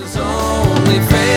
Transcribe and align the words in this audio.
was 0.00 0.16
only 0.16 1.00
fair. 1.08 1.27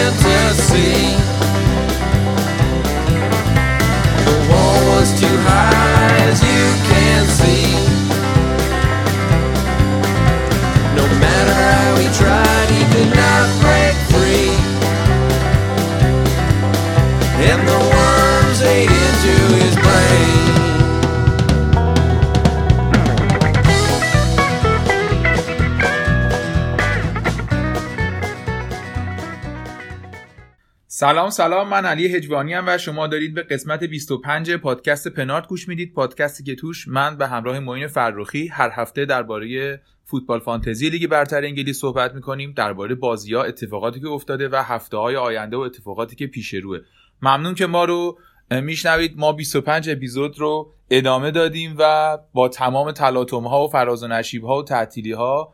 سلام 31.01 31.29
سلام. 31.29 31.69
من 31.69 31.85
علی 31.85 32.07
هجوانی 32.07 32.55
و 32.55 32.77
شما 32.77 33.07
دارید 33.07 33.33
به 33.33 33.41
قسمت 33.43 33.83
25 33.83 34.55
پادکست 34.55 35.07
پنارت 35.07 35.47
گوش 35.47 35.67
می‌دید. 35.67 35.93
پادکستی 35.93 36.43
که 36.43 36.55
توش 36.55 36.87
من 36.87 37.17
به 37.17 37.27
همراه 37.27 37.59
معین 37.59 37.87
فرخی 37.87 38.47
هر 38.47 38.69
هفته 38.73 39.05
درباره 39.05 39.81
فوتبال 40.05 40.39
فانتزی 40.39 40.89
لیگ 40.89 41.07
برتر 41.07 41.43
انگلیس 41.43 41.79
صحبت 41.79 42.13
می‌کنیم 42.13 42.53
درباره 42.57 42.95
بازی 42.95 43.33
ها 43.33 43.43
اتفاقاتی 43.43 43.99
که 43.99 44.07
افتاده 44.07 44.49
و 44.49 44.55
هفته 44.55 44.97
های 44.97 45.15
آینده 45.15 45.57
و 45.57 45.59
اتفاقاتی 45.59 46.15
که 46.15 46.27
پیش 46.27 46.53
روه. 46.53 46.79
ممنون 47.21 47.55
که 47.55 47.65
ما 47.65 47.85
رو 47.85 48.17
میشنوید. 48.51 49.17
ما 49.17 49.31
25 49.33 49.89
اپیزود 49.89 50.39
رو 50.39 50.73
ادامه 50.89 51.31
دادیم 51.31 51.75
و 51.79 52.17
با 52.33 52.49
تمام 52.49 52.91
تلاطم 52.91 53.43
ها 53.43 53.65
و 53.65 53.69
فراز 53.69 54.03
و 54.03 54.07
نشیب 54.07 54.43
ها 54.43 54.57
و 54.57 54.63
تعطیلی 54.63 55.11
ها 55.11 55.53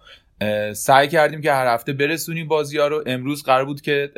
سعی 0.74 1.08
کردیم 1.08 1.42
که 1.42 1.54
هر 1.54 1.74
هفته 1.74 1.94
برسونیم 1.94 2.48
بازی 2.48 2.78
ها 2.78 2.88
رو. 2.88 3.04
امروز 3.06 3.44
قرار 3.44 3.66
بود 3.66 3.82
که 3.82 4.12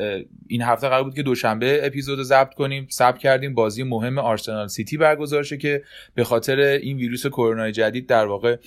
این 0.48 0.62
هفته 0.62 0.90
قرار 0.90 1.04
بود 1.04 1.16
که 1.16 1.24
دوشنبه 1.24 1.80
اپیزود 1.84 2.24
ضبط 2.24 2.54
کنیم. 2.54 2.88
ثبت 2.92 3.18
کردیم 3.18 3.54
بازی 3.54 3.84
مهم 3.84 4.18
آرسنال 4.18 4.68
سیتی 4.68 4.98
برگزار 4.98 5.44
شه 5.44 5.58
که 5.58 5.84
به 6.16 6.24
خاطر 6.24 6.60
این 6.60 6.98
ویروس 6.98 7.28
کرونا 7.28 7.72
جدید 7.72 8.08
در 8.08 8.26
واقع 8.26 8.58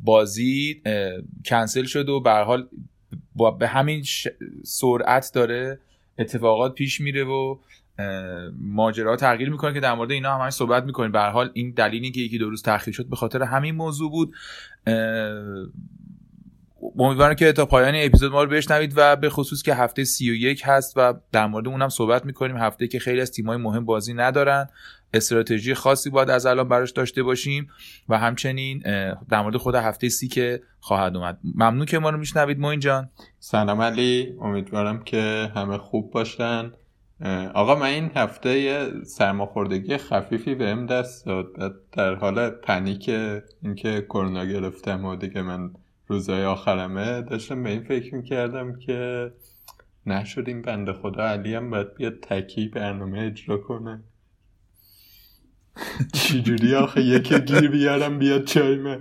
بازی 0.00 0.82
کنسل 1.44 1.84
شد 1.84 2.08
و 2.08 2.20
به 2.20 2.30
حال 2.30 2.68
به 3.58 3.68
همین 3.68 4.04
سرعت 4.64 5.30
داره 5.34 5.78
اتفاقات 6.18 6.74
پیش 6.74 7.00
میره 7.00 7.24
و 7.24 7.58
ماجرا 8.60 9.16
تغییر 9.16 9.50
می‌کنه 9.50 9.74
که 9.74 9.80
در 9.80 9.94
مورد 9.94 10.10
اینا 10.10 10.38
همش 10.38 10.52
صحبت 10.52 10.84
می‌کنیم. 10.84 11.12
به 11.12 11.20
حال 11.20 11.50
این 11.54 11.70
دلیلی 11.70 12.10
که 12.10 12.20
یکی 12.20 12.38
دو 12.38 12.50
روز 12.50 12.62
تاخیر 12.62 12.94
شد 12.94 13.06
به 13.06 13.16
خاطر 13.16 13.42
همین 13.42 13.74
موضوع 13.74 14.10
بود. 14.10 14.34
امیدوارم 16.98 17.34
که 17.34 17.52
تا 17.52 17.66
پایان 17.66 17.94
اپیزود 17.96 18.32
ما 18.32 18.42
رو 18.42 18.50
بشنوید 18.50 18.92
و 18.96 19.16
به 19.16 19.30
خصوص 19.30 19.62
که 19.62 19.74
هفته 19.74 20.04
31 20.04 20.62
هست 20.64 20.92
و 20.96 21.14
در 21.32 21.46
مورد 21.46 21.68
اونم 21.68 21.88
صحبت 21.88 22.24
می‌کنیم. 22.24 22.56
هفته 22.56 22.88
که 22.88 22.98
خیلی 22.98 23.20
از 23.20 23.32
تیمای 23.32 23.56
مهم 23.56 23.84
بازی 23.84 24.14
ندارن. 24.14 24.68
استراتژی 25.14 25.74
خاصی 25.74 26.10
باید 26.10 26.30
از 26.30 26.46
الان 26.46 26.68
براش 26.68 26.90
داشته 26.90 27.22
باشیم 27.22 27.68
و 28.08 28.18
همچنین 28.18 28.78
در 29.28 29.42
مورد 29.42 29.56
خود 29.56 29.74
هفته 29.74 30.08
سی 30.08 30.28
که 30.28 30.62
خواهد 30.80 31.16
اومد. 31.16 31.38
ممنون 31.54 31.86
که 31.86 31.98
ما 31.98 32.10
رو 32.10 32.18
میشنوید 32.18 32.58
موین 32.58 32.80
جان. 32.80 33.10
سلام 33.38 33.80
علی. 33.80 34.34
امیدوارم 34.40 35.02
که 35.02 35.52
همه 35.54 35.78
خوب 35.78 36.10
باشن. 36.10 36.72
آقا 37.54 37.74
من 37.74 37.86
این 37.86 38.10
هفته 38.16 38.84
سرماخوردگی 39.04 39.96
خفیفی 39.96 40.54
بهم 40.54 40.86
دست 40.86 41.26
داد. 41.26 41.46
در 41.92 42.14
حال 42.14 42.50
پنیک 42.50 43.10
اینکه 43.62 44.06
کرونا 44.08 44.44
گرفتم 44.44 45.04
و 45.04 45.16
دیگه 45.16 45.42
من 45.42 45.70
روزهای 46.08 46.44
آخرمه 46.44 47.22
داشتم 47.22 47.62
به 47.62 47.70
این 47.70 47.82
فکر 47.82 48.14
می‌کردم 48.14 48.78
که 48.78 49.30
نشد 50.06 50.44
این 50.46 50.62
بنده 50.62 50.92
خدا 50.92 51.26
علی 51.26 51.54
هم 51.54 51.70
باید 51.70 51.94
بیاد 51.94 52.20
تکی 52.20 52.68
برنامه 52.68 53.20
اجرا 53.20 53.58
کنه. 53.58 54.04
چجوری 56.12 56.74
آخه 56.74 57.02
یکی 57.02 57.38
گیر 57.40 57.70
بیارم 57.70 58.18
بیاد 58.18 58.44
چای 58.44 58.76
من؟ 58.76 59.00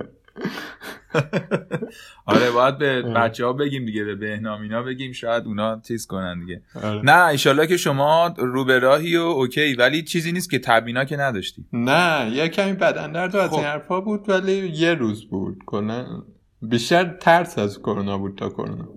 آره 2.26 2.52
باید 2.52 2.78
به 2.78 3.02
بچه 3.02 3.46
ها 3.46 3.54
بگیم 3.54 3.86
دیگه 3.86 4.04
به 4.04 4.16
بهنامینا 4.16 4.84
بگیم 4.84 5.12
شاید 5.12 5.46
اونا 5.46 5.80
تیز 5.80 6.08
کنن 6.08 6.40
دیگه. 6.40 6.62
آره. 6.84 7.02
نه 7.02 7.26
ایشالله 7.26 7.68
که 7.68 7.78
شما 7.78 8.34
رو 8.38 8.66
به 8.66 8.80
راهی 8.80 9.18
و 9.18 9.22
اوکی 9.22 9.76
ولی 9.76 10.04
چیزی 10.04 10.32
نیست 10.32 10.50
که 10.50 10.60
تبینا 10.60 11.06
که 11.06 11.18
نداشتی 11.18 11.66
نه 11.74 12.32
یه 12.34 12.50
کمی 12.50 12.74
بدن 12.74 13.12
درد 13.12 13.36
و 13.36 13.38
از 13.38 13.50
خب. 13.50 13.56
این 13.56 13.66
حرفا 13.66 14.02
بود 14.02 14.30
ولی 14.30 14.68
یه 14.68 14.94
روز 14.94 15.30
بود. 15.30 15.64
کنن 15.66 16.24
بیشتر 16.70 17.18
ترس 17.18 17.58
از 17.58 17.80
کرونا 17.80 18.18
بود 18.18 18.38
تا 18.38 18.50
کرونا. 18.50 18.88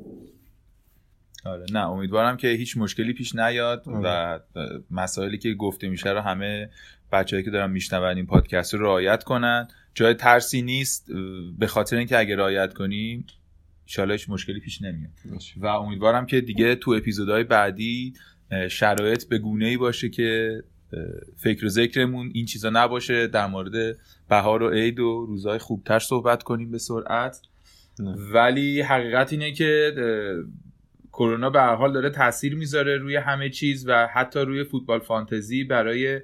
آره 1.45 1.65
نه 1.73 1.91
امیدوارم 1.91 2.37
که 2.37 2.49
هیچ 2.49 2.77
مشکلی 2.77 3.13
پیش 3.13 3.35
نیاد 3.35 3.89
و 3.89 4.07
آره. 4.07 4.43
مسائلی 4.91 5.39
که 5.39 5.55
گفته 5.55 5.89
میشه 5.89 6.11
رو 6.11 6.21
همه 6.21 6.71
بچههایی 7.13 7.45
که 7.45 7.51
دارن 7.51 7.71
میشنون 7.71 8.17
این 8.17 8.27
پادکست 8.27 8.75
رو 8.75 8.83
رعایت 8.83 9.25
کنن. 9.25 9.69
جای 9.95 10.15
ترسی 10.15 10.63
نیست 10.63 11.11
به 11.59 11.67
خاطر 11.67 11.97
اینکه 11.97 12.19
اگه 12.19 12.37
رعایت 12.37 12.75
کنیم 12.75 13.27
ان 13.99 14.11
هیچ 14.11 14.31
مشکلی 14.31 14.61
پیش 14.61 14.83
نمیاد. 14.83 15.13
و 15.57 15.67
امیدوارم 15.67 16.27
که 16.27 16.41
دیگه 16.41 16.75
تو 16.75 16.91
اپیزودهای 16.91 17.45
بعدی 17.45 18.15
شرایط 18.71 19.29
به 19.29 19.39
گونه 19.39 19.67
ای 19.67 19.77
باشه 19.77 20.09
که 20.09 20.63
فکر 21.37 21.67
و 21.67 21.69
ذکرمون 21.69 22.31
این 22.35 22.47
چیزا 22.47 22.71
نباشه. 22.71 23.27
در 23.27 23.47
مورد 23.47 23.99
بهار 24.29 24.63
و 24.63 24.71
عید 24.71 25.01
و 25.01 25.27
روزهای 25.27 25.59
خوبتر 25.59 25.99
صحبت 25.99 26.43
کنیم 26.43 26.71
به 26.71 26.79
سرعت. 26.79 27.41
ولی 28.33 28.81
حقیقت 28.81 29.33
اینه 29.33 29.53
که 29.53 29.93
کرونا 31.13 31.51
به 31.51 31.61
هر 31.61 31.75
حال 31.75 31.93
داره 31.93 32.11
تاثیر 32.11 32.55
می‌ذاره 32.55 32.97
روی 32.97 33.17
همه 33.17 33.51
چیز 33.51 33.89
و 33.89 34.07
حتی 34.07 34.41
روی 34.41 34.65
فوتبال 34.65 34.99
فانتزی 34.99 35.65
برای 35.65 36.21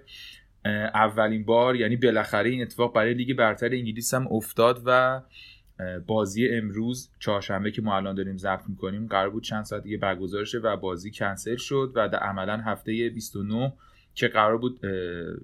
اولین 0.95 1.45
بار 1.45 1.77
یعنی 1.77 1.97
بالاخره 1.97 2.51
این 2.51 2.63
اتفاق 2.63 2.95
برای 2.95 3.15
لیگ 3.15 3.37
برتر 3.37 3.67
انگلیس 3.73 4.15
هم 4.15 4.29
افتاد 4.31 4.83
و 4.87 5.21
بازی 6.07 6.49
امروز 6.49 7.11
چهارشنبه 7.19 7.71
که 7.71 7.83
ما 7.83 7.97
الان 7.97 8.15
داریم 8.15 8.37
ضبط 8.37 8.63
می‌کنیم 8.69 9.07
قرار 9.07 9.31
بود 9.31 9.43
چند 9.43 9.65
ساعت 9.65 9.83
دیگه 9.83 9.99
برگزار 9.99 10.45
شه 10.45 10.59
و 10.59 10.77
بازی 10.77 11.11
کنسل 11.11 11.57
شد 11.57 11.93
و 11.95 12.09
در 12.09 12.19
عملا 12.19 12.57
هفته 12.57 13.11
29 13.15 13.73
که 14.15 14.29
قرار 14.29 14.59
بود 14.59 14.81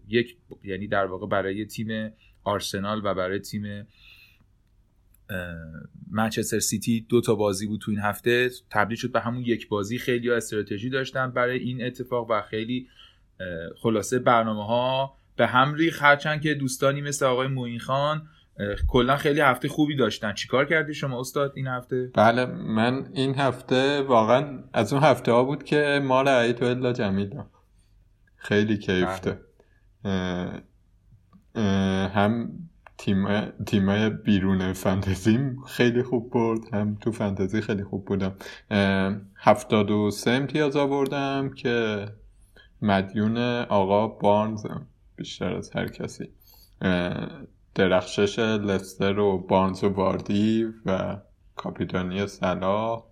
یک 0.09 0.37
یعنی 0.65 0.87
در 0.87 1.07
واقع 1.07 1.27
برای 1.27 1.65
تیم 1.65 2.13
آرسنال 2.45 3.01
و 3.05 3.15
برای 3.15 3.39
تیم 3.39 3.87
منچستر 6.11 6.59
سیتی 6.59 7.07
دو 7.09 7.21
تا 7.21 7.35
بازی 7.35 7.67
بود 7.67 7.81
تو 7.81 7.91
این 7.91 8.01
هفته. 8.01 8.51
تبدیل 8.71 8.97
شد 8.97 9.13
به 9.13 9.21
همون 9.21 9.43
یک 9.43 9.69
بازی. 9.69 9.99
خیلی 9.99 10.31
استراتژی 10.31 10.91
داشتن 10.91 11.31
برای 11.31 11.59
این 11.59 11.85
اتفاق 11.85 12.31
و 12.31 12.43
خیلی 12.43 12.89
خلاصه 13.83 14.19
برنامه 14.19 14.67
ها 14.67 15.15
به 15.37 15.47
هم 15.47 15.75
ریخ 15.75 16.03
هرچند 16.03 16.41
که 16.41 16.55
دوستانی 16.55 17.01
مثل 17.01 17.27
آقای 17.27 17.49
موین 17.49 17.79
خان 17.79 18.29
کلا 18.89 19.17
خیلی 19.17 19.41
هفته 19.41 19.69
خوبی 19.69 19.97
داشتن. 19.97 20.33
چیکار 20.33 20.65
کردی 20.65 20.95
شما 20.95 21.21
استاد 21.21 21.53
این 21.57 21.67
هفته؟ 21.67 22.11
بله 22.15 22.47
من 22.47 23.11
این 23.13 23.35
هفته 23.35 24.03
واقعا 24.03 24.59
از 24.73 24.93
اون 24.93 25.03
هفته 25.03 25.33
ها 25.33 25.45
بود 25.45 25.65
که 25.65 26.01
مال 26.05 26.29
عید 26.29 26.63
و 26.63 26.67
الا 26.67 26.93
جمیدم 26.93 27.47
خیلی 28.37 28.79
کیفته. 28.79 29.39
بله. 30.05 30.63
هم 32.15 32.51
تیم 33.01 33.51
تیمای 33.67 34.11
بیرون 34.11 34.73
فانتزیم 34.73 35.63
خیلی 35.67 36.03
خوب 36.03 36.31
برد. 36.31 36.75
هم 36.75 36.95
تو 37.01 37.13
فانتزی 37.13 37.61
خیلی 37.61 37.85
خوب 37.85 38.05
بودم. 38.05 38.35
هفتاد 39.37 39.91
و 39.91 40.11
سه 40.11 40.31
امتیاز 40.31 40.77
آوردم 40.77 41.51
که 41.57 42.07
مدیون 42.83 43.37
آقا 43.63 44.07
بارنز 44.09 44.67
بیشتر 45.17 45.57
از 45.57 45.71
هر 45.77 45.89
کسی. 45.89 46.29
درخشش 47.75 48.39
لستر 48.39 49.19
و 49.19 49.39
بارنز 49.39 49.85
و 49.85 49.89
واردی 49.89 50.67
و 50.87 51.17
کاپیتانی 51.57 52.27
سلا 52.27 53.05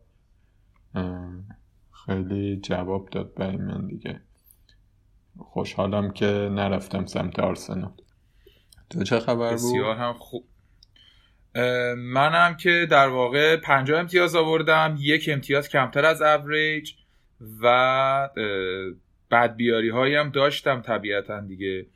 خیلی 2.06 2.56
جواب 2.56 3.08
داد 3.08 3.34
برای 3.34 3.56
من 3.56 3.86
دیگه. 3.86 4.20
خوشحالم 5.38 6.10
که 6.10 6.26
نرفتم 6.52 7.06
سمت 7.06 7.38
آرسنال. 7.38 7.92
تو 8.90 9.02
چه 9.04 9.20
خبر 9.20 9.50
بود؟ 9.50 9.54
بسیار 9.54 9.96
هم 9.96 10.12
خوب 10.12 10.44
منم 11.96 12.56
که 12.56 12.86
در 12.90 13.08
واقع 13.08 13.56
50 13.56 14.00
امتیاز 14.00 14.36
آوردم 14.36 14.96
یک 15.00 15.28
امتیاز 15.32 15.68
کمتر 15.68 16.04
از 16.04 16.22
اوریج 16.22 16.92
و 17.62 18.30
بعد 19.30 19.56
بیاری 19.56 19.88
هایی 19.88 20.14
هم 20.14 20.30
داشتم 20.30 20.80
طبیعتا 20.80 21.40
دیگه 21.40 21.86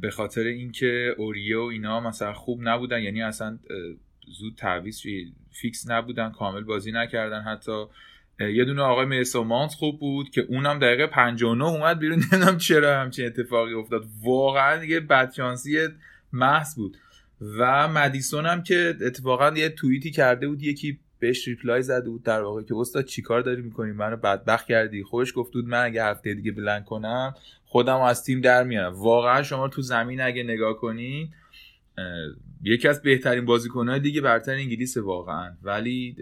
به 0.00 0.10
خاطر 0.10 0.42
اینکه 0.42 1.14
اوریو 1.18 1.62
و 1.62 1.66
اینا 1.66 2.00
مثلا 2.00 2.32
خوب 2.32 2.60
نبودن 2.62 3.02
یعنی 3.02 3.22
اصلا 3.22 3.58
زود 4.38 4.54
تعویض 4.56 5.02
فیکس 5.52 5.90
نبودن 5.90 6.32
کامل 6.32 6.64
بازی 6.64 6.92
نکردن 6.92 7.40
حتی 7.40 7.86
یه 8.40 8.64
دونه 8.64 8.82
آقای 8.82 9.06
میسون 9.06 9.49
مانت 9.49 9.74
خوب 9.74 10.00
بود 10.00 10.30
که 10.30 10.40
اونم 10.48 10.78
دقیقه 10.78 11.06
59 11.06 11.64
اومد 11.64 11.98
بیرون. 11.98 12.18
نمی‌دونم 12.32 12.58
چرا 12.58 13.00
همچین 13.00 13.26
اتفاقی 13.26 13.74
افتاد. 13.74 14.04
واقعا 14.24 14.84
یه 14.84 15.00
بدشانسی 15.00 15.78
محض 16.32 16.74
بود. 16.74 16.96
و 17.58 17.88
مدیسون 17.88 18.46
هم 18.46 18.62
که 18.62 18.94
اتفاقا 19.00 19.50
یه 19.56 19.68
توییتی 19.68 20.10
کرده 20.10 20.48
بود 20.48 20.62
یکی 20.62 20.98
بهش 21.18 21.48
reply 21.48 21.82
زده 21.82 22.10
بود 22.10 22.22
در 22.22 22.42
واقع 22.42 22.62
که 22.62 22.76
استاد 22.76 23.04
چیکار 23.04 23.40
داری 23.40 23.62
می‌کنی؟ 23.62 23.92
منو 23.92 24.16
بدبخت 24.16 24.66
کردی. 24.66 25.02
خودش 25.02 25.32
گفته 25.36 25.52
بود 25.52 25.68
من 25.68 25.84
اگه 25.84 26.04
هفته 26.04 26.34
دیگه 26.34 26.52
blank 26.52 26.84
کنم 26.84 27.34
خودم 27.64 28.00
از 28.00 28.24
تیم 28.24 28.40
در 28.40 28.64
میارم. 28.64 28.94
واقعا 28.94 29.42
شما 29.42 29.68
تو 29.68 29.82
زمین 29.82 30.20
اگه 30.20 30.42
نگاه 30.42 30.76
کنین 30.76 31.28
یکی 32.62 32.88
از 32.88 33.02
بهترین 33.02 33.44
بازیکنهای 33.44 34.00
دیگه 34.00 34.20
برتر 34.20 34.52
انگلیس 34.52 34.96
واقعا. 34.96 35.52
ولی 35.62 36.16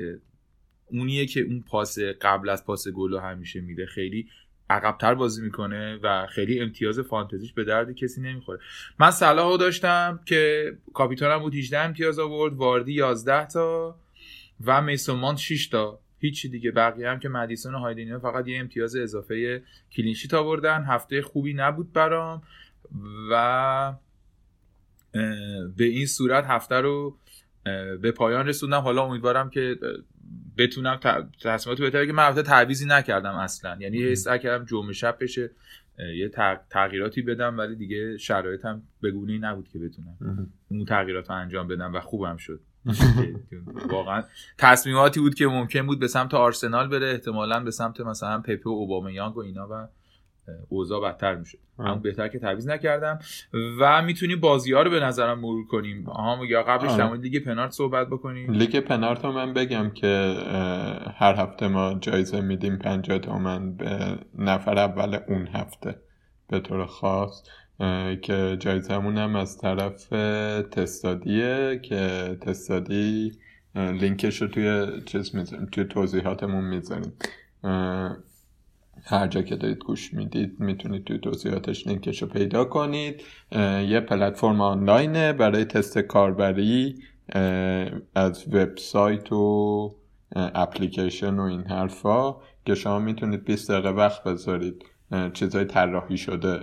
اونیه 0.86 1.26
که 1.26 1.40
اون 1.40 1.64
پاس 1.68 1.98
قبل 1.98 2.48
از 2.48 2.64
پاس 2.64 2.88
گل 2.88 3.18
همیشه 3.18 3.60
میده. 3.60 3.86
خیلی 3.86 4.28
عقبتر 4.70 5.14
بازی 5.14 5.42
می‌کنه 5.42 5.98
و 6.02 6.26
خیلی 6.26 6.60
امتیاز 6.60 7.00
فانتزیش 7.00 7.52
به 7.52 7.64
درد 7.64 7.92
کسی 7.92 8.20
نمی‌خوره. 8.20 8.58
من 8.98 9.10
صلاحو 9.10 9.56
داشتم 9.56 10.20
که 10.24 10.72
کاپیتانم 10.94 11.38
بود 11.38 11.54
18 11.54 11.78
امتیاز 11.78 12.18
آورد 12.18 12.54
واردی 12.54 12.92
11 12.92 13.46
تا 13.46 13.96
و 14.64 14.82
میسومان 14.82 15.36
6 15.36 15.68
تا. 15.68 16.00
هیچی 16.18 16.48
دیگه. 16.48 16.70
بقیه 16.70 17.10
هم 17.10 17.18
که 17.18 17.28
مدیسون 17.28 17.74
و 17.74 17.78
هایدینیو 17.78 18.18
فقط 18.18 18.48
یه 18.48 18.58
امتیاز 18.60 18.96
اضافه 18.96 19.62
کلینشیت 19.92 20.34
آوردن. 20.34 20.84
هفته 20.84 21.22
خوبی 21.22 21.54
نبود 21.54 21.92
برام 21.92 22.42
و 23.30 23.94
به 25.76 25.84
این 25.84 26.06
صورت 26.06 26.44
هفته 26.44 26.74
رو 26.74 27.16
به 28.00 28.12
پایان 28.12 28.46
رسوندم. 28.46 28.80
حالا 28.80 29.02
امیدوارم 29.02 29.50
که 29.50 29.78
بتونم 30.58 31.00
تصمیمات 31.43 31.81
بهتره 31.81 32.06
که 32.06 32.12
من 32.12 32.23
البته 32.23 32.43
تعویزی 32.43 32.87
نکردم 32.87 33.34
اصلا. 33.34 33.76
یعنی 33.81 34.02
حس 34.02 34.28
کردم 34.28 34.64
جمعه 34.64 34.93
شب 34.93 35.17
بشه 35.20 35.50
یه 35.99 36.31
تغییراتی 36.70 37.23
بدم 37.23 37.58
ولی 37.58 37.76
دیگه 37.76 38.17
شرایطم 38.17 38.82
بگونه 39.02 39.38
نبود 39.38 39.69
که 39.69 39.78
بتونم. 39.78 40.49
اون 40.69 40.84
تغییرات 40.84 41.31
رو 41.31 41.37
انجام 41.37 41.69
بدم 41.69 41.94
و 41.94 42.00
خوبم 42.00 42.37
شد. 42.37 42.61
واقعا 43.88 44.23
تصمیماتی 44.58 45.20
بود 45.20 45.34
که 45.34 45.46
ممکن 45.46 45.87
بود 45.87 45.99
به 45.99 46.08
سمت 46.08 46.34
آرسنال 46.34 46.88
بره 46.88 47.11
احتمالا 47.11 47.61
به 47.61 47.70
سمت 47.70 48.00
مثلا 48.00 48.40
پپه 48.40 48.70
و 48.70 48.73
اوبامیانگ 48.73 49.37
و 49.37 49.40
اینا 49.40 49.69
و 49.70 49.88
اوضاع 50.69 51.02
بدتر 51.02 51.34
میشه 51.34 51.58
اما 51.78 51.94
بهتر 51.94 52.28
که 52.28 52.38
تعویض 52.38 52.69
نکردم. 52.69 53.19
و 53.81 54.02
می‌تونیم 54.02 54.40
بازی 54.40 54.72
ها 54.72 54.82
رو 54.82 54.90
به 54.90 55.00
نظرم 55.00 55.40
مرور 55.40 55.66
کنیم. 55.66 56.08
آها 56.08 56.46
یا 56.46 56.62
قبلش 56.62 56.93
در 56.93 57.14
لیگ 57.14 57.44
پنارت 57.44 57.70
صحبت 57.70 58.06
بکنیم. 58.06 58.52
لیگ 58.52 58.81
پنارت 58.81 59.25
رو 59.25 59.32
من 59.32 59.52
بگم 59.52 59.90
که 59.90 60.37
هر 61.16 61.34
هفته 61.34 61.69
ما 61.69 61.94
جایزه 62.00 62.40
میدیم 62.40 62.78
50 62.78 63.19
تومن 63.19 63.76
به 63.76 64.19
نفر 64.38 64.78
اول 64.78 65.19
اون 65.28 65.46
هفته 65.46 65.94
به 66.49 66.60
طور 66.60 66.87
خاص. 66.87 67.42
که 68.22 68.56
جایزمون 68.60 69.19
هم 69.19 69.37
از 69.37 69.58
طرف 69.58 70.08
تستادیه 70.70 71.81
که 71.82 72.37
تستادی 72.40 73.32
لینکش 73.75 74.42
رو 74.42 74.49
توی 74.49 74.87
چیز 75.06 75.34
می‌ذاریم 75.34 75.66
توی 75.66 75.84
توضیحاتمون 75.84 76.64
می‌ذاریم. 76.64 77.12
هر 79.04 79.26
جا 79.26 79.43
که 79.43 79.56
دارید 79.56 79.78
گوش 79.78 80.14
می‌دید 80.14 80.60
می‌تونید 80.60 81.04
توی 81.04 81.19
توضیحاتش 81.19 81.87
لینکش 81.87 82.22
رو 82.22 82.28
پیدا 82.28 82.64
کنید. 82.64 83.22
یه 83.88 84.00
پلتفرم 84.00 84.60
آنلاینه 84.60 85.32
برای 85.32 85.64
تست 85.64 85.98
کاربری 85.98 86.94
از 88.14 88.54
وبسایت 88.54 89.32
و 89.32 89.94
اپلیکیشن 90.37 91.34
و 91.34 91.43
این 91.43 91.62
حرفا 91.62 92.37
که 92.66 92.75
شما 92.75 92.98
می‌تونید 92.98 93.44
20 93.44 93.70
دقیقه 93.70 93.88
وقت 93.88 94.25
بذارید. 94.25 94.84
چیزهای 95.32 95.64
طراحی 95.64 96.16
شده 96.16 96.58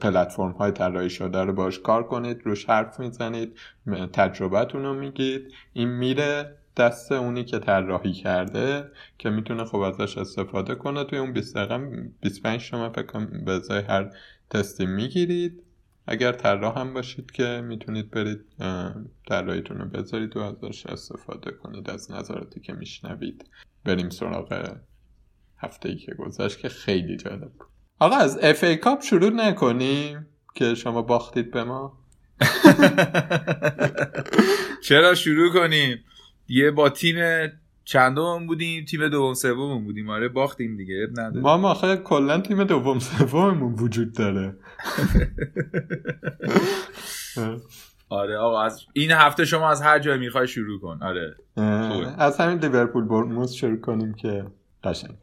پلتفرم 0.00 0.50
های 0.50 0.72
طراحی 0.72 1.10
شده 1.10 1.38
رو 1.38 1.52
باش 1.52 1.78
کار 1.78 2.02
کنید 2.02 2.40
روش 2.44 2.64
حرف 2.64 3.00
می‌زنید 3.00 3.58
تجربتون 4.12 4.82
رو 4.82 4.94
میگید. 4.94 5.52
این 5.72 5.88
میره 5.88 6.56
دست 6.76 7.12
اونی 7.12 7.44
که 7.44 7.58
طراحی 7.58 8.12
کرده 8.12 8.90
که 9.18 9.30
می‌تونه 9.30 9.64
خب 9.64 9.78
ازش 9.78 10.18
استفاده 10.18 10.74
کنه. 10.74 11.04
توی 11.04 11.18
اون 11.18 11.32
20 11.32 11.56
دقیقه 11.56 11.78
25 12.20 12.60
شما 12.60 12.90
فکر 12.90 13.26
به 13.44 13.52
ازای 13.52 13.82
هر 13.82 14.10
تستی 14.50 14.86
می‌گیرید. 14.86 15.62
اگر 16.06 16.32
طراح 16.32 16.78
هم 16.78 16.94
باشید 16.94 17.30
که 17.30 17.62
می‌تونید 17.64 18.10
برید 18.10 18.40
طراحیتون 19.28 19.78
رو 19.78 19.88
بذارید 19.88 20.36
و 20.36 20.40
ازش 20.40 20.86
استفاده 20.86 21.50
کنید. 21.50 21.90
از 21.90 22.10
نظراتی 22.10 22.60
که 22.60 22.72
میشنوید. 22.72 23.48
بریم 23.84 24.10
سراغ 24.10 24.76
هفته 25.58 25.88
ای 25.88 25.96
که 25.96 26.14
گذشت 26.14 26.58
که 26.58 26.68
خیلی 26.68 27.16
جالب 27.16 27.52
بود. 27.52 27.68
آقا 27.98 28.16
از 28.16 28.38
اف 28.42 28.64
ای 28.64 28.76
کاپ 28.76 29.02
شروع 29.02 29.30
نکنیم 29.30 30.26
که 30.54 30.74
شما 30.74 31.02
باختید 31.02 31.50
به 31.50 31.64
ما. 31.64 31.98
چرا 34.88 35.14
شروع 35.14 35.52
کنیم؟ 35.52 36.04
یه 36.48 36.70
با 36.70 36.88
تیم 36.88 37.16
چندم 37.84 38.46
بودیم 38.46 38.84
تیم 38.84 39.08
دوم 39.08 39.34
سوم 39.34 39.84
بودیم. 39.84 40.10
آره 40.10 40.28
باختیم 40.28 40.76
دیگه. 40.76 41.08
نداره 41.12 41.40
ما 41.40 41.56
ما 41.56 41.96
کلا 41.96 42.40
تیم 42.40 42.64
دوم 42.64 42.98
سوممون 42.98 43.72
وجود 43.72 44.12
داره. 44.12 44.54
آره 48.08 48.36
آقا 48.36 48.62
از 48.62 48.80
این 48.92 49.10
هفته 49.10 49.44
شما 49.44 49.70
از 49.70 49.82
هر 49.82 49.98
جای 49.98 50.18
می‌خوای 50.18 50.48
شروع 50.48 50.80
کن. 50.80 50.98
آره. 51.02 51.36
از 52.18 52.36
همین 52.40 52.58
لیورپول 52.58 53.04
برموس 53.04 53.52
شروع 53.52 53.80
کنیم 53.80 54.14
که 54.14 54.44
قشنگ 54.84 55.16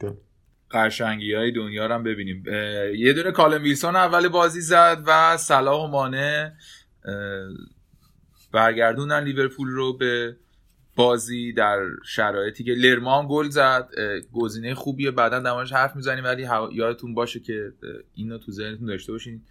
قشنگی 0.71 1.33
های 1.33 1.51
دنیا 1.51 1.85
رو 1.85 1.93
هم 1.93 2.03
ببینیم. 2.03 2.43
یه 2.95 3.13
دونه 3.13 3.31
کالم 3.31 3.63
ویلسون 3.63 3.95
اول 3.95 4.27
بازی 4.27 4.61
زد 4.61 5.03
و 5.07 5.37
صلاح 5.37 5.83
و 5.83 5.87
مانه 5.87 6.53
برگردوندن 8.51 9.23
لیورپول 9.23 9.67
رو 9.67 9.97
به 9.97 10.35
بازی 10.99 11.53
در 11.53 11.79
شرایطی 12.05 12.63
که 12.63 12.71
لرمان 12.71 13.27
گل 13.29 13.49
زد 13.49 13.89
گزینه 14.33 14.73
خوبیه. 14.73 15.11
بعدا 15.11 15.39
در 15.39 15.63
حرف 15.63 15.95
می‌زنیم 15.95 16.23
ولی 16.23 16.47
یادتون 16.73 17.13
باشه 17.13 17.39
که 17.39 17.73
اینو 18.13 18.37
تو 18.37 18.51
ذهنتون 18.51 18.87
داشته 18.87 19.11
باشین. 19.11 19.41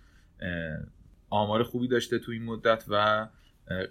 آمار 1.30 1.62
خوبی 1.62 1.88
داشته 1.88 2.18
تو 2.18 2.32
این 2.32 2.44
مدت 2.44 2.84
و 2.88 3.26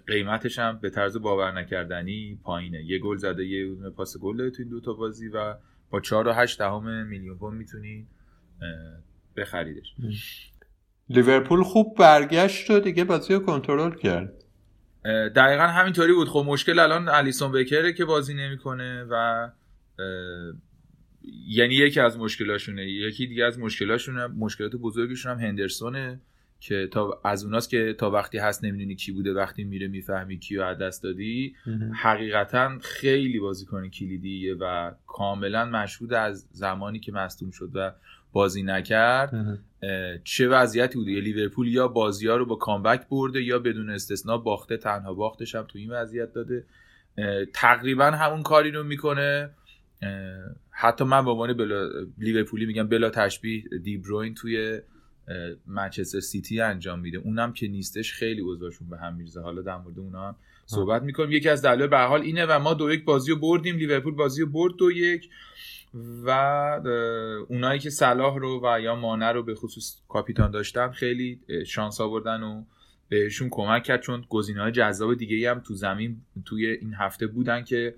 قیمتش 0.06 0.58
هم 0.58 0.78
به 0.78 0.90
طرز 0.90 1.16
باور 1.16 1.52
نکردنی 1.52 2.38
پایینه. 2.42 2.84
یه 2.84 2.98
گل 2.98 3.16
زده 3.16 3.46
یه 3.46 3.74
پاس 3.96 4.18
گل 4.18 4.36
داده 4.36 4.50
تو 4.50 4.62
این 4.62 4.70
دوتا 4.70 4.92
بازی 4.92 5.28
و 5.28 5.54
با 5.90 6.00
4 6.00 6.28
و 6.28 6.32
8 6.32 6.58
دهم 6.58 7.06
میلیون 7.06 7.38
پوند 7.38 7.58
می‌تونی 7.58 8.06
بخریدش. 9.36 9.94
لیورپول 11.08 11.62
خوب 11.62 11.96
برگشت 11.98 12.70
و 12.70 12.80
دیگه 12.80 13.04
بازی 13.04 13.34
رو 13.34 13.40
کنترل 13.40 13.94
کرد. 13.94 14.37
دقیقا 15.36 15.66
همینطوری 15.66 16.12
بود. 16.12 16.28
خب 16.28 16.44
مشکل 16.46 16.78
الان 16.78 17.08
الیسون 17.08 17.52
بکره 17.52 17.92
که 17.92 18.04
بازی 18.04 18.34
نمی‌کنه 18.34 19.04
و 19.10 19.48
یعنی 21.48 21.74
یکی 21.74 22.00
از 22.00 22.18
مشکلاشونه. 22.18 22.86
یکی 22.86 23.26
دیگه 23.26 23.44
از 23.44 23.58
مشکلاشونه. 23.58 24.26
مشکلات 24.26 24.76
بزرگشون 24.76 25.32
هم 25.32 25.38
هندرسونه. 25.38 26.20
که 26.60 26.88
تا 26.92 27.20
از 27.24 27.44
اوناست 27.44 27.70
که 27.70 27.94
تا 27.98 28.10
وقتی 28.10 28.38
هست 28.38 28.64
نمی‌دونی 28.64 28.94
کی 28.94 29.12
بوده 29.12 29.32
وقتی 29.32 29.64
میره 29.64 29.88
می‌فهمی 29.88 30.38
کیو 30.38 30.62
از 30.62 30.78
دست 30.78 31.02
دادی. 31.02 31.54
حقیقتا 31.94 32.78
خیلی 32.82 33.40
بازیکن 33.40 33.88
کلیدیه 33.88 34.54
و 34.54 34.92
کاملا 35.06 35.64
مشهود 35.64 36.12
از 36.12 36.48
زمانی 36.50 37.00
که 37.00 37.12
مصدوم 37.12 37.50
شد 37.50 37.70
و 37.74 37.92
بازی 38.32 38.62
نکرد. 38.62 39.58
چه 40.24 40.48
وضعیتی 40.48 40.98
بوده؟ 40.98 41.20
لیورپول 41.20 41.68
یا 41.68 41.88
بازی 41.88 42.28
ها 42.28 42.36
رو 42.36 42.46
با 42.46 42.54
کامبک 42.54 43.08
برده 43.08 43.42
یا 43.42 43.58
بدون 43.58 43.90
استثنا 43.90 44.38
باخته 44.38 44.76
تنها 44.76 45.14
باختش 45.14 45.54
هم 45.54 45.62
تو 45.62 45.78
این 45.78 45.90
وضعیت 45.90 46.32
داده. 46.32 46.64
تقریبا 47.54 48.04
همون 48.04 48.42
کاری 48.42 48.70
رو 48.70 48.84
می‌کنه. 48.84 49.50
حتی 50.70 51.04
من 51.04 51.24
به 51.24 51.30
عنوان 51.30 51.52
بلا... 51.52 51.88
لیورپولی 52.18 52.66
میگم 52.66 52.88
بلا 52.88 53.10
تشبیه 53.10 53.64
دیبروین 53.82 54.34
توی 54.34 54.80
منچستر 55.66 56.20
سیتی 56.20 56.60
انجام 56.60 57.00
میده. 57.00 57.18
اونم 57.18 57.52
که 57.52 57.68
نیستش 57.68 58.12
خیلی 58.12 58.40
اوضاعشون 58.40 58.88
به 58.88 58.98
هم 58.98 59.14
میرزه 59.14 59.40
حالا 59.40 59.62
در 59.62 59.76
مورد 59.76 59.98
اونا 59.98 60.28
هم 60.28 60.36
صحبت 60.66 61.02
می‌کنیم. 61.02 61.32
یکی 61.32 61.48
از 61.48 61.62
دلایل 61.62 61.86
به 61.86 61.98
حال 61.98 62.20
اینه 62.20 62.46
و 62.46 62.58
ما 62.58 62.74
دو 62.74 62.92
یک 62.92 63.04
بازی 63.04 63.30
رو 63.30 63.38
بردیم. 63.38 63.76
لیورپول 63.76 64.14
بازی 64.14 64.42
رو 64.42 64.48
برد 64.48 64.76
دو 64.76 64.92
یک 64.92 65.30
و 66.24 66.30
اونایی 67.48 67.80
که 67.80 67.90
صلاح 67.90 68.38
رو 68.38 68.60
و 68.64 68.80
یا 68.80 68.96
مانه 68.96 69.32
رو 69.32 69.42
به 69.42 69.54
خصوص 69.54 69.96
کاپیتان 70.08 70.50
داشتن 70.50 70.90
خیلی 70.90 71.40
شانس 71.66 72.00
آوردن 72.00 72.42
و 72.42 72.64
بهشون 73.08 73.48
کمک 73.50 73.82
کرد. 73.82 74.00
چون 74.00 74.24
گزینه 74.28 74.62
های 74.62 74.72
جذاب 74.72 75.14
دیگه 75.14 75.50
هم 75.50 75.60
تو 75.60 75.74
زمین 75.74 76.20
توی 76.44 76.66
این 76.66 76.94
هفته 76.94 77.26
بودن 77.26 77.64
که 77.64 77.94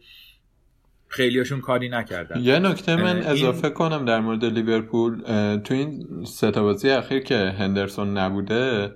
خیلیاشون 1.11 1.61
کاری 1.61 1.89
نکردن. 1.89 2.41
یه 2.41 2.59
نکته 2.59 2.97
من 2.97 3.17
اضافه 3.17 3.71
کنم 3.71 4.05
در 4.05 4.21
مورد 4.21 4.45
لیورپول 4.45 5.23
تو 5.57 5.75
این 5.75 6.07
سه 6.25 6.51
تا 6.51 6.63
بازی 6.63 6.91
اخیر 6.91 7.23
که 7.23 7.55
هندرسون 7.59 8.19
نبوده 8.19 8.93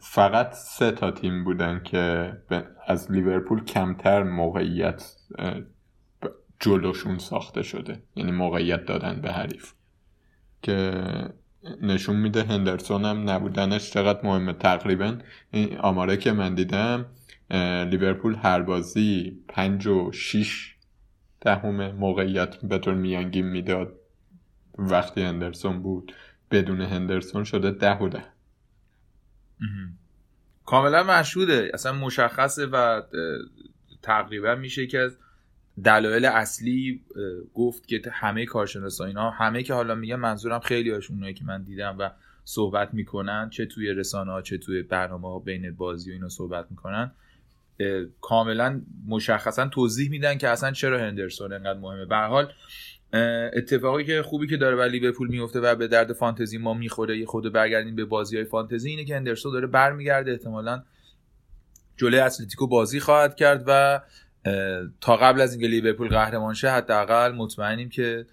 فقط 0.00 0.52
سه 0.52 0.90
تا 0.90 1.10
تیم 1.10 1.44
بودن 1.44 1.80
که 1.84 2.32
از 2.86 3.12
لیورپول 3.12 3.64
کمتر 3.64 4.22
موقعیت 4.22 5.04
جلوشون 6.60 7.18
ساخته 7.18 7.62
شده. 7.62 8.02
یعنی 8.16 8.32
موقعیت 8.32 8.84
دادن 8.84 9.20
به 9.20 9.32
حریف. 9.32 9.72
که 10.62 11.04
نشون 11.82 12.16
میده 12.16 12.42
هندرسون 12.42 13.04
هم 13.04 13.30
نبودنش 13.30 13.90
چقدر 13.90 14.20
مهمه. 14.24 14.52
تقریبا 14.52 15.18
این 15.50 15.78
آماره 15.78 16.16
که 16.16 16.32
من 16.32 16.54
دیدم 16.54 17.06
لیورپول 17.90 18.36
هر 18.42 18.62
بازی 18.62 19.38
پنج 19.48 19.86
و 19.86 20.12
شیش 20.12 20.73
دهم 21.44 21.90
موقعیت 21.90 22.56
به 22.56 22.94
میانگین 22.94 23.46
می‌داد. 23.46 23.92
وقتی 24.78 25.22
هندرسون 25.22 25.82
بود 25.82 26.12
بدون 26.50 26.80
هندرسون 26.80 27.44
شده 27.44 27.70
ده 27.70 27.98
و 27.98 28.08
ده. 28.08 28.24
کاملا 30.66 31.02
مشهوده. 31.02 31.70
اصلا 31.74 31.92
مشخصه 31.92 32.66
و 32.66 33.02
تقریبا 34.02 34.54
میشه 34.54 34.86
که 34.86 34.98
از 34.98 35.18
دلایل 35.84 36.24
اصلی 36.24 37.00
گفت 37.54 37.88
که 37.88 38.02
همه 38.12 38.46
کارشناسا 38.46 39.04
اینا 39.04 39.30
همه 39.30 39.62
که 39.62 39.74
حالا 39.74 39.94
میگم 39.94 40.20
منظورم 40.20 40.60
خیلی 40.60 40.90
هاشون 40.90 41.16
اونایی 41.16 41.34
که 41.34 41.44
من 41.44 41.62
دیدم 41.62 41.96
و 41.98 42.10
صحبت 42.44 42.94
می‌کنن 42.94 43.50
چه 43.50 43.66
توی 43.66 43.94
رسانه 43.94 44.32
ها 44.32 44.42
چه 44.42 44.58
توی 44.58 44.82
برنامه 44.82 45.28
ها 45.28 45.38
بین 45.38 45.74
بازی 45.74 46.10
و 46.10 46.12
اینا 46.12 46.28
صحبت 46.28 46.66
می‌کنن. 46.70 47.12
کاملا 48.20 48.82
مشخصا 49.08 49.68
توضیح 49.68 50.10
میدن 50.10 50.38
که 50.38 50.48
اصلا 50.48 50.72
چرا 50.72 50.98
هندرسون 50.98 51.52
انقدر 51.52 51.78
مهمه. 51.78 52.04
به 52.04 52.16
حال 52.16 52.52
اتفاقی 53.52 54.04
که 54.04 54.22
خوبی 54.22 54.46
که 54.46 54.56
داره 54.56 54.76
ولی 54.76 54.98
لیورپول 54.98 55.28
میفته 55.28 55.60
و 55.60 55.74
به 55.74 55.88
درد 55.88 56.12
فانتزی 56.12 56.58
ما 56.58 56.74
می‌خوره 56.74 57.18
یه 57.18 57.26
خود 57.26 57.52
برگردیم 57.52 57.96
به 57.96 58.04
بازی 58.04 58.36
های 58.36 58.44
فانتزی 58.44 58.90
اینه 58.90 59.04
که 59.04 59.16
هندرسون 59.16 59.52
داره 59.52 59.66
برمیگرده. 59.66 60.30
احتمالا 60.30 60.82
جلوی 61.96 62.20
اتلتیکو 62.20 62.66
بازی 62.66 63.00
خواهد 63.00 63.34
کرد 63.34 63.64
و 63.66 64.00
تا 65.00 65.16
قبل 65.16 65.40
از 65.40 65.52
اینکه 65.52 65.66
لیورپول 65.68 66.08
قهرمان 66.08 66.54
شه 66.54 66.70
حداقل 66.70 67.32
مطمئنیم 67.32 67.88
که 67.88 68.26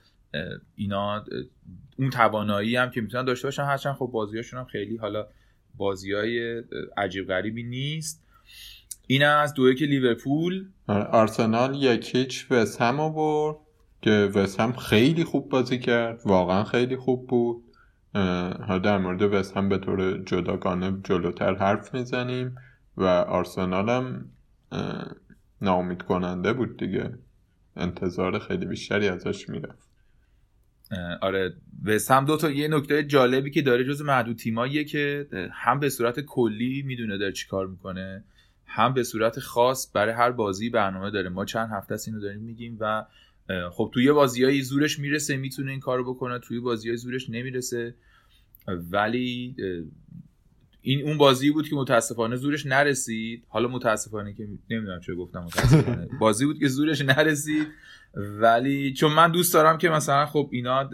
اینا 0.75 1.25
اون 1.97 2.09
توانایی 2.09 2.75
هم 2.75 2.89
که 2.89 3.01
می‌تونن 3.01 3.25
داشته 3.25 3.47
باشن. 3.47 3.63
هرچند 3.63 3.95
خب 3.95 4.09
بازیاشون 4.13 4.59
هم 4.59 4.65
خیلی 4.65 4.97
حالا 4.97 5.27
بازی 5.77 6.13
های 6.13 6.63
عجیب 6.97 7.27
غریبی 7.27 7.63
نیست. 7.63 8.23
این 9.11 9.23
از 9.23 9.53
دوی 9.53 9.75
که 9.75 9.85
لیورپول. 9.85 10.65
آره، 10.87 11.03
آرسنال 11.03 11.75
یک 11.75 12.15
هیچ 12.15 12.51
وست 12.51 12.81
هم 12.81 13.13
برد 13.13 13.55
که 14.01 14.11
وست 14.11 14.59
هم 14.59 14.73
خیلی 14.73 15.23
خوب 15.23 15.49
بازی 15.49 15.79
کرد 15.79 16.19
واقعا 16.25 16.63
خیلی 16.63 16.95
خوب 16.95 17.27
بود. 17.27 17.63
ها 18.67 18.77
در 18.77 18.97
مورد 18.97 19.21
وست 19.21 19.57
هم 19.57 19.69
به 19.69 19.77
طور 19.77 20.23
جداگانه 20.23 21.01
جلوتر 21.03 21.55
حرف 21.55 21.93
می‌زنیم 21.93 22.55
و 22.97 23.03
آرسنال 23.05 23.89
هم 23.89 24.29
ناامید 25.61 26.01
کننده 26.01 26.53
بود 26.53 26.77
دیگه. 26.77 27.13
انتظار 27.75 28.39
خیلی 28.39 28.65
بیشتری 28.65 29.07
ازش 29.07 29.49
می‌رفت. 29.49 29.89
آره 31.21 31.53
وست 31.85 32.11
هم 32.11 32.25
دو 32.25 32.37
تا 32.37 32.51
یه 32.51 32.67
نکته 32.67 33.03
جالبی 33.03 33.51
که 33.51 33.61
داره 33.61 33.83
جز 33.83 34.01
معدود 34.01 34.37
تیماییه 34.37 34.83
که 34.83 35.27
هم 35.53 35.79
به 35.79 35.89
صورت 35.89 36.19
کلی 36.19 36.83
می‌دونه 36.85 37.17
داره 37.17 37.31
چیکار 37.31 37.67
می‌کنه. 37.67 38.23
هم 38.73 38.93
به 38.93 39.03
صورت 39.03 39.39
خاص 39.39 39.91
برای 39.93 40.13
هر 40.13 40.31
بازی 40.31 40.69
برنامه 40.69 41.11
داره. 41.11 41.29
ما 41.29 41.45
چند 41.45 41.69
هفته 41.71 41.93
از 41.93 42.07
اینو 42.07 42.19
داریم 42.19 42.39
میگیم 42.39 42.77
و 42.79 43.05
خب 43.71 43.91
توی 43.93 44.11
بازیایی 44.11 44.61
زورش 44.61 44.99
می‌رسه 44.99 45.37
می‌تونه 45.37 45.71
این 45.71 45.79
کارو 45.79 46.13
بکنه. 46.13 46.39
توی 46.39 46.59
بازیای 46.59 46.97
زورش 46.97 47.29
نمی‌رسه. 47.29 47.95
ولی 48.67 49.55
این 50.81 51.01
اون 51.07 51.17
بازی 51.17 51.51
بود 51.51 51.69
که 51.69 51.75
متاسفانه 51.75 52.35
زورش 52.35 52.65
نرسید. 52.65 53.43
حالا 53.47 53.67
متاسفانه 53.67 54.33
که 54.33 54.47
نمی‌دونم 54.69 54.99
چه 54.99 55.15
گفتم 55.15 55.39
متاسفانه. 55.39 56.09
بازی 56.19 56.45
بود 56.45 56.59
که 56.59 56.67
زورش 56.67 57.01
نرسید. 57.01 57.67
ولی 58.13 58.93
چون 58.93 59.13
من 59.13 59.31
دوست 59.31 59.53
دارم 59.53 59.77
که 59.77 59.89
مثلا 59.89 60.25
خب 60.25 60.49
اینا 60.51 60.89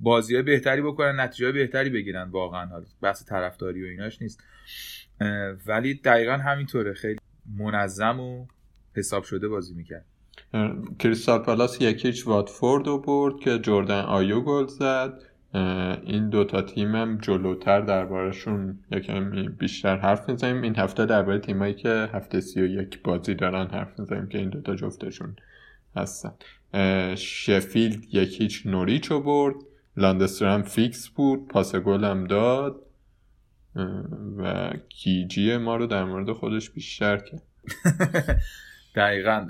بازی 0.00 0.34
های 0.34 0.42
بهتری 0.42 0.82
بکنن 0.82 1.20
نتیجه 1.20 1.52
بهتری 1.52 1.90
بگیرن. 1.90 2.28
واقعا 2.30 2.66
حالا 2.66 2.84
بحث 3.02 3.28
طرفداری 3.28 3.84
و 3.84 3.86
ایناش 3.86 4.22
نیست. 4.22 4.42
ولی 5.66 5.94
دقیقا 5.94 6.32
همینطوره. 6.32 6.92
خیلی 6.92 7.18
منظم 7.58 8.20
و 8.20 8.46
حساب 8.96 9.24
شده 9.24 9.48
بازی 9.48 9.74
می‌کرد. 9.74 10.04
کریستال 10.98 11.38
پالاس 11.38 11.80
یک 11.80 12.00
هیچ 12.00 12.26
واتفورد 12.26 12.86
رو 12.86 12.98
برد 12.98 13.40
که 13.40 13.58
جردن 13.58 14.00
آیو 14.00 14.40
گل 14.40 14.66
زد. 14.66 15.22
این 16.04 16.28
دوتا 16.28 16.62
تیم 16.62 16.94
هم 16.94 17.18
جلوتر 17.18 17.80
دربارشون 17.80 18.78
یکم 18.92 19.52
بیشتر 19.58 19.96
حرف 19.96 20.28
می‌زنیم. 20.28 20.62
این 20.62 20.76
هفته 20.76 21.06
درباره 21.06 21.38
تیمایی 21.38 21.74
که 21.74 22.08
هفته 22.12 22.40
سی 22.40 22.60
و 22.60 22.64
یک 22.64 23.02
بازی 23.02 23.34
دارن 23.34 23.66
حرف 23.66 23.98
می‌زنیم 23.98 24.28
که 24.28 24.38
این 24.38 24.50
دوتا 24.50 24.74
جفتشون 24.74 25.36
هستن. 25.96 26.32
شفیلد 27.16 28.14
یک 28.14 28.36
هیچ 28.36 28.66
نوریچ 28.66 29.06
رو 29.06 29.20
برد. 29.20 29.54
لاندسترام 29.96 30.62
فیکس 30.62 31.08
بود. 31.08 31.48
پاس 31.48 31.76
گل 31.76 32.04
هم 32.04 32.26
داد. 32.26 32.80
و 34.38 34.72
کیجی 34.88 35.56
ما 35.56 35.76
رو 35.76 35.86
در 35.86 36.04
مورد 36.04 36.32
خودش 36.32 36.70
بیشتر 36.70 37.16
کرد. 37.16 37.42
دقیقا 38.94 39.46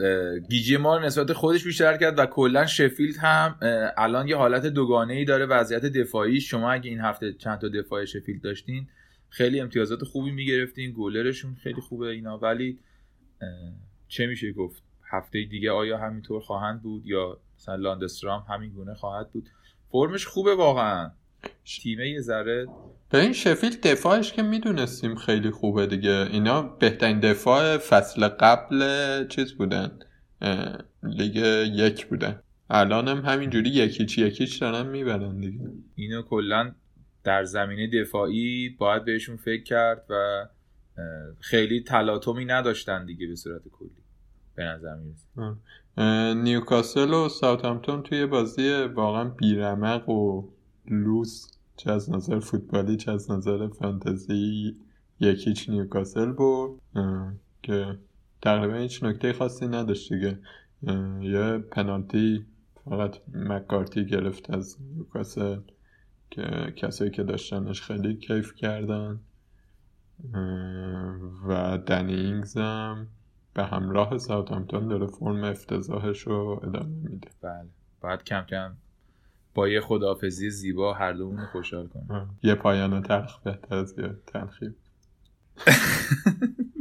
گیجی 0.50 0.76
ما 0.76 0.98
نسبت 0.98 1.32
خودش 1.32 1.64
بیشتر 1.64 1.96
کرد 1.96 2.18
و 2.18 2.26
کلا 2.26 2.66
شفیلد 2.66 3.16
هم 3.16 3.58
الان 3.96 4.28
یه 4.28 4.36
حالت 4.36 4.66
دوگانه 4.66 5.14
ای 5.14 5.24
داره 5.24 5.46
وضعیت 5.46 5.84
دفاعی. 5.86 6.40
شما 6.40 6.72
اگه 6.72 6.90
این 6.90 7.00
هفته 7.00 7.32
چند 7.32 7.58
تا 7.58 7.68
دفاع 7.68 8.04
شفیلد 8.04 8.42
داشتین 8.42 8.86
خیلی 9.28 9.60
امتیازات 9.60 10.04
خوبی 10.04 10.30
می‌گرفتین 10.30 10.90
گولرشون 10.92 11.54
خیلی 11.54 11.80
خوبه 11.80 12.06
اینا. 12.06 12.38
ولی 12.38 12.78
چه 14.08 14.26
میشه 14.26 14.52
گفت؟ 14.52 14.82
هفته 15.10 15.44
دیگه 15.44 15.70
آیا 15.70 15.98
همینطور 15.98 16.40
خواهند 16.40 16.82
بود 16.82 17.06
یا 17.06 17.40
مثلا 17.56 17.74
لاندسترام 17.74 18.44
همین 18.48 18.70
گونه 18.70 18.94
خواهد 18.94 19.32
بود؟ 19.32 19.48
فرمش 19.88 20.26
خوبه 20.26 20.54
واقعا. 20.54 21.10
تیمه 21.64 22.08
یه 22.08 22.20
ذره. 22.20 22.66
به 23.10 23.20
این 23.20 23.32
شفیل 23.32 23.76
دفاعش 23.82 24.32
که 24.32 24.42
می‌دونستیم 24.42 25.14
خیلی 25.14 25.50
خوبه 25.50 25.86
دیگه. 25.86 26.28
اینا 26.32 26.62
بهترین 26.62 27.20
دفاع 27.20 27.78
فصل 27.78 28.28
قبل 28.28 29.28
چیز 29.28 29.52
بودن. 29.52 29.98
لیگ 31.02 31.36
یک 31.74 32.06
بودن. 32.06 32.42
الان 32.70 33.08
هم 33.08 33.18
همینجوری 33.18 33.70
یکیچ 33.70 34.18
یکیچ 34.18 34.60
دارن 34.60 34.86
می‌برن 34.86 35.40
دیگه. 35.40 35.64
اینو 35.94 36.22
کلا 36.22 36.72
در 37.24 37.44
زمینه 37.44 37.90
دفاعی 38.02 38.68
باید 38.68 39.04
بهشون 39.04 39.36
فکر 39.36 39.62
کرد 39.62 40.04
و 40.10 40.46
خیلی 41.40 41.80
تلاطمی 41.80 42.44
نداشتن 42.44 43.06
دیگه 43.06 43.26
به 43.26 43.36
صورت 43.36 43.62
کلی. 43.72 43.90
به 44.54 44.64
نظر 44.64 44.94
می‌رسه. 44.94 45.56
نیوکاسل 46.42 47.12
و 47.12 47.28
ساوثهمپتون 47.28 48.02
توی 48.02 48.26
بازی 48.26 48.70
واقعا 48.82 49.24
بیرمق 49.24 50.08
و 50.08 50.48
لوس 50.90 51.58
چه 51.76 51.92
از 51.92 52.10
نظر 52.10 52.38
فوتبالی 52.38 52.96
چه 52.96 53.12
از 53.12 53.30
نظر 53.30 53.68
فانتزی 53.68 54.76
یکیچ 55.20 55.70
نیوکاسل 55.70 56.32
بود 56.32 56.80
که 57.62 57.98
تقریبا 58.42 58.74
هیچ 58.74 59.04
نکته 59.04 59.32
خاصی 59.32 59.68
نداشت 59.68 60.12
دیگه. 60.12 60.38
یه 61.20 61.58
پنالتی 61.58 62.46
فقط 62.84 63.16
مکارتی 63.34 64.06
گرفت 64.06 64.50
از 64.50 64.76
نیوکاسل 64.80 65.60
که 66.30 66.74
کسایی 66.76 67.10
که 67.10 67.22
داشتنش 67.22 67.82
خیلی 67.82 68.16
کیف 68.16 68.54
کردن. 68.54 69.20
و 71.48 71.78
دنینگز 71.86 72.56
هم 72.56 73.06
به 73.54 73.64
همراه 73.64 74.18
ساوثهمپتون 74.18 74.88
داره 74.88 75.06
فرم 75.06 75.44
افتضاحش 75.44 76.20
رو 76.20 76.60
ادامه 76.62 77.10
میده. 77.10 77.28
بله. 77.42 77.68
باید 78.00 78.24
کم 78.24 78.42
کم 78.42 78.72
با 79.58 79.68
یه 79.68 79.80
خداحافظی 79.80 80.50
زیبا 80.50 80.92
هر 80.92 81.12
دومون 81.12 81.46
خوشحال 81.46 81.86
کنیم. 81.86 82.38
یه 82.42 82.54
پایان 82.54 83.02
تلخ 83.02 83.38
بهتر 83.38 83.74
از 83.74 83.94
یه 83.98 84.14
تلخی. 84.26 84.74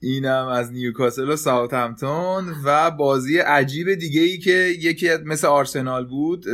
اینم 0.00 0.46
از 0.46 0.72
نیوکاسل 0.72 1.30
و 1.30 1.36
ساوثهمپتون 1.36 2.54
و 2.64 2.90
بازی 2.90 3.38
عجیب 3.38 3.94
دیگه 3.94 4.20
ای 4.20 4.38
که 4.38 4.72
یکی 4.80 5.08
مثل 5.24 5.46
آرسنال 5.46 6.06
بود 6.06 6.44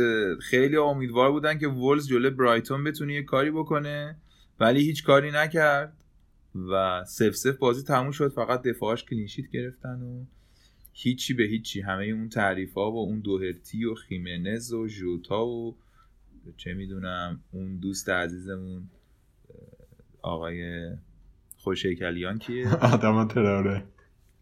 خیلی 0.41 0.77
امیدوار 0.77 1.31
بودن 1.31 1.57
که 1.57 1.67
وولز 1.67 2.07
جلو 2.07 2.29
برایتون 2.29 2.83
بتونه 2.83 3.13
یه 3.13 3.23
کاری 3.23 3.51
بکنه 3.51 4.15
ولی 4.59 4.81
هیچ 4.81 5.03
کاری 5.03 5.31
نکرد 5.31 5.93
و 6.71 7.03
سف 7.07 7.35
سف 7.35 7.57
بازی 7.57 7.83
تموم 7.83 8.11
شد. 8.11 8.31
فقط 8.31 8.61
دفاعش 8.61 9.03
کلینشیت 9.03 9.45
گرفتن 9.51 10.01
و 10.01 10.25
هیچی 11.01 11.33
به 11.33 11.43
هیچی. 11.43 11.81
همه 11.81 12.05
اون 12.05 12.29
تعریف 12.29 12.73
ها 12.73 12.91
و 12.91 12.97
اون 12.97 13.19
دوهرتی 13.19 13.85
و 13.85 13.95
خیمنز 13.95 14.73
و 14.73 14.87
ژوتا 14.87 15.45
و 15.45 15.75
چه 16.57 16.73
می‌دونم 16.73 17.39
اون 17.51 17.77
دوست 17.77 18.09
عزیزمون 18.09 18.89
آقای 20.21 20.89
خوشیکلیان 21.57 22.39
کیه؟ 22.39 22.75
آدم 22.93 23.27
تراوره 23.27 23.83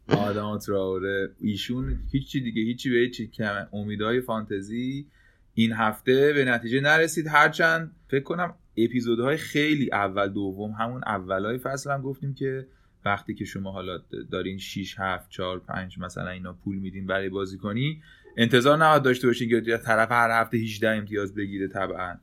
آدم 0.07 0.57
تراوره 0.57 1.29
ایشون 1.39 1.99
هیچی 2.11 2.41
دیگه 2.41 2.61
هیچی 2.61 2.89
به 2.89 2.97
هیچی. 2.97 3.27
که 3.27 3.75
امیدهای 3.75 4.21
فانتزی 4.21 5.07
این 5.53 5.71
هفته 5.71 6.33
به 6.33 6.45
نتیجه 6.45 6.81
نرسید. 6.81 7.27
هرچند 7.27 7.91
فکر 8.07 8.23
کنم 8.23 8.55
اپیزودهای 8.77 9.37
خیلی 9.37 9.89
اول 9.91 10.27
دوم 10.29 10.71
همون 10.71 11.01
اولای 11.05 11.57
فصل 11.57 11.91
هم 11.91 12.01
گفتیم 12.01 12.33
که 12.33 12.67
وقتی 13.05 13.33
که 13.33 13.45
شما 13.45 13.71
حالا 13.71 13.99
دارین 14.31 14.57
6 14.57 14.95
7 14.99 15.29
4 15.29 15.59
5 15.59 15.99
مثلا 15.99 16.29
اینا 16.29 16.53
پول 16.53 16.75
میدین 16.75 17.07
برای 17.07 17.29
بازی 17.29 17.57
کنی 17.57 18.01
انتظار 18.37 18.77
نباید 18.77 19.03
داشته 19.03 19.27
باشین 19.27 19.49
که 19.49 19.77
طرف 19.77 20.11
هر 20.11 20.41
هفته 20.41 20.57
18 20.57 20.89
امتیاز 20.89 21.35
بگیره 21.35 21.67
طبعا. 21.67 22.15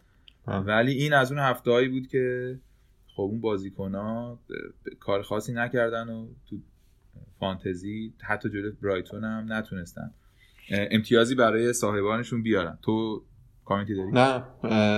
ولی 0.47 0.93
این 0.93 1.13
از 1.13 1.33
اون 1.33 1.41
هفته 1.41 1.71
هایی 1.71 1.89
بود 1.89 2.09
که 2.09 2.57
خب 3.17 3.23
اون 3.23 3.41
بازیکن 3.41 3.95
ها 3.95 4.39
کار 5.01 5.23
خاصی 5.23 5.53
نکردن 5.53 6.09
و 6.09 6.27
تو 6.51 6.57
فانتزی 7.41 8.13
حتی 8.21 8.49
جلو 8.49 8.73
برایتون 8.83 9.25
هم 9.25 9.47
نتونستن. 9.49 10.11
امتیازی 10.71 11.35
برای 11.35 11.73
صاحبانشون 11.73 12.43
بیارن. 12.43 12.79
تو 12.83 13.23
کامنتی 13.65 13.95
داری؟ 13.95 14.11
نه 14.13 14.43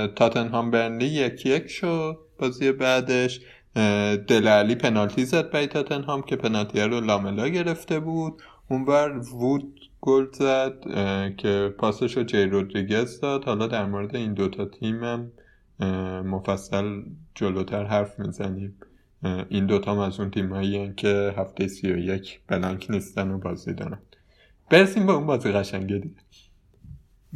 تاتنهام 0.06 0.70
برنلی 0.70 1.06
یک 1.06 1.46
یک 1.46 1.66
شد 1.66 2.18
بازی 2.38 2.72
بعدش. 2.72 3.40
دلالی 4.28 4.74
پنالتی 4.74 5.24
زد 5.24 5.50
برای 5.50 5.66
تاتنهام 5.66 6.22
که 6.22 6.36
پنالتی 6.36 6.80
رو 6.80 7.00
لاملا 7.00 7.48
گرفته 7.48 8.00
بود. 8.00 8.42
اونور 8.68 9.18
وود 9.18 9.80
گل 10.00 10.26
زد 10.32 10.74
که 11.36 11.74
پاسش 11.78 12.16
رو 12.16 12.22
جی 12.22 12.44
رودریگز 12.44 13.20
داد. 13.20 13.44
حالا 13.44 13.66
در 13.66 13.86
مورد 13.86 14.16
این 14.16 14.34
دوتا 14.34 14.64
تیم 14.64 15.04
هم 15.04 15.32
مفصل 16.22 17.02
جلوتر 17.34 17.84
حرف 17.84 18.18
می‌زنیم. 18.18 18.76
این 19.48 19.66
دوتا 19.66 19.92
هم 19.92 19.98
از 19.98 20.20
اون 20.20 20.30
تیم 20.30 20.52
هایی 20.52 20.92
که 20.96 21.34
هفته 21.36 21.68
سی 21.68 21.92
و 21.92 21.98
یک 21.98 22.40
بلنک 22.48 22.86
نیستن 22.90 23.30
و 23.30 23.38
بازی 23.38 23.74
دارن. 23.74 23.98
برسیم 24.70 25.06
به 25.06 25.12
اون 25.12 25.26
بازی 25.26 25.52
قشنگه 25.52 25.98
دیگه. 25.98 26.14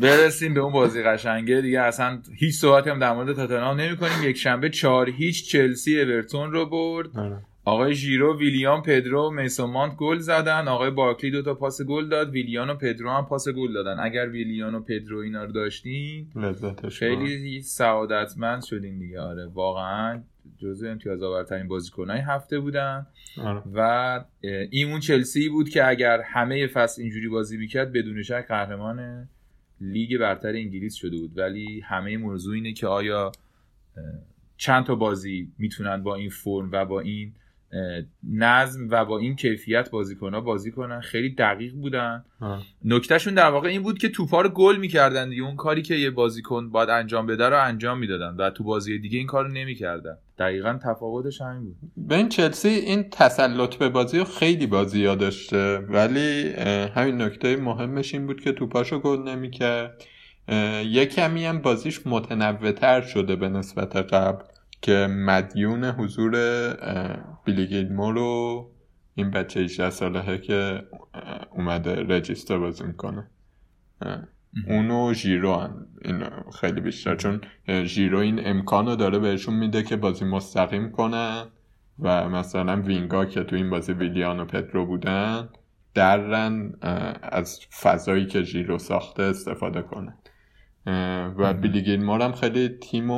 برسیم 0.01 0.55
به 0.55 0.61
اون 0.61 0.73
بازی 0.73 1.03
قشنگه. 1.03 1.61
دیگه 1.61 1.81
اصلا 1.81 2.19
هیچ 2.37 2.55
صحبتی 2.55 2.91
هم 2.91 2.99
در 2.99 3.13
مورد 3.13 3.37
تاتنهام 3.37 3.81
نمی 3.81 3.97
کنیم 3.97 4.23
یک 4.23 4.37
شنبه 4.37 4.71
چهار 4.71 5.11
هیچ 5.11 5.51
چلسی 5.51 6.01
اورتون 6.01 6.53
رو 6.53 6.67
برد. 6.67 7.19
آره. 7.19 7.37
آقای 7.65 7.95
ژیرو 7.95 8.39
ویلیام 8.39 8.83
پدرو 8.83 9.31
میسومانت 9.31 9.97
گل 9.97 10.19
زدن. 10.19 10.69
آقای 10.69 10.91
بارکلی 10.91 11.31
دو 11.31 11.43
تا 11.43 11.55
پاس 11.55 11.83
گل 11.83 12.09
داد. 12.09 12.31
ویلیان 12.31 12.71
و 12.71 12.75
پدرو 12.75 13.11
هم 13.11 13.27
پاس 13.27 13.49
گل 13.49 13.73
دادن. 13.73 13.97
اگر 14.01 14.29
ویلیان 14.29 14.75
و 14.75 14.81
پدرو 14.81 15.19
اینا 15.19 15.45
رو 15.45 15.53
داشتین 15.53 16.27
خیلی 16.99 17.63
سعادتمند 17.63 18.65
شدین 18.65 18.99
دیگه. 18.99 19.21
آره 19.21 19.47
واقعا 19.47 20.23
جزو 20.59 20.87
امتیاز 20.87 21.23
آورترین 21.23 21.69
بازیکنهای 21.69 22.21
هفته 22.21 22.59
بودن. 22.59 23.07
آره. 23.45 23.63
و 23.75 24.25
این 24.71 24.91
اون 24.91 25.01
چلسی 25.01 25.49
بود 25.49 25.69
که 25.69 25.89
اگر 25.89 26.21
همه 26.21 26.67
فصل 26.67 27.03
اینجوری 27.03 27.29
بازی 27.29 27.57
می‌کرد 27.57 27.93
بدون 27.93 28.23
شک 28.23 28.45
قهرمان 28.49 29.29
لیگ 29.81 30.19
برتر 30.19 30.49
انگلیس 30.49 30.95
شده 30.95 31.17
بود. 31.17 31.39
ولی 31.39 31.81
همه 31.81 32.17
موضوع 32.17 32.55
اینه 32.55 32.73
که 32.73 32.87
آیا 32.87 33.33
چند 34.57 34.85
تا 34.85 34.95
بازی 34.95 35.53
می‌تونن 35.59 36.03
با 36.03 36.15
این 36.15 36.31
فرم 36.31 36.69
و 36.73 36.85
با 36.85 37.01
این 37.01 37.33
نظم 38.31 38.89
و 38.91 39.05
با 39.05 39.19
این 39.19 39.37
کیفیت 39.37 39.91
بازیکن 39.91 40.35
ها 40.35 40.41
بازی 40.41 40.71
کنن؟ 40.71 41.01
خیلی 41.01 41.31
دقیق 41.31 41.75
بودن. 41.75 42.25
نکتهشون 42.85 43.35
در 43.35 43.51
واقع 43.51 43.69
این 43.69 43.83
بود 43.83 43.99
که 43.99 44.09
توپا 44.09 44.41
رو 44.41 44.49
گل 44.49 44.77
می‌کردن 44.77 45.29
دیگه. 45.29 45.43
اون 45.43 45.57
کاری 45.57 45.83
که 45.83 45.95
یه 45.95 46.11
بازیکن 46.11 46.71
باید 46.71 46.91
انجام 46.91 47.27
بده 47.27 47.49
رو 47.49 47.65
انجام 47.65 47.99
می‌دادن 47.99 48.37
و 48.37 48.51
تو 48.51 48.65
بازی 48.65 48.99
دیگه 48.99 49.19
این 49.19 49.27
کار 49.27 49.45
رو 49.45 49.53
نمی‌کردن. 49.53 50.17
دقیقا 50.41 50.79
تفاوتش 50.83 51.41
همین 51.41 51.65
بود. 51.65 51.77
به 51.97 52.17
این 52.17 52.29
چلسی 52.29 52.69
این 52.69 53.11
تسلط 53.11 53.75
به 53.75 53.89
بازی 53.89 54.19
رو 54.19 54.25
خیلی 54.25 54.67
بازی 54.67 55.05
داشته 55.05 55.79
ولی 55.79 56.53
همین 56.95 57.23
نکته 57.23 57.57
مهمش 57.57 58.15
این 58.15 58.27
بود 58.27 58.41
که 58.41 58.53
توپاشو 58.53 58.99
گل 58.99 59.19
نمی‌کرد. 59.19 60.05
یه 60.87 61.07
کمی 61.07 61.45
هم 61.45 61.59
بازیش 61.59 62.07
متنوعتر 62.07 63.01
شده 63.01 63.37
به 63.37 63.49
نسبت 63.49 63.97
قبل 63.97 64.45
که 64.83 65.07
مدیون 65.11 65.85
حضور 65.85 66.35
بیلیگیلمو 67.45 68.13
رو 68.13 68.71
این 69.15 69.31
بچه 69.31 69.61
18 69.61 69.91
ساله 69.91 70.39
که 70.39 70.83
اومده 71.51 71.95
رجیستر 71.95 72.59
بازی 72.59 72.85
می‌کنه. 72.85 73.31
اونو 74.67 75.15
ژیرو 75.15 75.55
هم 75.55 75.87
این 76.03 76.25
خیلی 76.61 76.81
بیشتر 76.81 77.17
چون 77.17 77.41
ژیرو 77.85 78.19
این 78.19 78.47
امکان 78.47 78.87
رو 78.87 78.97
داره 78.97 79.19
بهشون 79.19 79.55
میده 79.55 79.83
که 79.83 79.97
بازی 79.97 80.25
مستقیم 80.25 80.91
کنن 80.91 81.47
و 81.99 82.29
مثلا 82.29 82.83
وینگا 82.83 83.25
که 83.25 83.45
تو 83.45 83.57
این 83.57 83.71
بازی 83.71 83.93
ویلیان 83.93 84.41
و 84.41 84.45
پدرو 84.45 84.87
بودن 84.87 85.49
درن 85.95 86.73
از 87.23 87.61
فضایی 87.81 88.27
که 88.27 88.43
ژیرو 88.43 88.79
ساخته 88.79 89.23
استفاده 89.23 89.83
کنن. 89.83 90.15
و 91.37 91.55
بیلی 91.55 91.95
هم 91.97 92.33
خیلی 92.33 92.69
تیم 92.69 93.13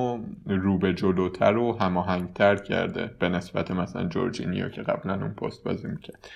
رو 0.47 0.79
به 0.79 0.95
جلوتر 0.95 1.57
و 1.57 1.79
هماهنگتر 1.79 2.57
کرده 2.57 3.11
به 3.19 3.29
نسبت 3.29 3.71
مثلا 3.71 4.09
جورجینیو 4.09 4.69
که 4.69 4.83
قبلا 4.83 5.15
اون 5.15 5.35
پست 5.35 5.65
بازی 5.65 5.89
می‌کرد. 5.89 6.29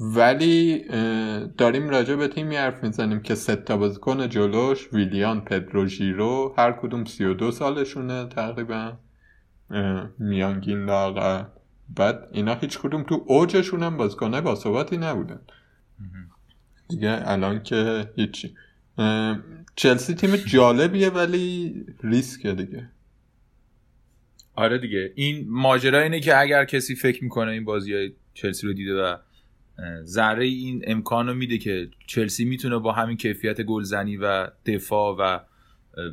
ولی 0.00 0.84
داریم 1.58 1.88
راجع 1.88 2.14
به 2.14 2.28
تیمی 2.28 2.56
حرف 2.56 2.84
می‌زنیم 2.84 3.20
که 3.20 3.34
سه 3.34 3.56
تا 3.56 3.76
بازیکن 3.76 4.28
جلوش 4.28 4.92
ویلیان 4.92 5.40
پدرو 5.40 5.86
ژیرو 5.86 6.54
هر 6.58 6.72
کدوم 6.72 7.04
32 7.04 7.50
سالشونه 7.50 8.26
تقریبا 8.26 8.98
میانگین 10.18 10.84
لاغر 10.84 11.44
بعد 11.96 12.28
اینا 12.32 12.54
هیچ 12.54 12.78
کدوم 12.78 13.02
تو 13.02 13.24
اوجشون 13.26 13.82
هم 13.82 13.96
بازیکنای 13.96 14.40
باثباتی 14.40 14.96
نبودن. 14.96 15.40
دیگه 16.88 17.22
الان 17.24 17.62
که 17.62 18.10
هیچی. 18.16 18.54
چلسی 19.76 20.14
تیم 20.14 20.36
جالبیه 20.36 21.10
ولی 21.10 21.74
ریسکه 22.02 22.52
دیگه. 22.52 22.88
آره 24.54 24.78
دیگه. 24.78 25.12
این 25.14 25.46
ماجرا 25.48 26.00
اینه 26.00 26.20
که 26.20 26.40
اگر 26.40 26.64
کسی 26.64 26.94
فکر 26.94 27.24
می‌کنه 27.24 27.50
این 27.50 27.64
بازی 27.64 27.94
های 27.94 28.12
چلسی 28.34 28.66
رو 28.66 28.72
دیده 28.72 29.02
و 29.02 29.16
ذره 30.04 30.44
این 30.44 30.82
امکان 30.86 31.26
رو 31.26 31.34
میده 31.34 31.58
که 31.58 31.88
چلسی 32.06 32.44
می‌تونه 32.44 32.78
با 32.78 32.92
همین 32.92 33.16
کیفیت 33.16 33.60
گلزنی 33.60 34.16
و 34.16 34.48
دفاع 34.66 35.16
و 35.18 35.40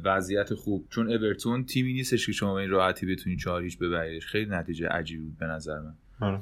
وضعیت 0.04 0.54
خوب. 0.54 0.88
چون 0.90 1.10
اورتون 1.10 1.66
تیمی 1.66 1.94
نیستش 1.94 2.26
که 2.26 2.32
شما 2.32 2.60
این 2.60 2.70
راحتی 2.70 3.06
بتونید 3.06 3.40
چهاریش 3.40 3.78
ببریدش. 3.78 4.26
خیلی 4.26 4.50
نتیجه 4.50 4.88
عجیبی 4.88 5.24
بود 5.24 5.38
به 5.38 5.46
نظر 5.46 5.80
من. 5.80 5.94
آره. 6.22 6.40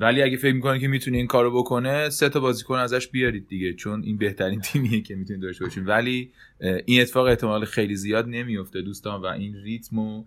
ولی 0.00 0.22
اگه 0.22 0.36
فکر 0.36 0.54
می‌کنه 0.54 0.78
که 0.78 0.88
می‌تونه 0.88 1.16
این 1.16 1.26
کارو 1.26 1.58
بکنه 1.58 2.10
سه 2.10 2.28
تا 2.28 2.40
بازیکن 2.40 2.78
ازش 2.78 3.08
بیارید 3.08 3.48
دیگه 3.48 3.72
چون 3.72 4.02
این 4.02 4.18
بهترین 4.18 4.60
تیمیه 4.60 5.00
که 5.00 5.14
می‌تونید 5.14 5.42
داشته 5.42 5.64
باشین. 5.64 5.84
ولی 5.84 6.30
این 6.86 7.00
اتفاق 7.00 7.26
احتمال 7.26 7.64
خیلی 7.64 7.96
زیاد 7.96 8.28
نمیفته 8.28 8.82
دوستان 8.82 9.22
و 9.22 9.26
این 9.26 9.56
ریتمو 9.56 10.24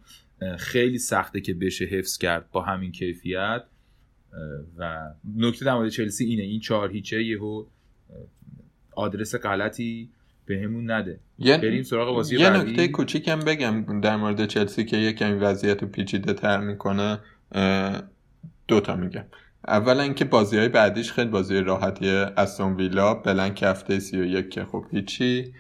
خیلی 0.57 0.97
سخته 0.97 1.41
که 1.41 1.53
بشه 1.53 1.85
حفظ 1.85 2.17
کرد 2.17 2.51
با 2.51 2.61
همین 2.61 2.91
کیفیت. 2.91 3.63
و 4.78 5.10
نکته 5.36 5.65
در 5.65 5.73
مورد 5.73 5.89
چلسی 5.89 6.26
اینه 6.26 6.43
این 6.43 6.60
چهار 6.60 6.91
هیچه 6.91 7.23
یهو 7.23 7.65
آدرس 8.95 9.36
غلطی 9.36 10.10
بهمون 10.45 10.91
نده. 10.91 11.19
یه 11.39 11.58
بریم 11.58 11.84
سراغ 11.84 12.15
بازی 12.15 12.38
یه 12.38 12.50
نکته 12.50 12.88
کوچیکم 12.88 13.39
بگم 13.39 14.02
در 14.02 14.15
مورد 14.15 14.45
چلسی 14.45 14.86
که 14.86 14.97
یه 14.97 15.13
کمی 15.13 15.39
وضعیت 15.39 15.82
رو 15.82 15.88
پیچیده 15.88 16.34
تر 16.34 16.60
می‌کنه 16.60 17.19
دوتا 18.67 18.95
میگم. 18.95 19.26
اولا 19.67 20.04
اینکه 20.04 20.26
بازی 20.26 20.58
های 20.58 20.69
بعدیش 20.69 21.12
خیلی 21.12 21.30
بازی 21.30 21.60
راحتی 21.60 22.10
استون 22.10 22.76
ویلا 22.76 23.13
blank 23.13 23.63
هفته 23.63 24.00
سی 24.00 24.19
و 24.19 24.26
یک 24.26 24.50
که 24.50 24.65
خب 24.65 24.86
هیچی 24.91 25.54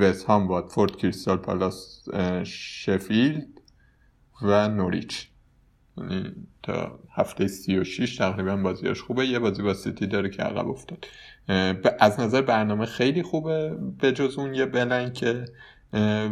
وست 0.00 0.24
هام 0.24 0.68
واتفورد 0.68 0.96
کریستال 0.96 1.36
پالاس 1.36 2.04
شفیلد 2.44 3.46
و 4.42 4.68
نوریچ. 4.68 5.28
یعنی 5.96 6.32
تا 6.68 6.98
هفته 7.14 7.46
سی 7.46 7.78
و 7.78 7.84
شیش 7.84 8.16
تقریبا 8.16 8.56
بازیاش 8.56 9.00
خوبه. 9.00 9.26
یه 9.26 9.38
بازی 9.38 9.62
با 9.62 9.74
سیتی 9.74 10.06
داره 10.06 10.28
که 10.28 10.42
عقب 10.42 10.68
افتاد. 10.68 11.06
از 12.00 12.20
نظر 12.20 12.42
برنامه 12.42 12.86
خیلی 12.86 13.22
خوبه 13.22 13.76
به 14.00 14.12
جز 14.12 14.38
اون 14.38 14.54
یه 14.54 14.66
blank 14.66 15.31
ه 15.31 15.44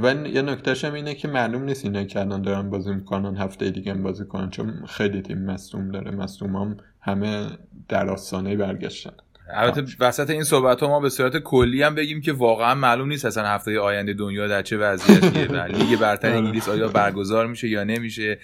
و 0.02 0.14
یه 0.26 0.42
نکتهش 0.42 0.84
هم 0.84 0.94
اینه 0.94 1.14
که 1.14 1.28
معلوم 1.28 1.62
نیست 1.62 1.84
اینا 1.84 2.04
که 2.04 2.20
الان 2.20 2.42
دارن 2.42 2.70
بازی 2.70 2.92
می‌کنن 2.92 3.36
هفته 3.36 3.70
دیگه 3.70 3.92
هم 3.92 4.02
بازی 4.02 4.24
کنن 4.24 4.50
چون 4.50 4.86
خیلی 4.88 5.22
تیم 5.22 5.38
مصدوم 5.38 5.90
داره. 5.90 6.10
مصدوم 6.10 6.56
هم 6.56 6.76
همه 7.00 7.48
در 7.88 8.10
آستانه 8.10 8.56
برگشتن. 8.56 9.12
البته 9.50 9.84
وسط 10.00 10.30
این 10.30 10.42
صحبت 10.42 10.80
ها 10.80 10.88
ما 10.88 11.00
به 11.00 11.08
صورت 11.08 11.36
کلی 11.36 11.82
هم 11.82 11.94
بگیم 11.94 12.20
که 12.20 12.32
واقعا 12.32 12.74
معلوم 12.74 13.08
نیست 13.08 13.24
اصلا 13.24 13.46
هفته 13.46 13.80
آینده 13.80 14.14
دنیا 14.14 14.46
در 14.46 14.62
چه 14.62 14.76
وضعیتیه 14.76 15.46
و 15.46 15.66
لیگ 15.66 15.98
برتر 16.00 16.28
آره. 16.28 16.38
انگلیس 16.38 16.68
آیا 16.68 16.88
برگزار 16.88 17.46
میشه 17.46 17.68
یا 17.68 17.84
نمیشه. 17.84 18.38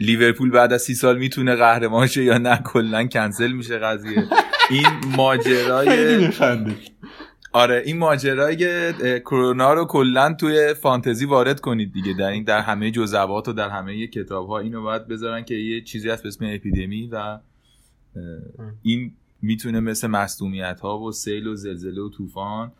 لیورپول 0.00 0.50
بعد 0.50 0.72
از 0.72 0.82
سی 0.82 0.94
سال 0.94 1.18
می‌تونه 1.18 1.54
قهرمان 1.54 2.06
شه 2.06 2.24
یا 2.24 2.38
نه 2.38 2.56
کلا 2.64 3.06
کنسل 3.06 3.52
میشه 3.52 3.78
قضیه. 3.78 4.24
این 4.70 4.86
ماجرای 5.16 6.30
آره 7.52 7.82
این 7.86 7.98
ماجرای 7.98 8.92
کرونا 9.20 9.72
رو 9.72 9.84
کلا 9.84 10.32
توی 10.32 10.74
فانتزی 10.74 11.24
وارد 11.24 11.60
کنید 11.60 11.92
دیگه. 11.92 12.12
در 12.12 12.28
این 12.28 12.44
در 12.44 12.60
همه 12.60 12.90
جزوات 12.90 13.48
و 13.48 13.52
در 13.52 13.68
همه 13.68 14.06
کتاب 14.06 14.48
ها 14.48 14.58
اینو 14.58 14.82
باید 14.82 15.08
بذارن 15.08 15.44
که 15.44 15.54
یه 15.54 15.80
چیزی 15.80 16.10
هست 16.10 16.22
به 16.22 16.28
اسم 16.28 16.44
اپیدمی 16.48 17.08
و 17.12 17.38
این 18.82 19.12
می‌تونه 19.42 19.80
مثل 19.80 20.06
مصدومیت 20.06 20.80
ها 20.80 20.98
و 20.98 21.12
سیل 21.12 21.46
و 21.46 21.54
زلزله 21.54 22.00
و 22.00 22.10
طوفان 22.10 22.72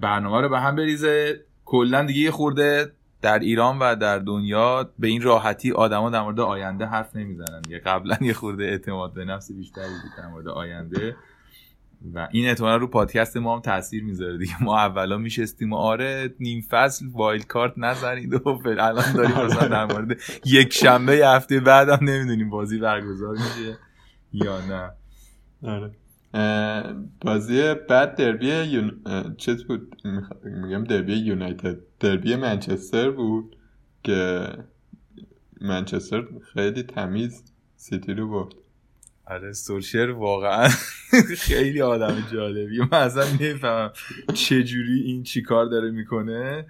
برنامه 0.00 0.40
رو 0.40 0.48
به 0.48 0.60
هم 0.60 0.76
بریزه. 0.76 1.40
کلا 1.64 2.04
دیگه 2.04 2.20
یه 2.20 2.30
خورده 2.30 2.92
در 3.22 3.38
ایران 3.38 3.78
و 3.78 3.96
در 3.96 4.18
دنیا 4.18 4.90
به 4.98 5.08
این 5.08 5.22
راحتی 5.22 5.72
آدما 5.72 6.10
در 6.10 6.20
مورد 6.20 6.40
آینده 6.40 6.86
حرف 6.86 7.16
نمی‌زنن. 7.16 7.62
یه 7.68 7.78
قبلا 7.78 8.16
یه 8.20 8.32
خورده 8.32 8.64
اعتماد 8.64 9.14
به 9.14 9.24
نفس 9.24 9.52
بیشتری 9.52 9.84
بود 10.02 10.12
در 10.18 10.26
مورد 10.26 10.48
آینده. 10.48 11.16
و 12.14 12.28
این 12.30 12.48
احتمالا 12.48 12.76
رو 12.76 12.86
پادکست 12.86 13.36
ما 13.36 13.54
هم 13.54 13.60
تاثیر 13.60 14.04
می‌ذاره 14.04 14.38
دیگه. 14.38 14.62
ما 14.62 14.78
اولا 14.78 15.18
میشستیم 15.18 15.72
آره 15.72 16.34
نیم 16.40 16.66
فصل 16.70 17.06
وایلد 17.12 17.46
کارت 17.46 17.72
نزنید 17.76 18.34
و 18.34 18.58
الان 18.66 19.12
داریم 19.12 19.36
مثلا 19.36 19.68
در 19.68 19.84
مورد 19.84 20.18
یک 20.44 20.72
شنبه 20.72 21.12
هفته 21.12 21.60
بعدم 21.60 21.98
نمی‌دونیم 22.00 22.50
بازی 22.50 22.78
برگزار 22.78 23.32
میشه 23.32 23.78
یا 24.32 24.60
نه. 24.60 24.90
آره. 25.70 25.90
بازی 27.20 27.74
بعد 27.74 28.14
دربی 28.14 28.46
یون... 28.46 29.02
چیز 29.36 29.64
بود؟ 29.64 29.96
میگم 30.44 30.84
دربی 30.84 31.14
یونایتد. 31.14 31.76
دربی 32.00 32.36
منچستر 32.36 33.10
بود 33.10 33.56
که 34.04 34.48
منچستر 35.60 36.24
خیلی 36.54 36.82
تمیز 36.82 37.44
سیتی 37.76 38.14
رو 38.14 38.28
برد. 38.30 38.54
آره 39.26 39.52
سولشر 39.52 40.10
واقعا 40.10 40.68
خیلی 41.38 41.82
آدم 41.82 42.26
جالبی 42.32 42.78
من 42.78 42.98
اصلا 42.98 43.24
نفهمم 43.24 43.92
چجوری 44.34 45.00
این 45.00 45.22
چیکار 45.22 45.66
داره 45.66 45.90
می‌کنه. 45.90 46.66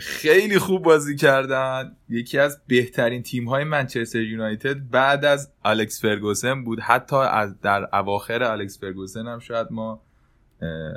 خیلی 0.00 0.58
خوب 0.58 0.82
بازی 0.82 1.16
کردن. 1.16 1.96
یکی 2.08 2.38
از 2.38 2.60
بهترین 2.66 3.22
تیم 3.22 3.48
های 3.48 3.64
منچستر 3.64 4.20
یونایتد 4.20 4.90
بعد 4.90 5.24
از 5.24 5.52
الکس 5.64 6.00
فرگوسن 6.00 6.64
بود. 6.64 6.80
حتی 6.80 7.16
از 7.16 7.60
در 7.60 7.96
اواخر 7.96 8.42
الکس 8.42 8.80
فرگوسن 8.80 9.26
هم 9.26 9.38
شاید 9.38 9.66
ما 9.70 10.02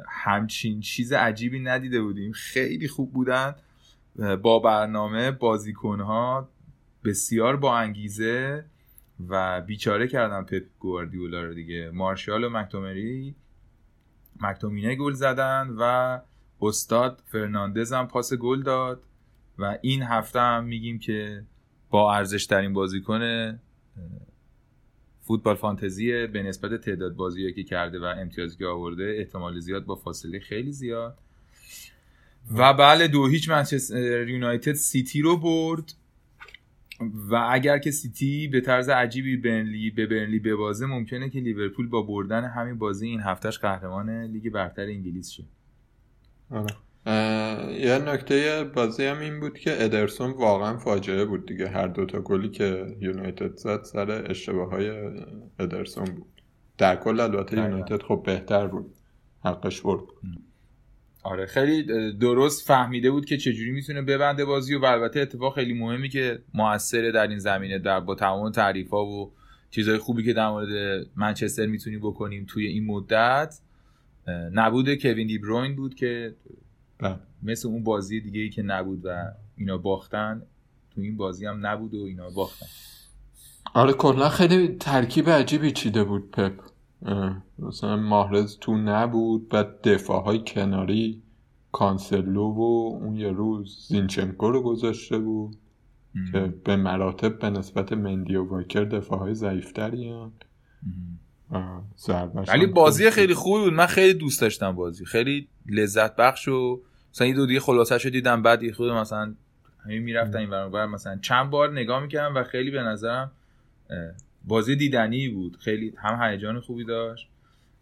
همچین 0.09 0.79
چیز 0.79 1.13
عجیبی 1.13 1.59
ندیده 1.59 2.01
بودیم. 2.01 2.31
خیلی 2.31 2.88
خوب 2.88 3.13
بودن. 3.13 3.55
با 4.41 4.59
برنامه 4.59 5.31
بازیکن 5.31 5.99
ها 5.99 6.49
بسیار 7.03 7.55
با 7.57 7.77
انگیزه 7.77 8.65
و 9.29 9.62
بیچاره 9.62 10.07
کردن 10.07 10.43
پپ 10.43 10.63
گواردیولا 10.79 11.43
رو 11.43 11.53
دیگه. 11.53 11.91
مارشال 11.93 12.43
و 12.43 12.49
مکتومری 12.49 13.36
مک‌تومینی 14.41 14.95
گل 14.95 15.13
زدن 15.13 15.75
و 15.79 16.19
استاد 16.63 17.23
فرناندز 17.32 17.93
هم 17.93 18.08
پاس 18.08 18.34
گل 18.34 18.62
داد 18.62 19.04
و 19.60 19.78
این 19.82 20.04
هفته 20.04 20.39
هم 20.39 20.63
میگیم 20.63 20.99
که 20.99 21.43
با 21.89 22.15
ارزش 22.15 22.45
ترین 22.45 22.73
بازیکن 22.73 23.60
فوتبال 25.21 25.56
فانتزی 25.56 26.28
به 26.28 26.43
نسبت 26.43 26.82
تعداد 26.82 27.15
بازیهایی 27.15 27.54
که 27.54 27.63
کرده 27.63 27.99
و 27.99 28.04
امتیازی 28.04 28.58
که 28.58 28.65
آورده 28.65 29.15
احتمال 29.17 29.60
زیاد 29.60 29.86
با 29.86 29.95
فاصله 29.95 30.39
خیلی 30.39 30.71
زیاد. 30.71 31.17
و 32.52 32.73
بله 32.73 33.08
دو 33.08 33.28
هیچ 33.28 33.49
منچستر 33.49 34.28
یونایتد 34.28 34.73
سیتی 34.73 35.21
رو 35.21 35.38
برد 35.38 35.93
و 37.30 37.47
اگر 37.52 37.78
که 37.78 37.91
سیتی 37.91 38.47
به 38.47 38.62
طرز 38.62 38.89
عجیبی 38.89 39.38
برنلی 39.38 39.89
به 39.89 40.06
برنلی 40.06 40.39
ببازه 40.39 40.86
ممکنه 40.86 41.30
که 41.30 41.39
لیورپول 41.39 41.88
با 41.88 42.02
بردن 42.02 42.43
همین 42.43 42.78
بازی 42.78 43.08
این 43.08 43.21
هفتهش 43.21 43.58
قهرمان 43.58 44.23
لیگ 44.23 44.49
برتر 44.49 44.86
انگلیس 44.86 45.30
شه. 45.30 45.43
آره. 46.53 46.75
یه 47.79 47.97
نکته 47.97 48.63
بازی 48.75 49.05
هم 49.05 49.19
این 49.19 49.39
بود 49.39 49.59
که 49.59 49.83
ادرسون 49.83 50.31
واقعا 50.31 50.77
فاجعه 50.77 51.25
بود 51.25 51.45
دیگه. 51.45 51.67
هر 51.67 51.87
دوتا 51.87 52.21
گلی 52.21 52.49
که 52.49 52.95
یونایتد 52.99 53.55
زد 53.55 53.83
سر 53.83 54.11
اشتباه 54.29 54.69
های 54.69 54.91
ادرسون 55.59 56.05
بود. 56.05 56.41
در 56.77 56.95
کل 56.95 57.19
البته 57.19 57.57
یونایتد 57.57 58.01
خب 58.01 58.23
بهتر 58.25 58.67
بود. 58.67 58.93
حقش 59.43 59.81
برد. 59.81 60.03
آره 61.23 61.45
خیلی 61.45 61.83
درست 62.13 62.67
فهمیده 62.67 63.11
بود 63.11 63.25
که 63.25 63.37
چجوری 63.37 63.71
می‌تونه 63.71 64.01
ببنده 64.01 64.45
بازی 64.45 64.75
و 64.75 64.85
البته 64.85 65.19
اتفاق 65.19 65.55
خیلی 65.55 65.73
مهمی 65.73 66.09
که 66.09 66.39
موثره 66.53 67.11
در 67.11 67.27
این 67.27 67.39
زمینه 67.39 67.79
در 67.79 67.99
با 67.99 68.15
تمام 68.15 68.51
تعریف 68.51 68.89
ها 68.89 69.05
و 69.05 69.31
چیزهای 69.69 69.97
خوبی 69.97 70.23
که 70.23 70.33
در 70.33 70.49
مورد 70.49 71.05
منچستر 71.15 71.65
می‌تونیم 71.65 71.99
بکنیم 71.99 72.45
توی 72.49 72.67
این 72.67 72.85
مدت. 72.85 73.59
نبود 74.27 74.95
کوین 74.95 75.27
دی 75.27 75.38
بروین 75.38 75.75
بود 75.75 75.95
که 75.95 76.36
بله. 76.99 77.19
مثل 77.43 77.67
اون 77.67 77.83
بازی 77.83 78.21
دیگه 78.21 78.41
ای 78.41 78.49
که 78.49 78.62
نبود 78.62 79.05
و 79.05 79.09
اینا 79.57 79.77
باختن 79.77 80.41
تو 80.91 81.01
این 81.01 81.17
بازی 81.17 81.45
هم 81.45 81.67
نبود 81.67 81.93
و 81.93 82.03
اینا 82.03 82.29
باختن. 82.29 82.65
آره 83.73 83.93
کلا 83.93 84.29
خیلی 84.29 84.67
ترکیب 84.67 85.29
عجیبی 85.29 85.71
چیده 85.71 86.03
بود 86.03 86.31
پپ. 86.31 86.53
مثلا 87.59 87.95
ماهرز 87.95 88.57
تو 88.62 88.77
نبود 88.77 89.49
بعد 89.49 89.81
دفاع 89.81 90.23
های 90.23 90.43
کناری 90.47 91.21
کانسلو 91.71 92.53
و 92.53 92.62
اون 93.01 93.15
یه 93.15 93.31
روز 93.31 93.86
زینچنکو 93.88 94.51
رو 94.51 94.62
گذاشته 94.62 95.19
بود 95.19 95.57
که 96.31 96.53
به 96.65 96.75
مراتب 96.75 97.39
به 97.39 97.49
نسبت 97.49 97.93
مندی 97.93 98.36
و 98.36 98.43
واکر 98.43 98.83
دفاع 98.83 99.19
های 99.19 99.33
ضعیفتری 99.33 100.13
ولی 102.47 102.65
بازی 102.65 103.09
خیلی 103.09 103.33
خوبی 103.33 103.63
بود. 103.63 103.73
من 103.73 103.85
خیلی 103.85 104.13
دوست 104.13 104.41
داشتم 104.41 104.71
بازی. 104.71 105.05
خیلی 105.05 105.47
لذت 105.69 106.15
بخش 106.15 106.47
و 106.47 106.81
مثلا 107.13 107.27
یه 107.27 107.33
دو 107.33 107.45
دیگه 107.45 107.59
خلاصه 107.59 107.97
شو 107.97 108.09
دیدم 108.09 108.41
بعد 108.41 108.63
یه 108.63 108.73
خود 108.73 108.91
مثلا 108.91 109.33
همین 109.85 110.03
می‌رفتن 110.03 110.37
این 110.37 110.49
ور 110.49 110.85
مثلا 110.85 111.17
چند 111.21 111.49
بار 111.49 111.71
نگاه 111.71 112.03
می‌کردم 112.03 112.35
و 112.35 112.43
خیلی 112.43 112.71
به 112.71 112.81
نظرم 112.81 113.31
بازی 114.43 114.75
دیدنی 114.75 115.29
بود. 115.29 115.57
خیلی 115.57 115.93
هم 115.97 116.21
هیجان 116.21 116.59
خوبی 116.59 116.85
داشت 116.85 117.29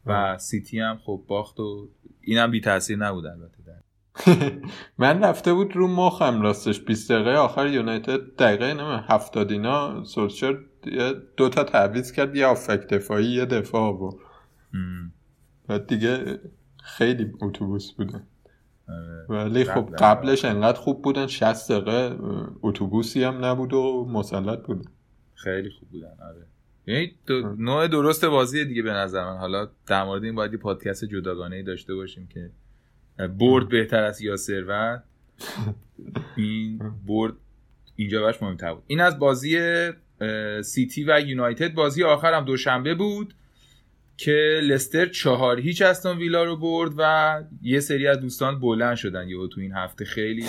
و 0.05 0.37
سیتی 0.37 0.79
هم 0.79 0.99
خب 1.05 1.21
باخت 1.27 1.59
و 1.59 1.87
اینم 2.21 2.51
بی 2.51 2.61
تاثیر 2.61 2.97
نبود 2.97 3.25
البته 3.25 3.61
من 4.97 5.23
رفته 5.23 5.53
بود 5.53 5.75
رو 5.75 5.87
مخم 5.87 6.41
راستش 6.41 6.79
20 6.79 7.11
دقیقه 7.11 7.31
آخر 7.31 7.67
یونایتد 7.67 8.35
دقیقه 8.35 8.73
نمه 8.73 9.03
هفتاد 9.07 9.51
اینا 9.51 10.03
سولشر 10.03 10.57
دو 11.37 11.49
تا 11.49 11.63
تعویض 11.63 12.11
کرد 12.11 12.35
یه 12.35 12.45
آفک 12.45 12.87
دفاعی 12.87 13.25
یه 13.25 13.45
دفاع 13.45 13.93
و 13.93 14.11
بعد 15.67 15.87
دیگه 15.87 16.39
خیلی 16.83 17.33
اتوبوس 17.41 17.91
بودن 17.91 18.23
آره. 18.89 19.25
ولی 19.29 19.63
خب 19.63 19.95
قبلش 19.99 20.45
انقدر 20.45 20.77
خوب 20.77 21.01
بودن 21.01 21.27
60 21.27 21.71
دقیقه 21.71 22.17
اتوبوسی 22.61 23.23
هم 23.23 23.45
نبود 23.45 23.73
و 23.73 24.05
مسلط 24.09 24.59
بودن 24.59 24.91
خیلی 25.33 25.69
خوب 25.69 25.89
بودن 25.89 26.17
آره. 26.21 26.45
یعنی 26.87 27.15
نوع 27.57 27.87
درست 27.87 28.25
بازی 28.25 28.65
دیگه 28.65 28.81
به 28.81 28.91
نظر 28.91 29.23
من. 29.23 29.37
حالا 29.37 29.69
در 29.87 30.03
مورد 30.03 30.23
این 30.23 30.35
باید 30.35 30.51
یه 30.51 30.57
پادکست 30.57 31.05
جداگانه 31.05 31.55
ای 31.55 31.63
داشته 31.63 31.95
باشیم 31.95 32.27
که 32.27 32.49
برد 33.27 33.69
بهتر 33.69 34.03
از 34.03 34.21
یا 34.21 34.37
ثروت. 34.37 35.03
این 36.37 36.79
برد 37.07 37.33
اینجا 37.95 38.21
باش 38.21 38.41
مهمتر 38.41 38.73
بود. 38.73 38.83
این 38.87 39.01
از 39.01 39.19
بازی 39.19 39.59
سیتی 40.63 41.03
و 41.03 41.21
یونایتد 41.25 41.73
بازی 41.73 42.03
آخر 42.03 42.33
هم 42.33 42.45
دوشنبه 42.45 42.95
بود 42.95 43.33
که 44.17 44.59
لستر 44.63 45.05
چهار 45.05 45.59
هیچ 45.59 45.81
استون 45.81 46.17
ویلا 46.17 46.43
رو 46.43 46.57
برد 46.57 46.91
و 46.97 47.43
یه 47.61 47.79
سری 47.79 48.07
از 48.07 48.19
دوستان 48.19 48.59
بلند 48.59 48.95
شدن 48.95 49.29
یهو 49.29 49.47
تو 49.47 49.61
این 49.61 49.73
هفته. 49.73 50.05
خیلی 50.05 50.45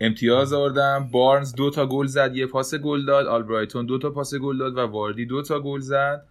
امتیاز 0.00 0.52
آوردن. 0.52 1.08
بارنز 1.12 1.54
دو 1.54 1.70
تا 1.70 1.86
گل 1.86 2.06
زد 2.06 2.36
یه 2.36 2.46
پاس 2.46 2.74
گل 2.74 3.04
داد. 3.04 3.26
آلبرایتون 3.26 3.86
دو 3.86 3.98
تا 3.98 4.10
پاس 4.10 4.34
گل 4.34 4.58
داد 4.58 4.76
و 4.76 4.80
واردی 4.80 5.26
دو 5.26 5.42
تا 5.42 5.60
گل 5.60 5.80
زد. 5.80 6.26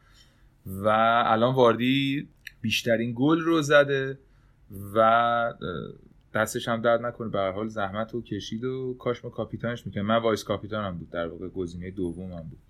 و 0.65 0.88
الان 1.26 1.54
واردی 1.56 2.28
بیشترین 2.62 3.13
گل 3.15 3.39
رو 3.39 3.62
زده 3.62 4.17
و 4.95 5.54
دستش 6.34 6.67
هم 6.67 6.82
درد 6.82 7.06
نکنه. 7.06 7.30
به 7.30 7.39
حال 7.39 7.67
زحمت 7.67 8.13
رو 8.13 8.21
کشید 8.21 8.63
و 8.63 8.95
کاش 9.00 9.26
ما 9.26 9.30
کاپیتانش 9.30 9.86
می‌کنه 9.86 10.04
من 10.04 10.17
vice 10.18 10.44
کاپیتانم 10.43 10.98
بود 10.98 11.10
در 11.10 11.28
واقع. 11.28 11.48
گزینه 11.48 11.91
دومم 11.91 12.43
بود. 12.50 12.64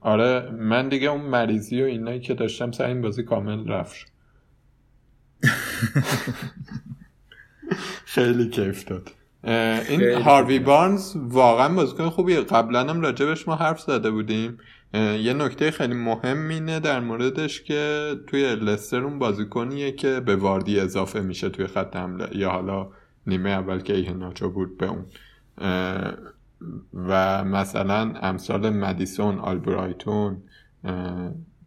آره 0.00 0.50
من 0.50 0.88
دیگه 0.88 1.08
اون 1.08 1.20
مریضی 1.20 1.82
و 1.82 1.84
اینایی 1.84 2.20
که 2.20 2.34
داشتم 2.34 2.70
سر 2.70 2.86
این 2.86 3.02
بازی 3.02 3.22
کامل 3.22 3.68
رفت 3.68 3.96
خیلی 8.04 8.48
کیف 8.48 8.84
داد. 8.84 9.10
این 9.88 10.22
هاروی 10.22 10.58
بارنز 10.58 11.16
واقعا 11.16 11.74
بازیکن 11.74 12.08
خوبیه. 12.08 12.40
قبلا 12.40 12.80
هم 12.80 13.00
راجبش 13.00 13.48
ما 13.48 13.56
حرف 13.56 13.80
زده 13.80 14.10
بودیم. 14.10 14.58
یه 14.94 15.32
نکته 15.32 15.70
خیلی 15.70 15.94
مهم 15.94 16.48
اینه 16.48 16.80
در 16.80 17.00
موردش 17.00 17.62
که 17.62 18.14
توی 18.26 18.56
لستر 18.56 19.04
اون 19.04 19.18
بازیکنیه 19.18 19.92
که 19.92 20.20
به 20.20 20.36
واردی 20.36 20.80
اضافه 20.80 21.20
میشه 21.20 21.48
توی 21.48 21.66
خط 21.66 21.96
حمله. 21.96 22.36
یا 22.36 22.50
حالا 22.50 22.88
نیمه 23.26 23.50
اول 23.50 23.80
که 23.80 23.94
ایه 23.94 24.12
ناچو 24.12 24.50
بود 24.50 24.78
به 24.78 24.86
اون. 24.86 25.06
و 26.94 27.44
مثلا 27.44 28.14
امثال 28.22 28.70
مدیسون 28.70 29.38
آلبرایتون 29.38 30.42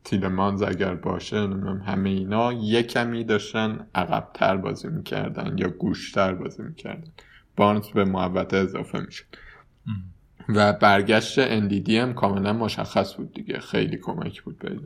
تیلمانز 0.04 0.62
اگر 0.62 0.96
باشه 0.96 1.38
همه 1.86 2.10
اینا 2.10 2.54
یه 2.54 2.84
کمی 2.84 3.24
داشتن 3.24 3.88
عقبتر 3.96 4.58
بازی 4.58 4.88
می‌کردن 4.88 5.58
یا 5.58 5.70
گوشتر 5.70 6.34
بازی 6.34 6.64
می‌کردن. 6.64 7.12
بارنز 7.58 7.88
به 7.88 8.06
محبت 8.06 8.54
اضافه 8.54 9.00
میشه 9.00 9.24
و 10.50 10.74
برگشت 10.74 11.40
اندیدی 11.40 11.98
هم 11.98 12.14
کاملا 12.14 12.54
مشخص 12.54 13.16
بود 13.16 13.34
دیگه. 13.34 13.60
خیلی 13.60 13.98
کمک 13.98 14.42
بود 14.42 14.60
به 14.60 14.80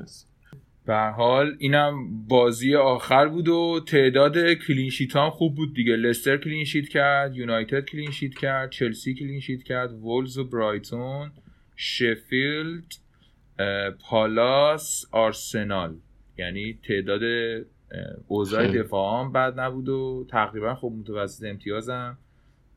به 0.88 0.98
حال 0.98 1.56
اینم 1.60 2.28
بازی 2.28 2.76
آخر 2.76 3.28
بود 3.28 3.48
و 3.48 3.80
تعداد 3.88 4.54
clean 4.54 4.85
sheet 4.85 5.16
هم 5.16 5.30
خوب 5.30 5.56
بود 5.56 5.74
دیگه. 5.74 5.96
لستر 5.96 6.38
clean 6.38 6.64
sheet 6.64 6.90
کرد 6.90 7.36
یونایتد 7.36 7.86
clean 7.86 8.11
sheet 8.11 8.36
کرد 8.36 8.70
چلسی 8.70 9.14
clean 9.14 9.39
sheet 9.39 9.64
کرد 9.64 9.94
وولز 9.94 10.38
و 10.38 10.44
برایتون 10.44 11.32
شفیلد 11.76 12.94
پالاس 14.00 15.06
آرسنال. 15.12 15.96
یعنی 16.38 16.80
تعداد 16.88 17.22
اوضاع 18.28 18.68
دفاع 18.68 19.20
هم 19.20 19.32
بد 19.32 19.60
نبود 19.60 19.90
و 19.90 20.26
تقریبا 20.30 20.76
خب 20.76 20.94
متوسط 21.00 21.46
امتیازم 21.46 22.18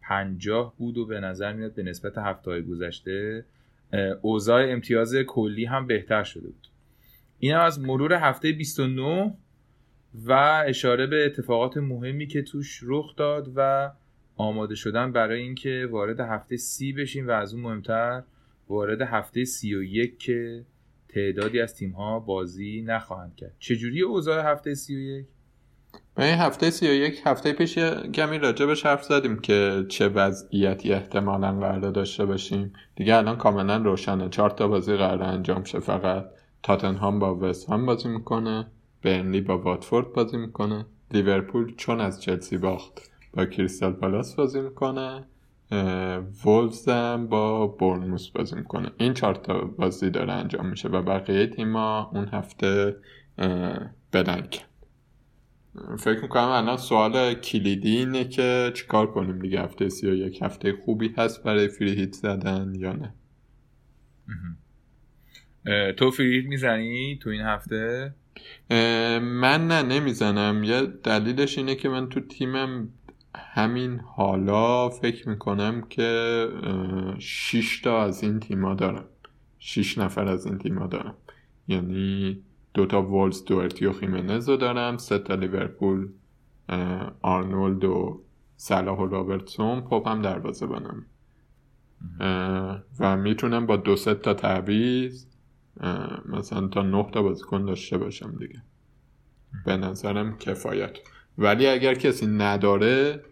پنجاه 0.03 0.75
بود 0.79 0.99
و 0.99 1.07
به 1.07 1.20
نظر 1.20 1.53
میاد 1.53 1.75
به 1.75 1.83
نسبت 1.83 2.18
هفته 2.18 2.51
های 2.51 2.62
گذشته 2.62 3.44
اوضاع 4.23 4.73
امتیاز 4.73 5.14
کلی 5.14 5.64
هم 5.64 5.87
بهتر 5.87 6.23
شده 6.23 6.46
بود. 6.46 6.60
این 7.40 7.55
از 7.55 7.81
مرور 7.81 8.12
هفته 8.12 8.53
29 8.53 9.35
و 10.14 10.62
اشاره 10.66 11.07
به 11.07 11.26
اتفاقات 11.26 11.76
مهمی 11.76 12.26
که 12.26 12.42
توش 12.42 12.81
رخ 12.83 13.16
داد 13.16 13.53
و 13.57 13.90
آماده 14.37 14.74
شدن 14.74 15.12
برای 15.12 15.42
اینکه 15.42 15.88
وارد 15.90 16.20
هفته 16.20 16.57
سی 16.57 16.92
بشیم 16.92 17.29
و 17.29 17.31
از 17.31 17.55
اون 17.55 17.62
مهمتر 17.62 18.22
وارد 18.68 19.03
هفته 19.03 19.44
سی 19.44 19.74
و 19.74 19.83
یک 19.83 20.18
که 20.18 20.64
تعدادی 21.09 21.61
از 21.61 21.74
تیم 21.74 21.90
ها 21.90 22.18
بازی 22.18 22.83
نخواهند 22.83 23.37
کرد. 23.37 23.53
چجوری 23.59 24.03
اوضاع 24.03 24.53
هفته 24.53 24.74
سی 24.74 24.96
و 24.96 24.98
یک؟ 24.98 25.26
این 26.18 26.35
هفته 26.35 26.70
سی 26.70 26.88
و 26.88 26.92
یک 26.92 27.20
هفته 27.24 27.53
پیش 27.53 27.79
کمی 28.14 28.38
راجبش 28.38 28.87
حرف 28.87 29.03
زدیم 29.03 29.38
که 29.38 29.85
چه 29.88 30.09
وضعیتی 30.09 30.92
احتمالا 30.92 31.53
قرار 31.53 31.90
داشته 31.90 32.24
باشیم. 32.24 32.72
دیگه 32.96 33.16
الان 33.16 33.37
کاملا 33.37 33.76
روشنه. 33.76 34.29
چهار 34.29 34.50
تا 34.50 34.68
بازی 34.68 34.96
قرار 34.96 35.22
انجام 35.22 35.64
شه 35.64 35.81
فقط. 35.81 36.39
تاتنهام 36.62 37.18
با 37.18 37.37
وست 37.37 37.70
هم 37.70 37.87
بازی 37.87 38.09
می‌کنه 38.09 38.66
برنلی 39.03 39.40
با 39.40 39.59
واتفورد 39.59 40.12
بازی 40.12 40.37
می‌کنه 40.37 40.87
لیورپول 41.11 41.75
چون 41.77 42.01
از 42.01 42.23
چلسی 42.23 42.59
باخت 42.59 43.11
با 43.35 43.44
کریستال 43.44 43.92
پالاس 43.92 44.35
بازی 44.35 44.61
می‌کنه 44.61 45.25
وولز 46.44 46.88
هم 46.88 47.27
با 47.27 47.66
بورنموس 47.66 48.29
بازی 48.29 48.57
می‌کنه. 48.57 48.90
این 48.99 49.14
چهار 49.14 49.35
تا 49.35 49.61
بازی 49.61 50.11
داره 50.11 50.33
انجام 50.33 50.66
میشه 50.66 50.88
و 50.88 51.03
بقیه 51.03 51.46
تیما 51.46 52.11
اون 52.14 52.29
هفته 52.29 52.96
بلنگ 54.12 54.64
فکر 55.99 56.23
می‌کنم 56.23 56.49
الان 56.49 56.77
سوال 56.77 57.35
کلیدی 57.35 57.96
اینه 57.96 58.25
که 58.25 58.73
چیکار 58.75 59.12
کنیم 59.12 59.38
دیگه؟ 59.38 59.61
هفته 59.61 59.88
سی 59.88 60.11
و 60.11 60.14
یک 60.14 60.42
هفته 60.42 60.73
خوبی 60.85 61.14
هست 61.18 61.42
برای 61.42 61.68
فری 61.68 61.90
هیت 61.90 62.12
زدن 62.12 62.73
یا 62.75 62.92
نه؟ 62.92 63.14
تو 65.96 66.11
فری 66.11 66.37
هیت 66.37 66.46
می‌زنی 66.46 67.18
تو 67.23 67.31
این 67.31 67.40
هفته؟ 67.40 68.14
من 69.20 69.66
نه 69.66 69.83
نمی‌زنم. 69.83 70.64
یه 70.64 70.83
دلیلش 70.83 71.59
اینه 71.59 71.75
که 71.75 71.88
من 71.88 72.09
تو 72.09 72.20
تیمم 72.20 72.88
همین 73.37 74.01
حالا 74.01 74.88
فکر 74.88 75.29
می‌کنم 75.29 75.81
که 75.81 76.49
شیش 77.18 77.81
تا 77.81 78.03
از 78.03 78.23
این 78.23 78.40
تیما 78.40 78.75
دارم. 78.75 79.05
شیش 79.59 79.99
نفر 79.99 80.29
از 80.29 80.46
این 80.46 80.59
تیما 80.59 80.87
دارم. 80.87 81.14
یعنی 81.68 82.40
دوتا 82.75 83.03
وولز 83.03 83.44
دوارتی 83.44 83.87
و 83.87 83.92
خیمنز 83.92 84.49
رو 84.49 84.57
دارم 84.57 84.96
سه 84.96 85.18
تا 85.18 85.35
لیورپول 85.35 86.09
آرنولد 87.23 87.85
و 87.85 88.23
صلاح 88.57 88.99
و 88.99 89.07
رابرتسون. 89.07 89.81
پاپ 89.81 90.09
هم 90.09 90.23
دروازه‌بانم 90.22 91.06
و 93.01 93.16
می‌تونم 93.16 93.66
با 93.66 93.77
دو 93.77 93.96
سه 93.96 94.14
تا 94.14 94.35
تعویض 94.35 95.29
مثلا 96.28 96.68
تا 96.68 96.83
نه 96.83 97.11
تا 97.12 97.22
بازیکن 97.22 97.64
داشته 97.64 97.98
باشم 97.98 98.37
دیگه. 98.38 98.62
به 99.66 99.76
نظرم 99.76 100.38
کفایت. 100.38 100.98
ولی 101.38 101.66
اگر 101.66 101.94
کسی 101.94 102.26
نداره 102.26 103.24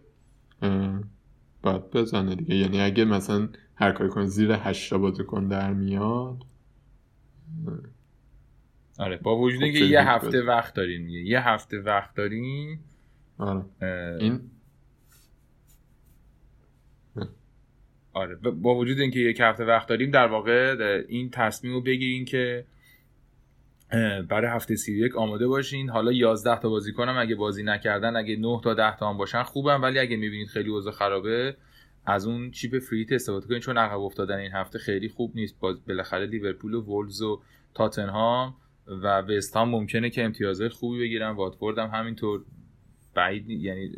باید 1.63 1.91
بزنه 1.91 2.35
دیگه. 2.35 2.55
یعنی 2.55 2.81
اگه 2.81 3.05
مثلا 3.05 3.49
هر 3.75 3.93
کاری 3.93 4.11
کن 4.11 4.25
زیر 4.27 4.53
هشتا 4.53 4.99
بازیکن 4.99 5.49
در 5.49 5.73
میاد 5.73 6.45
آره 8.99 9.17
با 9.17 9.39
وجود 9.39 9.63
اینکه 9.63 9.79
خب 9.79 9.85
یه 9.85 10.11
هفته 10.11 10.43
وقت 10.43 10.75
دارین 10.75 11.09
یه 11.09 11.49
هفته 11.49 11.81
وقت 11.81 12.15
دارین 12.15 12.79
آره. 13.39 13.65
این 14.21 14.41
آره. 18.19 18.35
با 18.37 18.75
وجود 18.75 19.01
اینکه 19.01 19.21
یک 19.21 19.41
هفته 19.41 19.65
وقت 19.65 19.89
داریم 19.89 20.11
در 20.11 20.27
واقع 20.27 20.77
این 21.09 21.31
تصمیم 21.31 21.75
رو 21.75 21.81
بگیرین 21.81 22.25
که 22.25 22.65
برای 24.29 24.51
هفته 24.51 24.77
سی 24.77 24.99
یک 24.99 25.17
آماده 25.17 25.47
باشین. 25.47 25.91
حالا 25.91 26.13
11 26.13 26.61
تا 26.61 26.69
بازی 26.69 26.93
کنم 26.93 27.17
اگه 27.19 27.35
بازی 27.35 27.63
نکردن 27.63 28.17
اگه 28.17 28.37
9 28.37 28.61
تا 28.65 28.75
10 28.75 28.97
تا 28.97 29.11
هم 29.11 29.17
باشن 29.17 29.43
خوبم 29.43 29.83
ولی 29.83 29.99
اگه 29.99 30.17
می‌بینید 30.17 30.49
خیلی 30.49 30.71
اوضاع 30.71 30.93
خرابه 30.93 31.57
از 32.07 32.27
اون 32.27 32.51
چیپ 32.51 32.79
فریت 32.79 33.13
استفاده 33.13 33.47
کنین. 33.47 33.61
چون 33.61 33.79
عقب 33.79 34.01
افتادن 34.01 34.39
این 34.39 34.53
هفته 34.53 34.79
خیلی 34.79 35.09
خوب 35.09 35.33
نیست. 35.35 35.61
باز 35.61 35.85
بالاخره 35.87 36.27
لیورپول 36.27 36.75
و 36.75 36.83
وولز 36.83 37.23
و 37.23 37.41
تاتنهام 37.75 38.55
و 38.87 39.21
وستهام 39.21 39.69
ممکنه 39.69 40.11
که 40.11 40.25
امتیازهای 40.25 40.69
خوبی 40.69 40.99
بگیرن. 40.99 41.31
واتفورد 41.31 41.79
هم 41.79 41.91
همینطور 41.93 42.45
بعید 43.15 43.51
یعنی 43.51 43.91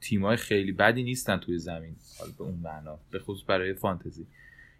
تیمای 0.00 0.36
خیلی 0.36 0.72
بدی 0.72 1.02
نیستن 1.02 1.36
توی 1.36 1.58
زمین 1.58 1.96
حالا 2.18 2.32
به 2.38 2.44
اون 2.44 2.58
معنا 2.62 2.98
به 3.10 3.18
خصوص 3.18 3.44
برای 3.46 3.74
فانتزی. 3.74 4.26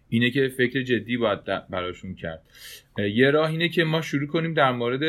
اینه 0.09 0.31
که 0.31 0.47
فکر 0.57 0.81
جدی 0.81 1.17
باید 1.17 1.43
براشون 1.69 2.15
کرد. 2.15 2.43
یه 2.97 3.31
راه 3.31 3.49
اینه 3.49 3.69
که 3.69 3.83
ما 3.83 4.01
شروع 4.01 4.27
کنیم 4.27 4.53
در 4.53 4.71
مورد 4.71 5.03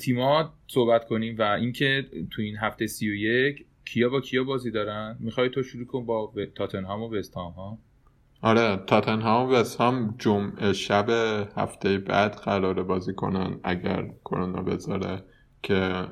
تیما 0.00 0.54
صحبت 0.66 1.04
کنیم 1.04 1.36
و 1.38 1.42
اینکه 1.42 2.06
تو 2.30 2.42
این 2.42 2.56
هفته 2.56 2.86
سی 2.86 3.10
و 3.10 3.14
یک 3.14 3.64
کیا 3.84 4.08
با 4.08 4.20
کیا 4.20 4.44
بازی 4.44 4.70
دارن؟ 4.70 5.16
می‌خوای 5.20 5.48
تو 5.48 5.62
شروع 5.62 5.86
کن 5.86 6.06
با 6.06 6.32
تاتنهام 6.54 7.02
و 7.02 7.14
وستهام 7.14 7.52
ها 7.52 7.78
آره 8.42 8.76
تاتنهام 8.86 9.48
و 9.48 9.52
وستهام 9.52 10.14
جمعه 10.18 10.72
شب 10.72 11.10
هفته 11.56 11.98
بعد 11.98 12.34
قراره 12.34 12.82
بازی 12.82 13.14
کنن 13.14 13.60
اگر 13.62 14.10
کرونا 14.24 14.62
بذاره 14.62 15.22
که 15.62 16.06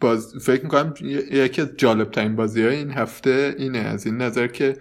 باز 0.00 0.34
فکر 0.40 0.62
می‌کنم 0.62 0.94
یکی 1.30 1.62
از 1.62 1.68
جالب 1.76 2.10
ترین 2.10 2.36
بازی 2.36 2.62
های 2.62 2.76
این 2.76 2.90
هفته 2.90 3.54
اینه 3.58 3.78
از 3.78 4.06
این 4.06 4.16
نظر 4.16 4.46
که 4.46 4.76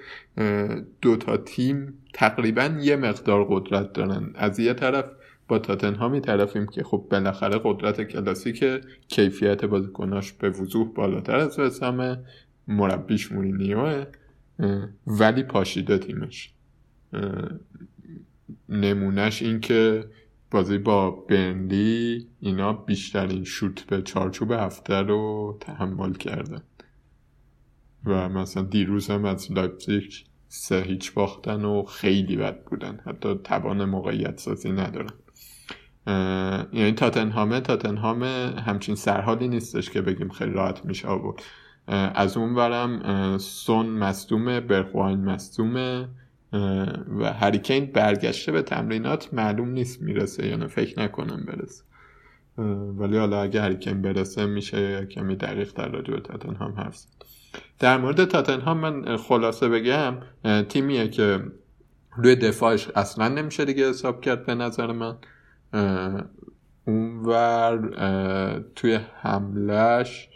دو 1.01 1.15
تا 1.15 1.37
تیم 1.37 1.93
تقریبا 2.13 2.77
یه 2.81 2.95
مقدار 2.95 3.45
قدرت 3.49 3.93
دارن. 3.93 4.31
از 4.35 4.59
یه 4.59 4.73
طرف 4.73 5.05
با 5.47 5.59
تاتنهامی 5.59 6.21
طرفیم 6.21 6.67
که 6.67 6.83
خب 6.83 7.07
بالاخره 7.11 7.59
قدرت 7.63 8.01
کلاسیک 8.01 8.65
کیفیت 9.07 9.65
بازیکناش 9.65 10.33
به 10.33 10.49
وضوح 10.49 10.93
بالاتر 10.93 11.35
از 11.35 11.59
وسامه 11.59 12.17
مربیش 12.67 13.31
مورینیوه 13.31 14.05
ولی 15.07 15.43
پاشیده 15.43 15.97
تیمش. 15.97 16.53
نمونهش 18.69 19.41
این 19.41 19.59
که 19.59 20.05
بازی 20.51 20.77
با 20.77 21.11
برنلی 21.11 22.27
اینا 22.39 22.73
بیشترین 22.73 23.43
شوت 23.43 23.83
به 23.83 24.01
چارچوب 24.01 24.51
هفته 24.51 24.95
رو 24.95 25.57
تحمل 25.59 26.13
کردن. 26.13 26.61
و 28.05 28.29
مثلا 28.29 28.63
دیروز 28.63 29.09
هم 29.09 29.25
از 29.25 29.51
لایپزیگ 29.51 30.11
سه 30.47 30.81
هیچ 30.81 31.13
باختن 31.13 31.65
و 31.65 31.83
خیلی 31.83 32.35
بد 32.37 32.63
بودن. 32.63 32.99
حتی 33.05 33.35
توان 33.43 33.85
موقعیت 33.85 34.39
سازی 34.39 34.71
ندارن. 34.71 35.13
یعنی 36.73 36.91
تاتنهامه 36.91 37.59
تاتنهام 37.59 38.23
همچین 38.65 38.95
سرحالی 38.95 39.47
نیستش 39.47 39.89
که 39.89 40.01
بگیم 40.01 40.29
خیلی 40.29 40.51
راحت 40.51 40.85
میشه 40.85 41.07
آورد. 41.07 41.43
از 41.87 42.37
اون 42.37 42.55
برم 42.55 43.37
سون 43.37 43.85
مصدومه 43.85 44.59
برخواین 44.59 45.19
مصدومه. 45.19 46.07
و 47.19 47.33
هریکین 47.33 47.85
برگشته 47.85 48.51
به 48.51 48.61
تمرینات 48.61 49.33
معلوم 49.33 49.69
نیست 49.69 50.01
می‌رسه 50.01 50.47
یا 50.47 50.57
نه 50.57 50.67
فکر 50.67 50.99
نکنم 50.99 51.45
برسه. 51.47 51.83
ولی 52.97 53.17
حالا 53.17 53.41
اگه 53.41 53.61
هریکین 53.61 54.01
برسه 54.01 54.45
میشه 54.45 55.05
کمی 55.05 55.35
دقیق 55.35 55.73
در 55.73 55.89
راجع 55.89 56.13
به 56.13 56.19
تاتنهام 56.19 56.71
حرف 56.71 57.05
در 57.79 57.97
مورد 57.97 58.25
تاتنهام 58.25 58.77
من 58.77 59.17
خلاصه 59.17 59.69
بگم 59.69 60.13
تیمیه 60.69 61.07
که 61.07 61.39
روی 62.17 62.35
دفاعش 62.35 62.89
اصلا 62.95 63.27
نمیشه 63.27 63.65
دیگه 63.65 63.89
حساب 63.89 64.21
کرد 64.21 64.45
به 64.45 64.55
نظر 64.55 64.91
من. 64.91 65.15
اونور 66.85 67.79
توی 68.75 68.99
حملش 69.21 70.29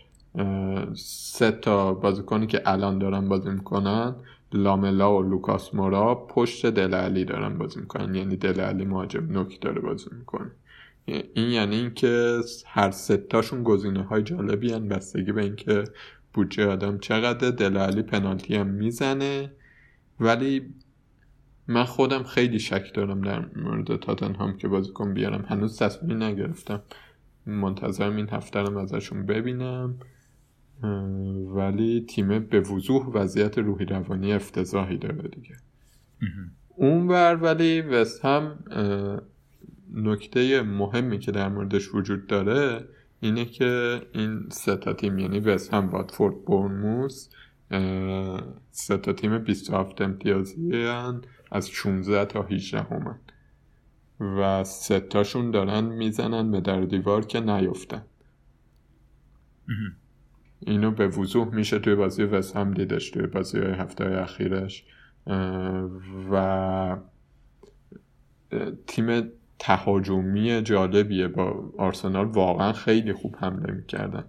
سه 0.96 1.52
تا 1.52 1.94
بازیکنی 1.94 2.48
که 2.48 2.62
الان 2.66 3.00
دارن 3.00 3.30
بازی 3.30 3.50
می‌کنن 3.50 4.16
لاملا 4.54 5.18
و 5.18 5.22
لوکاس 5.22 5.76
مورا 5.76 6.16
پشت 6.16 6.66
دل 6.66 6.94
علی 6.94 7.26
دارن 7.26 7.58
بازی 7.58 7.80
می‌کنن. 7.80 8.16
یعنی 8.16 8.36
دل 8.36 8.60
علی 8.60 8.86
مهاجم 8.86 9.32
نوک 9.32 9.62
داره 9.62 9.82
بازی 9.82 10.10
می‌کنه. 10.20 10.52
این 11.06 11.50
یعنی 11.50 11.76
اینکه 11.76 12.40
هر 12.66 12.92
ستاشون 12.92 13.64
گزینه 13.64 14.04
های 14.04 14.24
جالبی 14.24 14.74
هن 14.74 14.88
بستگی 14.88 15.32
به 15.32 15.44
اینکه 15.44 15.84
بودجه 16.34 16.68
آدم 16.68 16.98
چقدر 16.98 17.52
دل 17.52 17.78
علی 17.78 18.02
پنالتی 18.02 18.56
هم 18.56 18.68
می‌زنه. 18.68 19.52
ولی 20.20 20.74
من 21.68 21.84
خودم 21.84 22.24
خیلی 22.24 22.60
شک 22.60 22.94
دارم 22.94 23.22
در 23.22 23.46
مورد 23.56 23.96
تاتنهام 23.96 24.58
که 24.58 24.68
بازیکن 24.68 25.14
بیارم. 25.14 25.46
هنوز 25.48 25.80
تصمیمی 25.80 26.26
نگرفتم. 26.26 26.82
منتظرم 27.46 28.16
این 28.16 28.30
هفته 28.30 28.80
ازشون 28.80 29.26
ببینم. 29.26 29.96
ولی 31.56 32.06
تیم 32.10 32.39
به 32.39 32.60
وضوح 32.60 33.06
وضعیت 33.06 33.58
روحی 33.58 33.86
روانی 33.86 34.34
افتضاحی 34.34 34.98
داره 34.98 35.28
دیگه. 35.28 35.56
اونور 36.76 37.36
ولی 37.36 37.82
وست 37.82 38.26
هم 38.26 38.60
نکته 39.94 40.62
مهمی 40.62 41.20
که 41.20 41.32
در 41.32 41.50
موردش 41.50 41.94
وجود 41.94 42.28
داره 42.28 42.86
اینه 43.20 43.46
که 43.46 44.02
این 44.13 44.46
سه 44.50 44.76
تا 44.76 44.94
تیم 44.94 45.20
یعنی 45.20 45.39
وست 45.39 45.74
هم 45.74 45.89
واتفورد 45.89 46.46
بورنموس 46.46 47.30
سه 48.72 48.98
تا 48.98 49.13
تیم 49.13 49.38
27 49.39 50.02
امتیازی 50.02 50.72
هن 50.74 51.22
از 51.52 51.70
16 51.70 52.26
تا 52.26 52.44
18 52.44 52.82
همن 52.82 53.20
و 54.20 54.63
ستاشون 54.63 55.52
دارن 55.52 55.84
می‌زنن 55.84 56.52
به 56.52 56.62
در 56.62 56.82
دیوار 56.82 57.26
که 57.26 57.39
نیفتن. 57.39 58.02
اینو 60.60 60.91
به 60.91 61.08
وضوح 61.08 61.56
میشه 61.56 61.80
توی 61.80 61.95
بازی 61.95 62.24
وست 62.24 62.56
هم 62.56 62.74
دیدش 62.74 63.10
توی 63.10 63.28
بازی 63.28 63.60
های 63.60 63.72
هفته 63.72 64.04
های 64.04 64.13
اخیرش. 64.15 64.86
و 66.32 66.98
تیم 68.88 69.30
تهاجمی 69.60 70.62
جالبیه. 70.62 71.28
با 71.28 71.72
آرسنال 71.78 72.26
واقعا 72.26 72.74
خیلی 72.74 73.13
خوب 73.13 73.36
حمله 73.39 73.74
می‌کردن. 73.74 74.26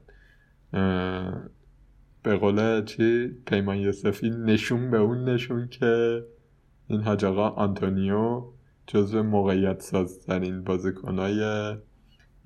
به 2.22 2.36
قول 2.36 2.84
چی؟ 2.84 3.28
پیمان 3.46 3.76
یوسفی 3.76 4.30
نشون 4.30 4.90
به 4.90 4.98
اون 4.98 5.28
نشون 5.28 5.68
که 5.68 6.22
این 6.86 7.02
حاج 7.02 7.24
آقا 7.24 7.48
آنتونیو 7.48 8.44
جزو 8.86 9.22
موقعیت 9.22 9.82
سازترین 9.82 10.64
بازیکنهای 10.64 11.76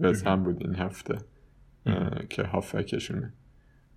وست 0.00 0.26
هم 0.26 0.44
بود 0.44 0.62
این 0.66 0.74
هفته. 0.74 1.18
که 2.28 2.42
هافکشونه. 2.42 3.32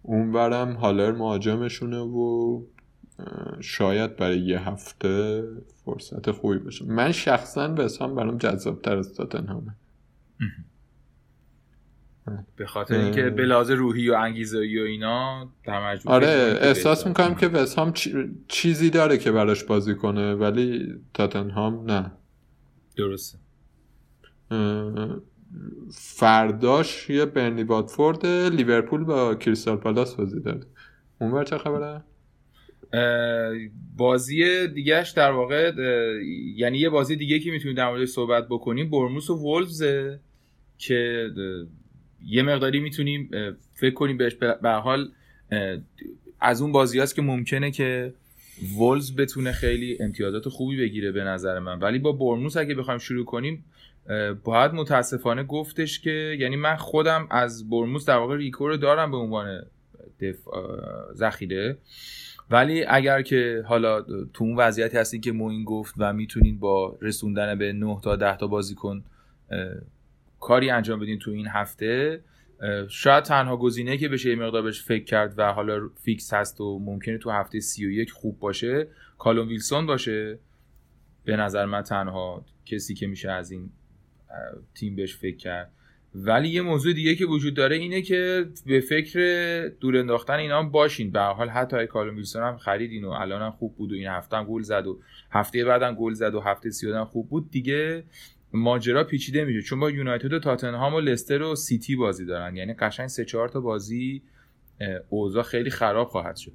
اون 0.08 0.32
برم 0.32 0.74
هالر 0.74 1.12
مهاجمشونه 1.12 2.00
و 2.00 2.62
شاید 3.60 4.16
برای 4.16 4.40
یه 4.40 4.70
هفته 4.70 5.44
فرصت 5.86 6.32
خوبی 6.32 6.58
باشه. 6.58 6.86
من 6.86 7.12
شخصا 7.12 7.68
به 7.68 7.90
هم 8.02 8.16
برام 8.16 8.38
جذابتر 8.38 8.98
از 8.98 9.14
تاتنهامه. 9.14 9.76
به 12.56 12.66
خاطر 12.66 12.96
اینکه 12.96 13.30
به 13.30 13.46
لحاظ 13.46 13.72
روحی 13.72 14.10
و 14.10 14.14
انگیزایی 14.14 14.80
و 14.80 14.84
اینا 14.84 15.50
در 15.66 15.98
آره 16.06 16.60
احساس 16.62 17.08
می‌کنم 17.08 17.36
که 17.36 17.48
وسام 17.48 17.94
چیزی 18.48 18.90
داره 18.90 19.18
که 19.18 19.32
براش 19.32 19.64
بازی 19.64 19.96
کنه 19.96 20.34
ولی 20.36 20.96
تاتنهام 21.14 21.92
نه. 21.92 22.12
درسته. 22.98 23.38
فرداش 25.92 27.10
یه 27.10 27.26
برنی 27.26 27.64
بادفورد 27.64 28.26
لیورپول 28.26 29.04
با 29.04 29.36
کریستال 29.36 29.78
پالاس 29.78 30.16
بازی 30.16 30.40
داره 30.40 30.60
اون 31.22 31.44
چه 31.44 31.58
خبره؟ 31.58 32.02
بازی 33.98 34.68
دیگهش 34.68 35.10
در 35.10 35.32
واقع 35.32 35.72
یعنی 36.56 36.78
یه 36.78 36.90
بازی 36.90 37.16
دیگه 37.16 37.40
که 37.40 37.52
می‌تونیم 37.52 37.78
در 37.78 37.90
موردش 37.90 38.10
صحبت 38.10 38.48
بکنیم 38.50 38.90
برموس 38.90 39.30
و 39.30 39.36
وولفزه 39.36 40.20
که 40.78 41.30
یه 42.26 42.44
مقداری 42.44 42.80
می‌تونیم 42.80 43.30
فکر 43.74 43.94
کنیم 43.94 44.18
بهش 44.18 44.34
به 44.34 44.70
حال 44.70 45.12
از 46.40 46.62
اون 46.62 46.72
بازی 46.72 47.00
هست 47.00 47.16
که 47.16 47.22
ممکنه 47.22 47.72
که 47.72 48.14
وولز 48.78 49.16
بتونه 49.16 49.52
خیلی 49.52 49.98
امتیازات 50.00 50.50
خوبی 50.50 50.78
بگیره 50.78 51.12
به 51.12 51.24
نظر 51.24 51.60
من. 51.60 51.80
ولی 51.80 52.00
با 52.00 52.12
برموس 52.12 52.58
اگه 52.58 52.76
بخوایم 52.76 53.00
شروع 53.00 53.26
کنیم 53.26 53.66
باید 54.44 54.74
متاسفانه 54.74 55.44
گفتش 55.44 56.00
که 56.00 56.38
یعنی 56.40 56.56
من 56.56 56.76
خودم 56.76 57.28
از 57.32 57.70
برموس 57.70 58.06
در 58.06 58.18
واقع 58.18 58.36
ریکو 58.36 58.68
رو 58.68 58.78
دارم 58.78 59.12
به 59.12 59.18
عنوان 59.18 59.62
ذخیره. 61.14 61.78
ولی 62.50 62.84
اگر 62.84 63.22
که 63.22 63.64
حالا 63.68 64.02
تو 64.34 64.44
اون 64.44 64.56
وضعیتی 64.56 64.98
هستین 64.98 65.22
که 65.22 65.32
موین 65.32 65.64
گفت 65.64 65.94
و 65.98 66.14
می‌تونین 66.14 66.60
با 66.60 66.98
رسوندن 67.02 67.58
به 67.58 67.74
9 67.74 68.00
تا 68.04 68.16
10 68.16 68.38
تا 68.38 68.48
بازیکن 68.48 69.04
کاری 70.40 70.70
انجام 70.70 71.00
بدین 71.00 71.20
تو 71.20 71.32
این 71.32 71.48
هفته 71.48 72.20
شاید 72.90 73.24
تنها 73.24 73.58
گزینه 73.58 73.98
که 73.98 74.10
بشه 74.10 74.30
یه 74.30 74.36
مقدار 74.36 74.62
بهش 74.62 74.82
فکر 74.82 75.04
کرد 75.04 75.34
و 75.38 75.54
حالا 75.54 75.90
فیکس 76.04 76.34
هست 76.34 76.62
و 76.62 76.80
ممکنه 76.80 77.18
تو 77.18 77.32
هفته 77.32 77.60
31 77.60 78.12
خوب 78.12 78.40
باشه 78.40 78.88
کالوم 79.18 79.48
ویلسون 79.48 79.86
باشه. 79.86 80.40
به 81.26 81.36
نظر 81.36 81.66
من 81.66 81.82
تنها 81.82 82.46
کسی 82.66 82.94
که 82.94 83.08
میشه 83.08 83.32
از 83.32 83.52
این 83.52 83.70
تیم 84.76 84.96
بهش 84.96 85.16
فکر 85.16 85.38
کرد. 85.38 85.72
ولی 86.16 86.50
یه 86.50 86.62
موضوع 86.62 86.94
دیگه 86.94 87.16
که 87.16 87.26
وجود 87.26 87.54
داره 87.54 87.76
اینه 87.76 88.02
که 88.02 88.46
به 88.66 88.80
فکر 88.80 89.20
دور 89.80 89.98
انداختن 89.98 90.34
اینا 90.34 90.64
باشین. 90.64 91.12
به 91.12 91.20
حال 91.20 91.50
حتی 91.50 91.88
کالوم 91.88 92.16
ویلسون 92.16 92.44
هم 92.44 92.58
خریدین 92.58 93.06
و 93.06 93.10
الان 93.10 93.42
هم 93.42 93.52
خوب 93.52 93.76
بود 93.76 93.92
و 93.92 93.96
این 93.96 94.08
هفته 94.08 94.38
هم 94.38 94.44
گل 94.44 94.62
زد 94.62 94.88
و 94.88 95.00
هفته 95.32 95.66
بعدم 95.66 95.96
گل 95.96 96.14
زد 96.14 96.36
و 96.36 96.40
هفته 96.40 96.70
سی 96.70 97.04
خوب 97.04 97.30
بود 97.30 97.52
دیگه 97.52 98.04
ماجرا 98.58 99.04
پیچیده 99.04 99.46
میشه. 99.46 99.62
چون 99.62 99.80
با 99.80 99.92
یونایتد 99.92 100.34
و 100.34 100.40
تاتنهام 100.40 100.94
و 100.94 101.00
لستر 101.00 101.42
و 101.42 101.56
سیتی 101.56 101.96
بازی 101.96 102.26
دارن. 102.26 102.56
یعنی 102.56 102.74
قشنگ 102.74 103.08
سه 103.08 103.26
چهار 103.26 103.50
تا 103.50 103.60
بازی 103.60 104.22
اوضاع 105.10 105.44
خیلی 105.44 105.70
خراب 105.70 106.08
خواهد 106.08 106.36
شد. 106.36 106.52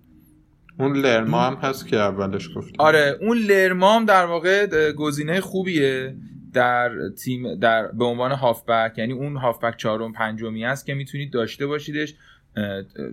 اون 0.79 0.97
لرما 0.97 1.41
هم 1.43 1.55
هست 1.55 1.87
که 1.87 1.97
اولش 1.97 2.49
گفتیم. 2.57 2.75
آره 2.79 3.19
اون 3.21 3.39
لرما 3.39 3.97
هم 3.97 4.05
در 4.05 4.27
واقع 4.27 4.93
گزینه 4.93 5.41
خوبیه 5.41 6.17
در 6.53 7.09
تیم 7.09 7.55
در 7.55 7.87
به 7.87 8.05
عنوان 8.05 8.33
هافبک. 8.33 8.99
یعنی 8.99 9.13
اون 9.13 9.37
هافبک 9.37 9.77
چهارم 9.77 10.13
پنجمی 10.13 10.65
است 10.65 10.87
که 10.87 10.95
می‌تونید 10.95 11.33
داشته 11.33 11.67
باشیدش. 11.67 12.15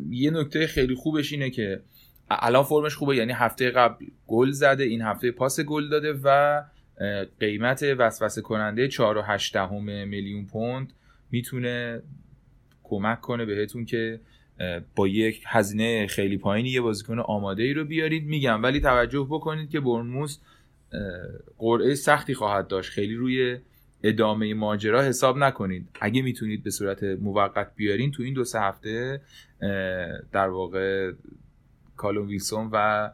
یه 0.10 0.32
نکته 0.32 0.68
خیلی 0.68 0.96
خوبش 0.96 1.32
اینه 1.34 1.50
که 1.50 1.82
الان 2.32 2.64
فرمش 2.64 2.96
خوبه. 2.96 3.16
یعنی 3.16 3.34
هفته 3.34 3.70
قبل 3.70 4.06
گل 4.28 4.52
زده 4.52 4.84
این 4.84 5.02
هفته 5.02 5.32
پاس 5.32 5.60
گل 5.60 5.90
داده 5.90 6.14
و 6.24 6.62
قیمت 7.40 7.84
وسوسه 7.98 8.42
کننده 8.42 8.88
4 8.88 9.18
و 9.18 9.22
8 9.22 9.58
میلیون 9.82 10.46
پوند 10.46 10.94
می‌تونه 11.32 12.02
کمک 12.84 13.22
کنه 13.22 13.46
بهتون 13.46 13.86
که 13.86 14.20
با 14.96 15.08
یک 15.08 15.44
هزینه 15.48 16.08
خیلی 16.08 16.38
پایینی 16.38 16.70
یه 16.70 16.82
بازیکن 16.82 17.20
آماده 17.20 17.64
ای 17.64 17.74
رو 17.74 17.86
بیارید. 17.86 18.26
میگم 18.26 18.64
ولی 18.64 18.80
توجه 18.80 19.28
بکنید 19.30 19.70
که 19.70 19.80
برنموس 19.80 20.38
قرعه 21.58 21.96
سختی 21.96 22.34
خواهد 22.34 22.68
داشت. 22.68 22.92
خیلی 22.92 23.16
روی 23.16 23.58
ادامه 24.04 24.54
ماجرا 24.54 25.02
حساب 25.02 25.38
نکنید. 25.38 25.90
اگه 26.02 26.22
می‌تونید 26.22 26.64
به 26.64 26.70
صورت 26.70 27.04
موقت 27.04 27.76
بیارین 27.76 28.12
تو 28.12 28.24
این 28.24 28.34
دو 28.34 28.44
سه 28.44 28.60
هفته 28.60 29.22
در 30.32 30.48
واقع 30.50 31.12
کالوم 31.98 32.28
ویلسون 32.28 32.70
و 32.74 33.10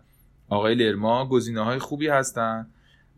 آقای 0.50 0.76
لرما 0.76 1.26
گزینه 1.30 1.62
های 1.62 1.80
خوبی 1.80 2.08
هستن. 2.08 2.68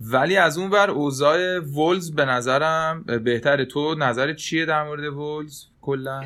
ولی 0.01 0.37
از 0.37 0.57
اون 0.57 0.69
ور 0.69 0.89
اوضاع 0.89 1.59
وولز 1.59 2.11
به 2.11 2.25
نظرم 2.25 3.03
بهتره. 3.03 3.65
تو 3.65 3.95
نظر 3.95 4.33
چیه 4.33 4.65
در 4.65 4.83
مورد 4.83 5.03
وولز 5.03 5.65
کلا؟ 5.81 6.23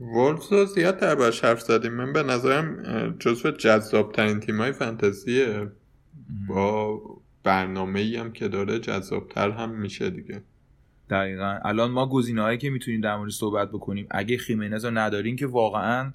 وولز 0.00 0.52
رو 0.52 0.64
زیاد 0.64 0.98
دربارش 0.98 1.44
حرف 1.44 1.60
زدیم. 1.60 1.92
من 1.92 2.12
به 2.12 2.22
نظرم 2.22 3.16
جزو 3.18 3.50
جذاب 3.50 4.12
ترین 4.12 4.40
تیم 4.40 4.60
های 4.60 4.72
فانتزیه 4.72 5.68
با 6.48 7.00
برنامه 7.42 8.00
ای 8.00 8.16
هم 8.16 8.32
که 8.32 8.48
داره 8.48 8.78
جذابتر 8.78 9.50
هم 9.50 9.70
میشه 9.70 10.10
دیگه. 10.10 10.42
دقیقا. 11.10 11.58
الان 11.64 11.90
ما 11.90 12.08
گزینه 12.08 12.42
هایی 12.42 12.58
که 12.58 12.70
می‌تونیم 12.70 13.00
در 13.00 13.16
مورد 13.16 13.30
صحبت 13.30 13.68
بکنیم 13.68 14.06
اگه 14.10 14.38
خیمنز 14.38 14.84
رو 14.84 14.90
ندارین 14.98 15.36
که 15.36 15.46
واقعا 15.46 16.12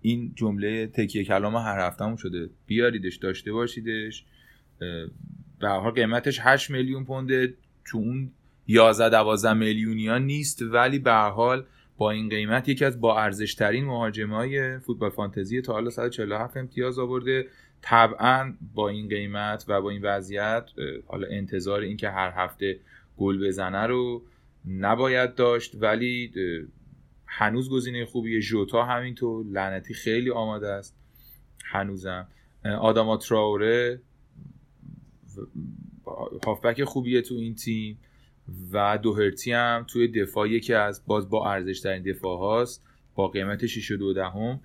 این 0.00 0.32
جمله 0.34 0.86
تکیه 0.86 1.24
کلام 1.24 1.56
هر 1.56 1.86
هفتهمون 1.86 2.16
شده. 2.16 2.50
بیاریدش 2.66 3.16
داشته 3.16 3.52
باشیدش 3.52 4.24
به 5.60 5.68
حال 5.68 5.92
قیمتش 5.92 6.40
8 6.42 6.70
میلیون 6.70 7.04
پونده 7.04 7.54
تو 7.84 7.98
اون 7.98 8.32
11 8.66 9.10
12 9.10 9.52
میلیونیا 9.52 10.18
نیست. 10.18 10.62
ولی 10.62 10.98
به 10.98 11.12
حال 11.12 11.64
با 11.98 12.10
این 12.10 12.28
قیمت 12.28 12.68
یکی 12.68 12.84
از 12.84 13.00
با 13.00 13.20
ارزش 13.20 13.54
ترین 13.54 13.84
مهاجمای 13.84 14.78
فوتبال 14.78 15.10
فانتزی 15.10 15.62
تا 15.62 15.72
حالا 15.72 15.90
147 15.90 16.56
امتیاز 16.56 16.98
آورده. 16.98 17.46
طبعا 17.82 18.54
با 18.74 18.88
این 18.88 19.08
قیمت 19.08 19.64
و 19.68 19.82
با 19.82 19.90
این 19.90 20.02
وضعیت 20.02 20.64
حالا 21.06 21.26
انتظار 21.30 21.80
اینکه 21.80 22.10
هر 22.10 22.32
هفته 22.36 22.80
گل 23.16 23.46
بزنه 23.46 23.86
رو 23.86 24.22
نباید 24.68 25.34
داشت. 25.34 25.74
ولی 25.80 26.32
هنوز 27.26 27.70
گزینه 27.70 28.04
خوبیه 28.04 28.40
ژوتا 28.40 28.84
همینطور. 28.84 29.44
لعنتی 29.46 29.94
خیلی 29.94 30.30
آماده 30.30 30.68
است. 30.68 30.96
هنوزم. 31.64 32.28
آداما 32.80 33.16
تراوره 33.16 34.00
هافبک 36.46 36.84
خوبیه 36.84 37.22
تو 37.22 37.34
این 37.34 37.54
تیم 37.54 37.98
و 38.72 38.98
دوهرتی 39.02 39.52
هم 39.52 39.84
توی 39.88 40.08
دفاع 40.08 40.48
یکی 40.48 40.74
از 40.74 41.02
باز 41.06 41.30
با 41.30 41.50
ارزش 41.52 41.80
ترین 41.80 42.02
دفاع 42.02 42.38
هاست 42.38 42.84
با 43.14 43.28
قیمت 43.28 43.66
6 43.66 43.90
دو 43.90 44.12
دهم. 44.12 44.60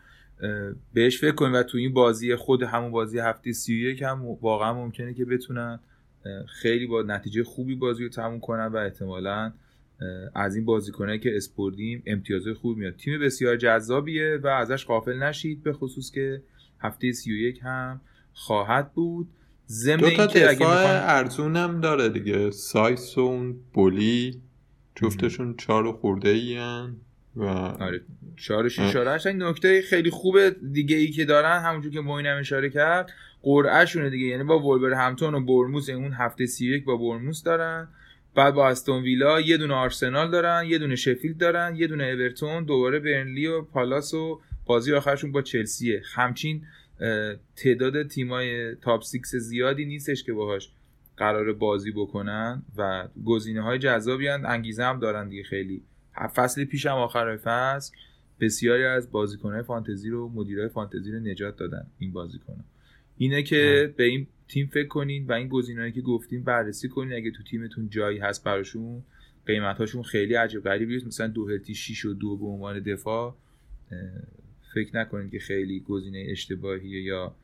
بهش 0.93 1.21
فکر 1.21 1.35
کنیم 1.35 1.53
و 1.53 1.63
تو 1.63 1.77
این 1.77 1.93
بازی 1.93 2.35
خود 2.35 2.63
همون 2.63 2.91
بازی 2.91 3.19
هفته 3.19 3.53
31 3.53 4.03
هم 4.03 4.25
واقعا 4.41 4.73
ممکنه 4.73 5.13
که 5.13 5.25
بتونن 5.25 5.79
خیلی 6.47 6.87
با 6.87 7.01
نتیجه 7.01 7.43
خوبی 7.43 7.75
بازی 7.75 8.03
رو 8.03 8.09
تموم 8.09 8.39
کنن 8.39 8.65
و 8.65 8.77
احتمالا 8.77 9.53
از 10.35 10.55
این 10.55 10.65
بازیکنه 10.65 11.17
که 11.17 11.37
اسپوردیم 11.37 12.03
امتیاز 12.05 12.47
خوب 12.47 12.77
میاد. 12.77 12.95
تیم 12.95 13.19
بسیار 13.19 13.55
جذابیه 13.55 14.39
و 14.43 14.47
ازش 14.47 14.85
غافل 14.85 15.23
نشید 15.23 15.63
به 15.63 15.73
خصوص 15.73 16.11
که 16.11 16.41
هفته 16.79 17.11
31 17.11 17.59
هم 17.63 18.01
خواهد 18.33 18.93
بود. 18.93 19.27
دو 19.99 20.09
تا 20.09 20.25
دفاع 20.25 21.17
ارزونم 21.17 21.81
داره 21.81 22.09
دیگه. 22.09 22.51
سایس 22.51 23.17
و 23.17 23.21
اون 23.21 23.55
بولی 23.73 24.41
جفتشون 24.95 25.55
چهار 25.57 25.91
خورده 25.91 26.29
ای 26.29 26.57
و 27.35 27.43
آره. 27.43 28.01
چهار 28.37 28.69
شیش 28.69 28.95
این 29.25 29.43
نکته 29.43 29.81
خیلی 29.81 30.09
خوبه 30.09 30.55
دیگه 30.71 30.97
ای 30.97 31.07
که 31.07 31.25
دارن 31.25 31.59
همونجور 31.59 31.91
که 31.91 31.99
معینم 31.99 32.37
اشاره 32.39 32.69
کرد 32.69 33.11
قرعه 33.41 33.85
شونه 33.85 34.09
دیگه. 34.09 34.25
یعنی 34.25 34.43
با 34.43 34.59
وولورهمپتون 34.59 35.33
و 35.33 35.45
بورنموث 35.45 35.89
اون 35.89 36.13
هفته 36.13 36.45
سی 36.45 36.75
یک 36.75 36.83
با 36.83 36.97
بورنموث 36.97 37.43
دارن. 37.43 37.87
بعد 38.35 38.53
با 38.53 38.69
استون 38.69 39.03
ویلا 39.03 39.41
یه 39.41 39.57
دونه 39.57 39.73
آرسنال 39.73 40.31
دارن 40.31 40.65
یه 40.65 40.77
دونه 40.77 40.95
شفیلد 40.95 41.37
دارن 41.37 41.75
یه 41.75 41.87
دونه 41.87 42.03
اورتون 42.03 42.63
دوباره 42.63 42.99
برنلی 42.99 43.47
و 43.47 43.61
پالاس 43.61 44.13
و 44.13 44.41
بازی 44.65 44.93
آخرشون 44.93 45.31
با 45.31 45.41
چلسیه. 45.41 46.01
همچین 46.13 46.61
تعداد 47.55 48.07
تیمای 48.07 48.75
top 48.75 49.03
six 49.03 49.35
زیادی 49.35 49.85
نیستش 49.85 50.23
که 50.23 50.33
باهاش 50.33 50.69
قرار 51.17 51.53
بازی 51.53 51.91
بکنن 51.91 52.61
و 52.77 53.07
گزینه 53.25 53.61
های 53.61 53.79
جذابی 53.79 54.27
هن. 54.27 54.45
انگیزه 54.45 54.83
هم 54.83 54.99
دارن 54.99 55.29
دیگه 55.29 55.43
خیلی. 55.43 55.81
فصل 56.35 56.65
پیش 56.65 56.85
هم 56.85 56.95
آخر 56.95 57.37
فصل 57.37 57.95
بسیاری 58.39 58.83
از 58.83 59.11
بازیکنهای 59.11 59.63
فانتزی 59.63 60.09
رو 60.09 60.29
مدیرای 60.29 60.69
فانتزی 60.69 61.11
رو 61.11 61.19
نجات 61.19 61.57
دادن 61.57 61.87
این 61.99 62.11
بازیکنها 62.11 62.63
اینه 63.17 63.43
که 63.43 63.93
به 63.97 64.03
این 64.03 64.27
تیم 64.47 64.67
فکر 64.67 64.87
کنین 64.87 65.27
و 65.27 65.31
این 65.31 65.47
گزینه‌ای 65.47 65.91
که 65.91 66.01
گفتیم 66.01 66.43
بررسی 66.43 66.89
کنین. 66.89 67.13
اگه 67.13 67.31
تو 67.31 67.43
تیمتون 67.43 67.89
جایی 67.89 68.17
هست 68.17 68.43
براشون 68.43 69.03
قیمتاشون 69.45 70.03
خیلی 70.03 70.33
عجیب 70.33 70.63
غریبی 70.63 71.05
مثلا 71.05 71.27
دوهتی 71.27 71.75
6 71.75 72.05
و 72.05 72.13
دو 72.13 72.37
به 72.37 72.45
عنوان 72.45 72.79
دفاع 72.79 73.35
فکر 74.73 74.97
نکنید 74.97 75.31
که 75.31 75.39
خیلی 75.39 75.79
گزینه 75.79 76.27
اشتباهیه 76.29 77.03
یا 77.03 77.35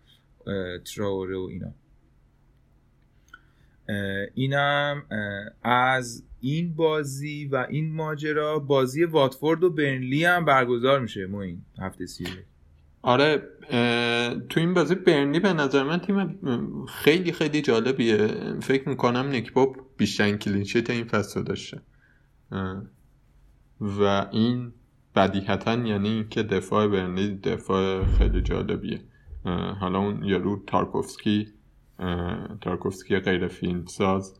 تراوره 0.96 1.38
و 1.38 1.48
اینا. 1.52 1.74
اینم 4.34 5.06
از 5.64 6.24
این 6.42 6.76
بازی 6.76 7.46
و 7.46 7.68
این 7.70 7.94
ماجرا 7.94 8.60
بازی 8.60 9.04
واتفورد 9.04 9.64
و 9.64 9.70
برنلی 9.70 10.26
هم 10.26 10.46
برگزار 10.46 11.00
میشه 11.00 11.26
ما 11.26 11.42
این 11.42 11.62
هفته 11.80 12.06
سیره 12.06 12.46
آره 13.02 13.42
تو 14.50 14.60
این 14.60 14.74
بازی 14.74 14.96
برنلی 14.96 15.40
به 15.40 15.54
نظر 15.54 15.84
من 15.84 16.00
تیم 16.00 16.86
خیلی 16.86 17.32
خیلی 17.32 17.62
جالبیه. 17.62 18.28
فکر 18.60 18.90
می‌کنم 18.90 19.28
نیک 19.28 19.54
بیشترین 19.98 20.38
کلینشیت 20.38 20.90
این 20.90 21.06
فصل 21.06 21.44
داشته. 21.44 21.82
و 23.82 24.28
این 24.32 24.74
بدیهتا 25.16 25.74
یعنی 25.74 26.26
که 26.30 26.44
دفاع 26.44 26.88
برنلی 26.88 27.36
دفاع 27.36 28.06
خیلی 28.06 28.42
جالبیه. 28.42 29.02
حالا 29.80 30.00
اون 30.00 30.24
یارو 30.24 30.64
تارکوفسکی 30.68 31.48
تارکوفسکی 32.62 33.20
غیر 33.20 33.48
فیلم 33.48 33.86
ساز 33.86 34.40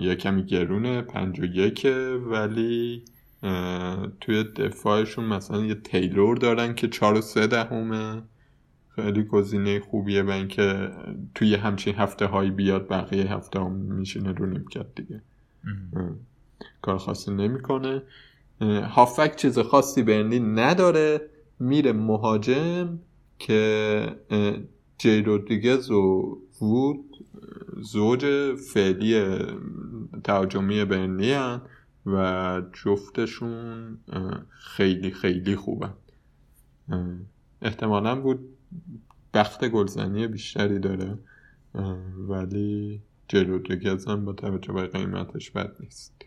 یه 0.00 0.14
کمی 0.14 0.44
گرونه 0.44 1.02
پنج 1.02 1.40
و 1.40 1.44
یکه 1.44 2.20
ولی 2.26 3.04
توی 4.20 4.44
دفاعشون 4.56 5.24
مثلا 5.24 5.64
یه 5.64 5.74
تیلور 5.74 6.36
دارن 6.36 6.74
که 6.74 6.88
چهار 6.88 7.18
و 7.18 7.20
سه 7.20 7.46
دهمه. 7.46 8.22
خیلی 8.94 9.24
گزینه 9.24 9.80
خوبیه 9.80 10.22
و 10.22 10.30
اینکه 10.30 10.90
توی 11.34 11.54
همچین 11.54 11.94
هفته 11.94 12.26
هایی 12.26 12.50
بیاد 12.50 12.88
بقیه 12.88 13.32
هفته 13.32 13.60
هم 13.60 13.72
میشینه 13.72 14.32
رو 14.32 14.46
نیمکت 14.46 14.86
دیگه. 14.94 15.22
کار 16.82 16.98
خاصی 16.98 17.30
نمی‌کنه. 17.30 18.02
هافک 18.88 19.36
چیز 19.36 19.58
خاصی 19.58 20.02
برنلی 20.02 20.40
نداره. 20.40 21.20
میره 21.60 21.92
مهاجم 21.92 22.98
که 23.38 24.06
جی 24.98 25.22
رودریگز 25.22 25.90
و 25.90 26.38
وود 26.60 27.26
زوج 27.80 28.54
فعلی 28.54 29.38
تهاجمی 30.24 30.84
برنلی 30.84 31.60
و 32.06 32.62
جفتشون 32.72 33.98
خیلی 34.50 35.10
خیلی 35.10 35.56
خوبن. 35.56 35.94
احتمالا 37.62 38.20
بود 38.20 38.38
بخت 39.34 39.68
گلزنی 39.68 40.26
بیشتری 40.26 40.78
داره 40.78 41.18
ولی 42.28 43.00
جلو 43.28 43.60
هم 44.08 44.24
با 44.24 44.32
توجه 44.32 44.72
به 44.72 44.86
قیمتش 44.86 45.50
بد 45.50 45.76
نیست. 45.80 46.24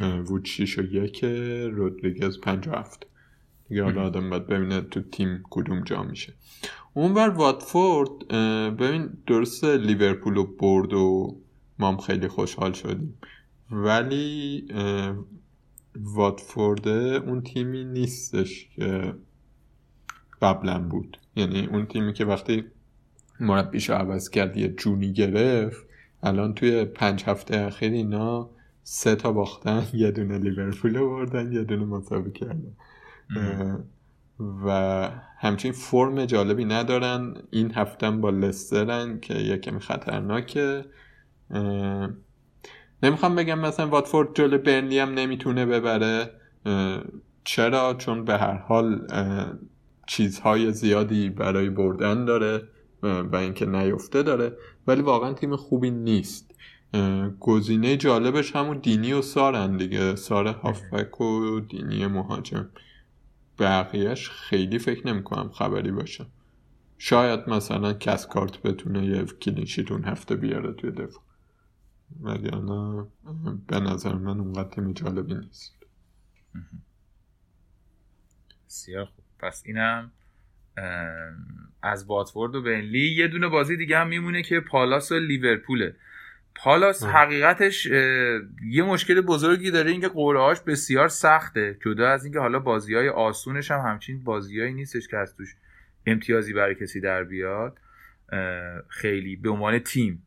وود 0.00 0.44
6 0.44 0.78
و 0.78 0.82
یک 0.82 1.24
رودریگز 1.72 2.40
5 2.40 2.68
و 2.68 2.70
هفت. 2.70 3.06
دیگه 3.68 3.84
حالا 3.84 4.02
آدم 4.02 4.30
باید 4.30 4.46
ببینه 4.46 4.80
تو 4.80 5.00
تیم 5.00 5.42
کدوم 5.50 5.84
جا 5.84 6.02
میشه. 6.02 6.32
اونور 6.94 7.28
واتفورد 7.28 8.28
ببین 8.76 9.10
درست 9.26 9.64
لیورپول 9.64 10.36
و 10.36 10.46
برد 10.56 10.92
و 10.92 11.36
ما 11.78 11.88
هم 11.88 11.96
خیلی 11.96 12.28
خوشحال 12.28 12.72
شدیم. 12.72 13.18
ولی 13.70 14.68
واتفورد 15.96 16.88
اون 16.88 17.42
تیمی 17.42 17.84
نیستش 17.84 18.68
که 18.76 19.14
قبلا 20.42 20.78
بود. 20.78 21.18
یعنی 21.36 21.66
اون 21.66 21.86
تیمی 21.86 22.12
که 22.12 22.24
وقتی 22.24 22.64
مربیش 23.40 23.90
عوض 23.90 24.30
کرد 24.30 24.56
یه 24.56 24.68
جونی 24.68 25.12
گرفت 25.12 25.86
الان 26.22 26.54
توی 26.54 26.84
پنج 26.84 27.24
هفته 27.24 27.56
اخیر 27.56 27.92
اینا 27.92 28.50
سه 28.86 29.14
تا 29.14 29.32
باختن 29.32 29.86
یه 29.94 30.10
دونه 30.10 30.38
لیورپول 30.38 30.98
بردن 30.98 31.52
یه 31.52 31.64
دونه 31.64 31.84
مساوی 31.84 32.32
کردن. 32.32 32.76
و 34.66 35.10
همچین 35.38 35.72
فرم 35.72 36.24
جالبی 36.24 36.64
ندارن. 36.64 37.34
این 37.50 37.74
هفته 37.74 38.10
با 38.10 38.30
لسترن 38.30 39.20
که 39.20 39.34
یکمی 39.34 39.80
خطرناکه. 39.80 40.84
نمی‌خوام 43.02 43.34
بگم 43.34 43.58
مثلا 43.58 43.88
واتفورد 43.88 44.28
جلو 44.34 44.58
برنلی 44.58 44.98
هم 44.98 45.10
نمی‌تونه 45.14 45.66
ببره. 45.66 46.30
چرا؟ 47.44 47.94
چون 47.98 48.24
به 48.24 48.38
هر 48.38 48.56
حال 48.56 49.08
چیزهای 50.06 50.72
زیادی 50.72 51.30
برای 51.30 51.70
بردن 51.70 52.24
داره 52.24 52.62
و 53.02 53.36
اینکه 53.36 53.66
نیفته 53.66 54.22
داره. 54.22 54.52
ولی 54.86 55.02
واقعا 55.02 55.32
تیم 55.32 55.56
خوبی 55.56 55.90
نیست. 55.90 56.53
گزینه 57.40 57.96
جالبش 57.96 58.56
همون 58.56 58.78
دینی 58.78 59.12
و 59.12 59.22
سارن 59.22 59.76
دیگه. 59.76 60.16
سار 60.16 60.46
هافبک 60.46 61.20
و 61.20 61.60
دینی 61.60 62.06
مهاجم. 62.06 62.70
بقیهش 63.58 64.30
خیلی 64.30 64.78
فکر 64.78 65.06
نمی‌کنم 65.06 65.48
خبری 65.48 65.90
باشه. 65.90 66.26
شاید 66.98 67.48
مثلا 67.48 67.92
کسکارت 67.92 68.62
بتونه 68.62 69.06
یه 69.06 69.24
کلینشیتون 69.24 70.04
هفته 70.04 70.36
بیاره 70.36 70.72
توی 70.72 70.90
دفاع. 70.90 71.22
ولی 72.20 72.50
به 73.66 73.80
نظر 73.80 74.14
من 74.14 74.40
اونقدر 74.40 74.68
تیم 74.68 74.92
جالبی 74.92 75.34
نیست. 75.34 75.74
بسیار 78.68 79.04
خوب. 79.04 79.24
پس 79.38 79.62
اینم 79.66 80.12
از 81.82 82.04
واتفورد 82.04 82.54
و 82.54 82.62
بنلی 82.62 83.14
یه 83.14 83.28
دونه 83.28 83.48
بازی 83.48 83.76
دیگه 83.76 83.98
هم 83.98 84.08
میمونه 84.08 84.42
که 84.42 84.60
پالاس 84.60 85.12
و 85.12 85.18
لیورپوله. 85.18 85.96
پالاس 86.56 87.04
حقیقتش 87.04 87.86
یه 88.66 88.82
مشکل 88.82 89.20
بزرگی 89.20 89.70
داره 89.70 89.90
اینکه 89.90 90.08
قرعهاش 90.08 90.60
بسیار 90.60 91.08
سخته. 91.08 91.78
جدا 91.84 92.08
از 92.08 92.24
اینکه 92.24 92.38
حالا 92.38 92.58
بازی 92.58 92.94
های 92.94 93.08
آسونش 93.08 93.70
هم 93.70 93.80
همچین 93.80 94.24
بازیهایی 94.24 94.72
نیستش 94.72 95.08
که 95.08 95.16
از 95.16 95.36
توش 95.36 95.56
امتیازی 96.06 96.52
برای 96.52 96.74
کسی 96.74 97.00
در 97.00 97.24
بیاد. 97.24 97.78
خیلی 98.88 99.36
به 99.36 99.50
عنوان 99.50 99.78
تیم. 99.78 100.22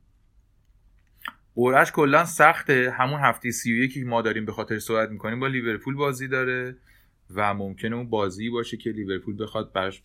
قرعهش 1.55 1.91
کلا 1.91 2.25
سخته. 2.25 2.91
همون 2.91 3.19
هفته 3.19 3.51
سی 3.51 3.88
که 3.88 4.03
ما 4.03 4.21
داریم 4.21 4.45
به 4.45 4.51
خاطر 4.51 4.80
صحبت 4.80 5.09
می‌کنیم 5.09 5.39
با 5.39 5.47
لیورپول 5.47 5.95
بازی 5.95 6.28
داره 6.28 6.75
و 7.36 7.53
ممکنه 7.53 7.95
اون 7.95 8.09
بازی 8.09 8.49
باشه 8.49 8.78
که 8.78 8.89
لیورپول 8.89 9.43
بخواد 9.43 9.73
براش 9.73 10.03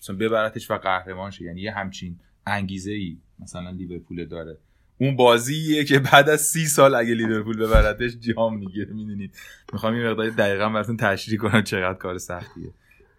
مثلا 0.00 0.16
ببرتش 0.16 0.70
و 0.70 0.74
قهرمان 0.74 1.30
شه. 1.30 1.44
یعنی 1.44 1.60
یه 1.60 1.72
همچین 1.72 2.18
انگیزه 2.46 2.92
ای 2.92 3.18
مثلا 3.38 3.70
لیورپول 3.70 4.24
داره. 4.24 4.58
اون 5.02 5.16
بازیه 5.16 5.84
که 5.84 5.98
بعد 5.98 6.28
از 6.28 6.40
سی 6.40 6.66
سال 6.66 6.94
اگه 6.94 7.14
لیورپول 7.14 7.56
ببردش 7.56 8.12
جام 8.20 8.58
می‌گیره 8.58 8.92
می‌دونید. 8.92 9.34
می‌خوام 9.72 9.94
این 9.94 10.06
مقدار 10.06 10.30
دقیقا 10.30 10.68
براتون 10.68 10.96
تشریح 10.96 11.38
کنم 11.38 11.62
چقدر 11.62 11.98
کار 11.98 12.18
سختیه 12.18 12.70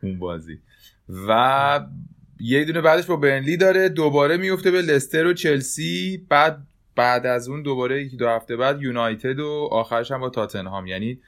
اون 0.04 0.20
بازی. 0.20 0.60
و 1.28 1.86
یه 2.40 2.66
دونه 2.66 2.82
بعدش 2.82 3.06
با 3.06 3.16
برنلی 3.16 3.58
داره 3.58 3.90
دوباره 3.90 4.38
میفته 4.38 4.72
به 4.72 4.82
لستر 4.82 5.26
و 5.26 5.34
چلسی 5.34 6.26
بعد 6.30 6.68
بعد 6.96 7.26
از 7.26 7.48
اون 7.48 7.62
دوباره 7.62 8.04
یکی 8.04 8.18
دو 8.18 8.30
هفته 8.30 8.56
بعد 8.56 8.82
یونایتد 8.82 9.40
و 9.40 9.70
آخرش 9.72 10.12
هم 10.12 10.20
با 10.20 10.30
تاتنهام. 10.30 10.88
یعنی 10.88 11.20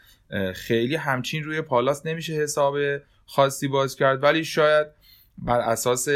خیلی 0.54 0.96
همچین 0.96 1.44
روی 1.44 1.62
پالاس 1.62 2.06
نمیشه 2.06 2.34
حساب 2.34 2.76
خاصی 3.26 3.68
باز 3.68 3.96
کرد. 3.96 4.24
ولی 4.24 4.46
شاید 4.46 4.88
بر 5.38 5.60
اساس 5.60 6.08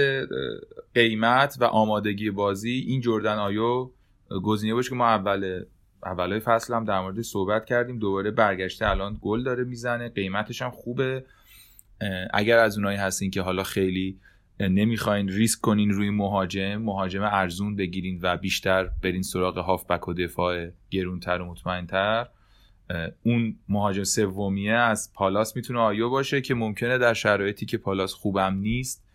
قیمت 0.95 1.57
و 1.59 1.63
آمادگی 1.63 2.31
بازی 2.31 2.85
این 2.87 3.01
جردن 3.01 3.35
آیو 3.35 3.89
گزینه 4.43 4.73
باشه 4.73 4.89
که 4.89 4.95
ما 4.95 5.07
اول 5.07 5.63
اولای 6.05 6.39
فصل 6.39 6.73
هم 6.73 6.83
در 6.85 6.99
مورد 6.99 7.21
صحبت 7.21 7.65
کردیم. 7.65 7.99
دوباره 7.99 8.31
برگشته 8.31 8.89
الان 8.89 9.17
گل 9.21 9.43
داره 9.43 9.63
می‌زنه. 9.63 10.09
قیمتش 10.09 10.61
هم 10.61 10.71
خوبه. 10.71 11.25
اگر 12.33 12.57
از 12.57 12.77
اونایی 12.77 12.97
هستین 12.97 13.31
که 13.31 13.41
حالا 13.41 13.63
خیلی 13.63 14.19
نمی‌خواین 14.59 15.29
ریسک 15.29 15.61
کنین 15.61 15.89
روی 15.89 16.09
مهاجم 16.09 16.75
مهاجم 16.75 17.23
ارزون 17.23 17.75
بگیرین 17.75 18.19
و 18.21 18.37
بیشتر 18.37 18.89
برین 19.03 19.21
سراغ 19.21 19.57
هافبک 19.57 20.07
و 20.07 20.13
دفاع 20.13 20.67
گرونتر 20.89 21.41
و 21.41 21.45
مطمئنتر. 21.45 22.27
اون 23.23 23.55
مهاجم 23.69 24.03
سومیه 24.03 24.73
از 24.73 25.13
پالاس 25.13 25.55
می‌تونه 25.55 25.79
آیو 25.79 26.09
باشه 26.09 26.41
که 26.41 26.53
ممکنه 26.53 26.97
در 26.97 27.13
شرایطی 27.13 27.65
که 27.65 27.77
پالاس 27.77 28.13
خوبم 28.13 28.55
نیست 28.55 29.05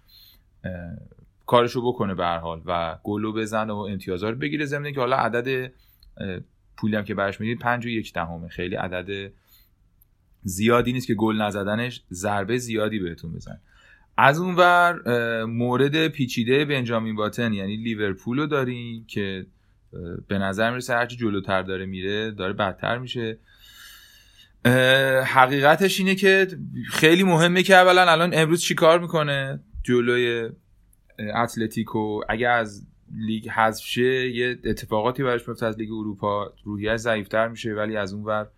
کارشو 1.46 1.82
بکنه 1.88 2.14
به 2.14 2.26
حال 2.26 2.62
و 2.66 2.98
گلو 3.02 3.32
بزنه 3.32 3.72
و 3.72 3.76
امتیازا 3.76 4.30
رو 4.30 4.36
بگیره 4.36 4.64
ضمن 4.64 4.92
که 4.92 5.00
حالا 5.00 5.16
عدد 5.16 5.72
پولی 6.76 6.96
هم 6.96 7.04
که 7.04 7.14
برش 7.14 7.40
می‌دید 7.40 7.58
پنج 7.58 7.86
و 7.86 7.88
یک 7.88 8.12
دهمه. 8.12 8.48
خیلی 8.48 8.74
عدد 8.74 9.32
زیادی 10.42 10.92
نیست 10.92 11.06
که 11.06 11.14
گل 11.14 11.36
نزدنش 11.36 12.02
ضربه 12.12 12.58
زیادی 12.58 12.98
بهتون 12.98 13.32
بزن. 13.32 13.60
از 14.16 14.38
اون 14.38 14.54
ور 14.54 15.00
مورد 15.44 16.08
پیچیده 16.08 16.64
بنجامین 16.64 17.16
باتن 17.16 17.52
یعنی 17.52 17.76
لیورپول 17.76 18.38
رو 18.38 18.46
داریم 18.46 19.04
که 19.06 19.46
به 20.28 20.38
نظر 20.38 20.70
می‌رسه 20.70 20.94
هرچی 20.94 21.16
جلوتر 21.16 21.62
داره 21.62 21.86
میره 21.86 22.30
داره 22.30 22.52
بدتر 22.52 22.98
میشه. 22.98 23.38
حقیقتش 25.24 26.00
اینه 26.00 26.14
که 26.14 26.46
خیلی 26.90 27.22
مهمه 27.22 27.62
که 27.62 27.74
اولا 27.74 28.12
الان 28.12 28.30
امروز 28.34 28.62
چیکار 28.62 29.00
می‌کنه؟ 29.00 29.60
جلوی 29.82 30.50
اتلتیکو 31.18 32.20
اگه 32.28 32.48
از 32.48 32.86
لیگ 33.16 33.48
حذف 33.48 33.84
شه 33.84 34.28
یه 34.30 34.58
اتفاقاتی 34.64 35.22
براش 35.22 35.48
میفته 35.48 35.66
از 35.66 35.78
لیگ 35.78 35.92
اروپا. 35.92 36.52
روحیه 36.64 36.96
ضعیفتر 36.96 37.48
میشه 37.48 37.74
ولی 37.74 37.96
از 37.96 38.12
اون 38.12 38.24
ور 38.24 38.48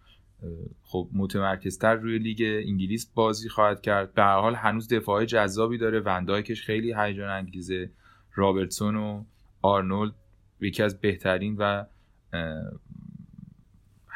خب 0.83 1.09
متمرکزتر 1.13 1.95
روی 1.95 2.19
لیگ 2.19 2.43
انگلیس 2.67 3.07
بازی 3.15 3.49
خواهد 3.49 3.81
کرد. 3.81 4.15
به 4.15 4.23
هر 4.23 4.41
حال 4.41 4.55
هنوز 4.55 4.89
دفاع 4.89 5.25
جذابی 5.25 5.79
داره. 5.79 6.01
وندایکش 6.01 6.63
خیلی 6.63 6.95
هیجان 6.99 7.31
انگیزه. 7.31 7.91
رابرتسون 8.35 8.97
و 8.97 9.25
آرنولد 9.63 10.15
یکی 10.61 10.83
از 10.83 11.01
بهترین 11.01 11.57
و 11.59 11.85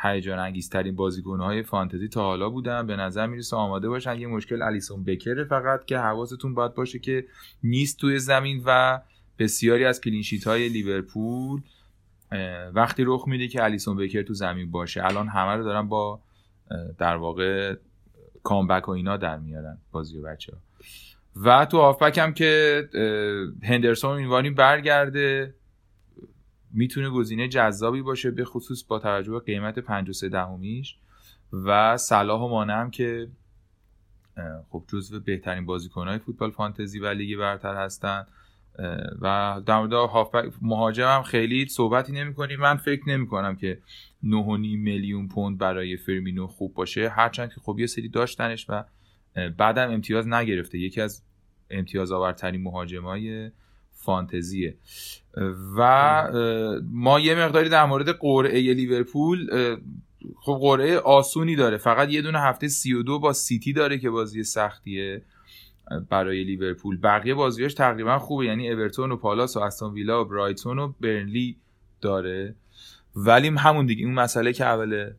هیجان 0.02 0.38
انگیزترین 0.38 0.96
های 1.40 1.62
فانتزی 1.62 2.08
تا 2.08 2.22
حالا 2.22 2.50
بودن. 2.50 2.86
به 2.86 2.96
نظر 2.96 3.26
می‌رسه 3.26 3.56
آماده 3.56 3.88
باشن. 3.88 4.20
یه 4.20 4.26
مشکل 4.26 4.62
الیسون 4.62 5.04
بکره 5.04 5.44
فقط 5.44 5.84
که 5.84 5.98
حواستون 5.98 6.54
باید 6.54 6.74
باشه 6.74 6.98
که 6.98 7.26
نیست 7.64 7.98
توی 7.98 8.18
زمین 8.18 8.62
و 8.66 9.00
بسیاری 9.38 9.84
از 9.84 10.00
clean 10.00 10.23
sheet 10.23 10.46
های 10.46 10.68
لیورپول 10.68 11.60
وقتی 12.74 13.04
رخ 13.06 13.28
میده 13.28 13.48
که 13.48 13.64
الیسون 13.64 13.96
بکر 13.96 14.22
تو 14.22 14.34
زمین 14.34 14.70
باشه. 14.70 15.04
الان 15.04 15.28
همه 15.28 15.56
رو 15.56 15.64
دارن 15.64 15.88
با 15.88 16.20
در 16.98 17.16
واقع 17.16 17.74
comeback 18.42 18.88
و 18.88 18.90
اینا 18.90 19.16
در 19.16 19.38
میارن 19.38 19.78
بازی 19.92 20.18
و 20.18 20.22
بچه 20.22 20.52
ها 20.52 20.58
و 21.44 21.64
تو 21.64 21.78
آفبک 21.78 22.18
هم 22.18 22.34
که 22.34 22.82
هندرسون 23.62 24.16
اینوانی 24.16 24.50
برگرده. 24.50 25.54
می‌تونه 26.72 27.10
گزینه 27.10 27.48
جذابی 27.48 28.02
باشه 28.02 28.30
به 28.30 28.44
خصوص 28.44 28.84
با 28.84 28.98
توجه 28.98 29.32
به 29.32 29.40
قیمت 29.40 29.78
53 29.78 30.28
دهمیش 30.28 30.96
و 31.52 31.96
صلاح 31.96 32.40
و 32.40 32.48
مانه 32.48 32.72
هم 32.72 32.90
که 32.90 33.28
خب 34.70 34.84
جزو 34.88 35.20
بهترین 35.20 35.66
بازیکنهای 35.66 36.18
فوتبال 36.18 36.50
فانتزی 36.50 36.98
و 36.98 37.06
لیگ 37.06 37.38
برتر 37.38 37.74
هستن. 37.74 38.26
و 39.20 39.60
در 39.66 39.78
مورد 39.78 39.92
مهاجم 40.62 41.06
هم 41.08 41.22
خیلی 41.22 41.68
صحبتی 41.68 42.12
نمی 42.12 42.34
من 42.58 42.76
فکر 42.76 43.08
نمی 43.08 43.26
کنم 43.26 43.56
که 43.56 43.78
9.5 44.24 44.28
میلیون 44.58 45.28
پوند 45.28 45.58
برای 45.58 45.96
فرمینو 45.96 46.46
خوب 46.46 46.74
باشه. 46.74 47.08
هرچند 47.08 47.48
که 47.54 47.60
خب 47.60 47.76
یه 47.78 47.86
سری 47.86 48.08
داشتنش 48.08 48.66
و 48.68 48.84
بعدم 49.56 49.90
امتیاز 49.90 50.28
نگرفته. 50.28 50.78
یکی 50.78 51.00
از 51.00 51.22
امتیاز 51.70 52.12
آورترین 52.12 52.62
مهاجمای 52.62 53.50
فانتزیه. 54.00 54.76
و 55.76 55.82
ما 56.92 57.20
یه 57.20 57.34
مقداری 57.34 57.68
در 57.68 57.86
مورد 57.86 58.08
قرعه 58.08 58.74
لیورپول 58.74 59.48
خب 60.40 60.58
قرعه 60.60 60.98
آسونی 60.98 61.56
داره. 61.56 61.76
فقط 61.76 62.10
یه 62.10 62.22
دونه 62.22 62.38
هفته 62.38 62.68
32 62.68 63.18
با 63.18 63.32
سیتی 63.32 63.72
داره 63.72 63.98
که 63.98 64.10
بازی 64.10 64.44
سختیه 64.44 65.22
برای 66.08 66.44
لیورپول. 66.44 66.98
بقیه 67.02 67.34
بازیاش 67.34 67.74
تقریبا 67.74 68.18
خوبه. 68.18 68.46
یعنی 68.46 68.70
اورتون 68.70 69.12
و 69.12 69.16
پالاس 69.16 69.56
و 69.56 69.60
استون 69.60 69.94
ویلا 69.94 70.24
و 70.24 70.28
برایتون 70.28 70.78
و 70.78 70.92
برنلی 71.00 71.56
داره. 72.00 72.54
ولی 73.16 73.48
همون 73.48 73.86
دیگه 73.86 74.04
اون 74.04 74.14
مسئله 74.14 74.52
که 74.52 74.64
اول 74.64 75.10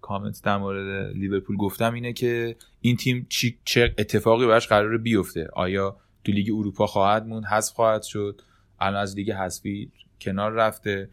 کامنت 0.00 0.40
در 0.44 0.58
مورد 0.58 1.16
لیورپول 1.16 1.56
گفتم 1.56 1.94
اینه 1.94 2.12
که 2.12 2.56
این 2.80 2.96
تیم 2.96 3.26
چه 3.64 3.94
اتفاقی 3.98 4.46
براش 4.46 4.68
قرار 4.68 4.98
بیفته. 4.98 5.48
آیا 5.52 5.96
تو 6.24 6.32
لیگ 6.32 6.50
اروپا 6.54 6.86
خواهد 6.86 7.26
موند 7.26 7.44
حذف 7.44 7.74
خواهد 7.74 8.02
شد. 8.02 8.42
الان 8.80 9.02
از 9.02 9.16
لیگ 9.16 9.32
حذفی 9.32 9.90
کنار 10.20 10.52
رفته 10.52 11.08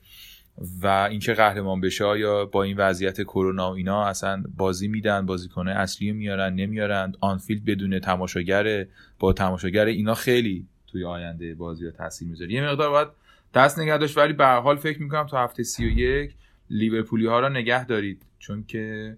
و 0.81 0.87
اینکه 0.87 1.33
قهرمان 1.33 1.81
بشه 1.81 2.19
یا 2.19 2.45
با 2.45 2.63
این 2.63 2.77
وضعیت 2.77 3.21
کرونا 3.21 3.71
و 3.71 3.75
اینا 3.75 4.05
اصلا 4.05 4.43
بازی 4.57 4.87
میدن؟ 4.87 5.25
بازیکنه 5.25 5.71
اصلی 5.71 6.11
میارن 6.11 6.53
نمیارن؟ 6.53 7.13
آنفیلد 7.19 7.65
بدون 7.65 7.99
تماشاگر 7.99 8.85
با 9.19 9.33
تماشاگر 9.33 9.85
اینا 9.85 10.15
خیلی 10.15 10.67
توی 10.87 11.05
آینده 11.05 11.55
بازی 11.55 11.85
ها 11.85 11.91
تاثیر 11.91 12.27
می‌ذاره. 12.27 12.53
یه 12.53 12.63
مقدار 12.69 12.89
باید 12.89 13.07
دست 13.53 13.79
نگه 13.79 13.97
ولی 14.17 14.33
به 14.33 14.45
حال 14.45 14.75
فکر 14.75 15.01
می‌کنم 15.01 15.27
تا 15.27 15.43
هفته 15.43 15.63
31 15.63 16.35
لیورپولی 16.69 17.25
ها 17.25 17.39
را 17.39 17.49
نگه 17.49 17.85
دارید. 17.85 18.21
چون 18.39 18.63
که 18.63 19.17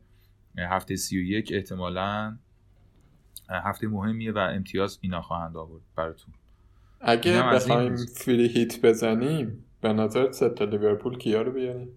هفته 0.58 0.96
31 0.96 1.52
احتمالا 1.54 2.38
هفته 3.50 3.88
مهمیه 3.88 4.32
و 4.32 4.38
امتیاز 4.38 5.00
اینا 5.02 5.22
خواهند 5.22 5.58
آورد 5.58 5.82
براتون. 5.96 6.34
اگه 7.02 7.44
بخوایم 7.44 7.96
فری 7.96 8.48
هیت 8.48 8.82
بزنیم 8.82 9.66
به 9.82 9.94
نظر 9.94 10.32
ستا 10.32 10.66
لیورپول 10.66 11.18
کیا 11.18 11.42
رو 11.42 11.52
بیاریم؟ 11.52 11.90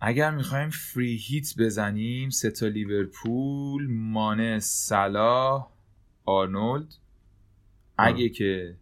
اگر 0.00 0.30
می‌خوایم 0.30 0.70
فری 0.70 1.16
هیت 1.16 1.54
بزنیم 1.58 2.30
ستا 2.30 2.66
لیورپول 2.66 3.86
مانه 3.90 4.58
سلاح 4.58 5.68
آرنولد. 6.24 6.94
اگه 7.98 8.28
که 8.28 8.76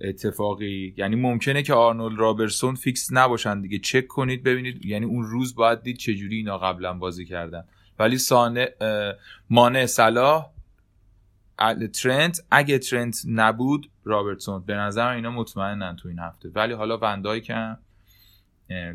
اتفاقی 0.00 0.94
یعنی 0.96 1.16
ممکنه 1.16 1.62
که 1.62 1.74
آرنولد 1.74 2.18
رابرسون 2.18 2.74
فیکس 2.74 3.08
نباشن 3.12 3.60
دیگه. 3.60 3.78
چک 3.78 4.06
کنید 4.06 4.42
ببینید. 4.42 4.86
یعنی 4.86 5.06
اون 5.06 5.24
روز 5.24 5.54
باید 5.54 5.82
دید 5.82 5.96
چجوری 5.96 6.36
اینا 6.36 6.58
قبلا 6.58 6.92
بازی 6.92 7.24
کردن. 7.24 7.64
ولی 7.98 8.18
سانه 8.18 8.68
مانه 9.50 9.86
صلاح 9.86 10.50
ترنت 12.02 12.44
اگه 12.50 12.78
ترنت 12.78 13.22
نبود 13.28 13.90
رابرتسون. 14.04 14.62
به 14.62 14.74
نظر 14.74 15.08
اینا 15.08 15.30
مطمئنن 15.30 15.96
تو 15.96 16.08
این 16.08 16.18
هفته. 16.18 16.48
ولی 16.54 16.72
حالا 16.72 16.98
وندایک 16.98 17.40
که 17.40 17.76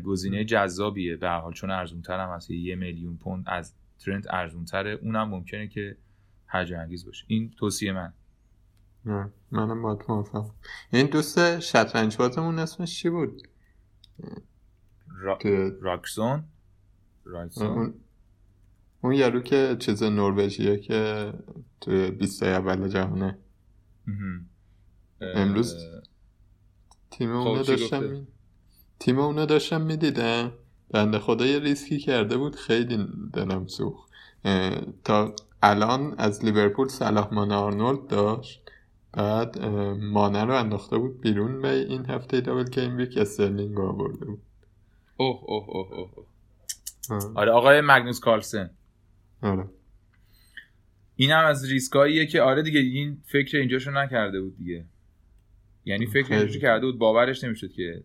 گزینه 0.04 0.44
جذابیه. 0.44 1.16
به 1.16 1.30
حال 1.30 1.52
چون 1.52 1.70
ارزونتر 1.70 2.20
هم 2.20 2.34
هست. 2.34 2.50
یه 2.50 2.74
میلیون 2.74 3.16
پوند 3.16 3.44
از 3.46 3.74
ترنت 3.98 4.26
ارزونتره. 4.30 4.90
اونم 4.90 5.28
ممکنه 5.28 5.68
که 5.68 5.96
هرجا 6.46 6.80
انگیز 6.80 7.06
باشه. 7.06 7.24
این 7.28 7.50
توصیه 7.58 7.92
من. 7.92 8.12
منم 9.50 9.82
باید 9.82 9.98
موافقم. 10.08 10.50
این 10.92 11.06
دوست 11.06 11.60
شطرنج 11.60 12.16
بازمون 12.16 12.58
اسمش 12.58 13.00
چی 13.00 13.10
بود؟ 13.10 13.42
را... 15.08 15.38
راکسون؟ 15.80 16.44
اون... 17.56 17.94
اون 19.02 19.12
یارو 19.12 19.40
که 19.40 19.76
چیز 19.78 20.02
نروژیه 20.02 20.78
که 20.78 21.32
توی 21.80 22.10
بیست 22.10 22.42
اول 22.42 22.88
جهانه. 22.88 23.38
امروز 25.20 25.76
تیم 27.10 27.42
خب، 27.42 27.48
اونو 27.48 27.62
داشتم 27.62 28.26
تیم 28.98 29.18
اونو 29.18 29.46
داشتم 29.46 29.80
می‌دیدم. 29.80 30.52
بنده 30.90 31.18
خدا 31.18 31.46
یه 31.46 31.58
ریسکی 31.58 31.98
کرده 31.98 32.36
بود 32.36 32.56
خیلی 32.56 33.06
دلم 33.32 33.66
سوخت 33.66 34.06
تا 35.04 35.34
الان 35.62 36.14
از 36.18 36.44
لیورپول 36.44 36.88
صلاح 36.88 37.34
مان 37.34 37.52
آرنولد 37.52 38.06
داشت. 38.06 38.62
بعد 39.12 39.64
مانه 40.00 40.44
رو 40.44 40.54
انداخته 40.54 40.98
بود 40.98 41.20
بیرون 41.20 41.62
به 41.62 41.68
این 41.68 42.06
هفته 42.06 42.40
double 42.40 42.64
gameweek 42.64 43.18
استرلینگ 43.18 43.80
آورده 43.80 44.24
بود. 44.24 44.42
اوه 45.16 45.40
اوه 45.44 45.68
اوه 45.68 45.92
اوه 45.92 47.32
آره 47.34 47.52
آقای 47.52 47.80
مگنوس 47.80 48.20
کارلسن. 48.20 48.70
آره. 49.42 49.64
این 51.16 51.30
هم 51.30 51.44
از 51.46 51.70
ریسکاییه 51.70 52.26
که 52.26 52.40
آره 52.40 52.62
دیگه 52.62 52.80
این 52.80 53.22
فکر 53.26 53.58
اینجاشو 53.58 53.90
نکرده 53.90 54.40
بود 54.40 54.56
دیگه. 54.56 54.84
یعنی 55.84 56.06
فکر 56.06 56.34
اینجاشو 56.34 56.60
کرده 56.60 56.86
بود 56.86 56.98
باورش 56.98 57.44
نمی‌شد 57.44 57.72
که 57.72 58.04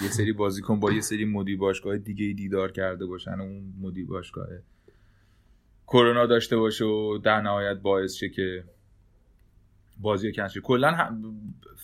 یه 0.00 0.08
سری 0.08 0.32
بازیکن 0.32 0.80
با 0.80 0.92
یه 0.92 1.00
سری 1.00 1.24
مدیر 1.24 1.58
باشگاه 1.58 1.98
دیگه 1.98 2.32
دیدار 2.32 2.72
کرده 2.72 3.06
باشن 3.06 3.34
و 3.34 3.42
اون 3.42 3.74
مدیر 3.80 4.06
باشگاه 4.06 4.48
کرونا 5.86 6.26
داشته 6.26 6.56
باشه 6.56 6.84
و 6.84 7.18
در 7.18 7.40
نهایت 7.40 7.76
باعث 7.76 8.14
شه 8.14 8.28
که 8.28 8.64
بازی 10.00 10.32
کنسل 10.32 10.60
کلا 10.60 11.18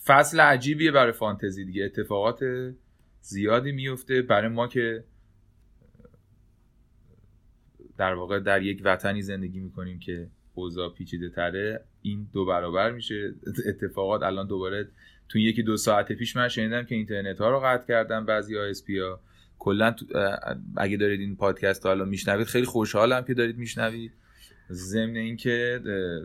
فصل 0.05 0.39
عجیبیه 0.39 0.91
برای 0.91 1.11
فانتزی 1.11 1.65
دیگه. 1.65 1.83
اتفاقات 1.83 2.39
زیادی 3.21 3.71
میفته 3.71 4.21
برای 4.21 4.49
ما 4.49 4.67
که 4.67 5.03
در 7.99 8.13
واقع 8.13 8.39
در 8.39 8.61
یک 8.61 8.81
وطنی 8.83 9.21
زندگی 9.21 9.59
می‌کنیم 9.59 9.99
که 9.99 10.27
اوضاع 10.53 10.93
پیچیده 10.93 11.29
تره 11.29 11.81
این 12.01 12.27
دو 12.33 12.45
برابر 12.45 12.91
میشه. 12.91 13.33
اتفاقات 13.67 14.23
الان 14.23 14.47
دوباره 14.47 14.87
تو 15.29 15.39
یکی 15.39 15.63
دو 15.63 15.77
ساعت 15.77 16.11
پیش 16.11 16.35
من 16.35 16.47
شنیدم 16.47 16.83
که 16.83 16.95
اینترنت 16.95 17.41
ها 17.41 17.49
رو 17.49 17.59
قطع 17.59 17.87
کردن 17.87 18.25
بعضی 18.25 18.57
ISP 18.57 18.99
ها. 18.99 19.19
کلا 19.59 19.95
اگه 20.77 20.97
دارید 20.97 21.19
این 21.19 21.35
پادکست 21.35 21.85
حالا 21.85 22.05
میشنوید 22.05 22.47
خیلی 22.47 22.65
خوشحالم 22.65 23.25
که 23.25 23.33
دارید 23.33 23.57
میشنوید. 23.57 24.11
ضمن 24.71 25.15
اینکه 25.15 25.81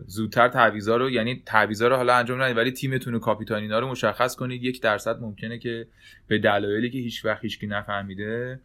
زودتر 0.07 0.47
تعویضا 0.47 0.97
رو 0.97 1.09
یعنی 1.09 1.43
تعویضا 1.45 1.87
رو 1.87 1.95
حالا 1.95 2.15
انجام 2.15 2.41
ندید 2.41 2.57
ولی 2.57 2.71
تیمتون 2.71 3.13
و 3.13 3.19
کاپیتانینا 3.19 3.79
رو 3.79 3.87
مشخص 3.87 4.35
کنید. 4.35 4.63
یک 4.63 4.81
درصد 4.81 5.21
ممکنه 5.21 5.57
که 5.57 5.87
به 6.27 6.37
دلایلی 6.37 6.89
که 6.89 6.97
هیچ 6.97 7.25
وقت 7.25 7.41
هیچکی 7.41 7.67
نفهمیده 7.67 8.59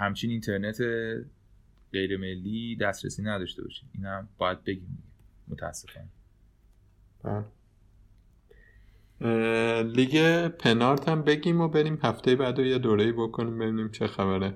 همچین 0.00 0.30
اینترنت 0.30 0.78
غیر 1.92 2.16
ملی 2.16 2.76
دسترسی 2.76 3.22
نداشته 3.22 3.62
باشید 3.62 3.88
اینم 3.94 4.28
باید 4.38 4.64
بگیم 4.64 5.02
متاسفانه. 5.48 6.08
بله. 7.24 7.44
لیگ 9.82 10.48
پنارت 10.48 11.08
هم 11.08 11.22
بگیم 11.22 11.60
و 11.60 11.68
بریم 11.68 11.98
هفته 12.02 12.36
بعد 12.36 12.58
یه 12.58 12.78
دوره 12.78 13.12
بکنیم 13.12 13.58
ببینیم 13.58 13.90
چه 13.90 14.06
خبره. 14.06 14.54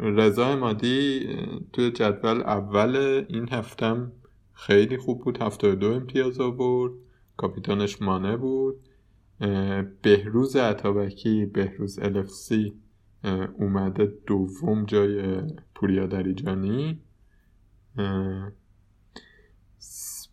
رضا 0.00 0.56
مادی 0.56 1.28
توی 1.72 1.90
جدول 1.90 2.40
اول 2.40 3.24
این 3.28 3.48
هفتم 3.48 4.12
خیلی 4.52 4.96
خوب 4.96 5.24
بود. 5.24 5.42
هفته 5.42 5.74
دو 5.74 5.92
امتیاز 5.92 6.40
آورد. 6.40 6.92
کاپیتانش 7.36 8.02
مانه 8.02 8.36
بود. 8.36 8.76
بهروز 10.02 10.56
عطابکی 10.56 11.46
بهروز 11.46 11.98
الفسی 11.98 12.74
اومده 13.58 14.12
دوم 14.26 14.84
جای 14.84 15.42
پوریا 15.74 16.06
دریجانی. 16.06 17.00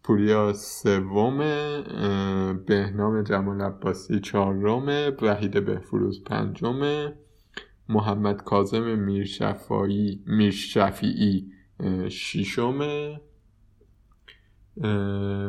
پوریا 0.03 0.53
سوم 0.53 1.38
بهنام 2.67 3.23
جمال 3.23 3.61
عباسی 3.61 4.19
چهارم 4.19 5.13
وحید 5.21 5.65
بهفروز 5.65 6.23
پنجم 6.23 7.11
محمد 7.89 8.43
کاظم 8.43 8.99
میرشفایی 8.99 10.23
میرشفیعی 10.27 11.51
ششم 12.09 12.79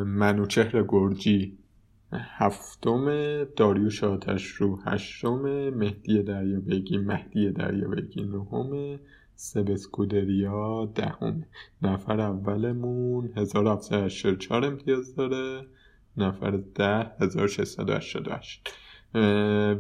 منوچهر 0.05 0.85
گرجی 0.89 1.58
هفتم 2.13 3.45
داریوش 3.45 4.05
آتش 4.05 4.47
رو 4.47 4.81
هشتم 4.87 5.71
مهدی 5.71 6.23
دریابگی 6.23 6.99
مهدی 6.99 7.51
دریابگی 7.51 8.23
نهم 8.23 8.99
سبسکودریا 9.35 10.93
دهم. 10.95 11.45
نفر 11.83 12.21
اولمون 12.21 13.31
1784 13.37 14.65
امتیاز 14.65 15.15
داره 15.15 15.67
نفر 16.17 16.61
ده 16.75 17.11
1688 17.21 18.71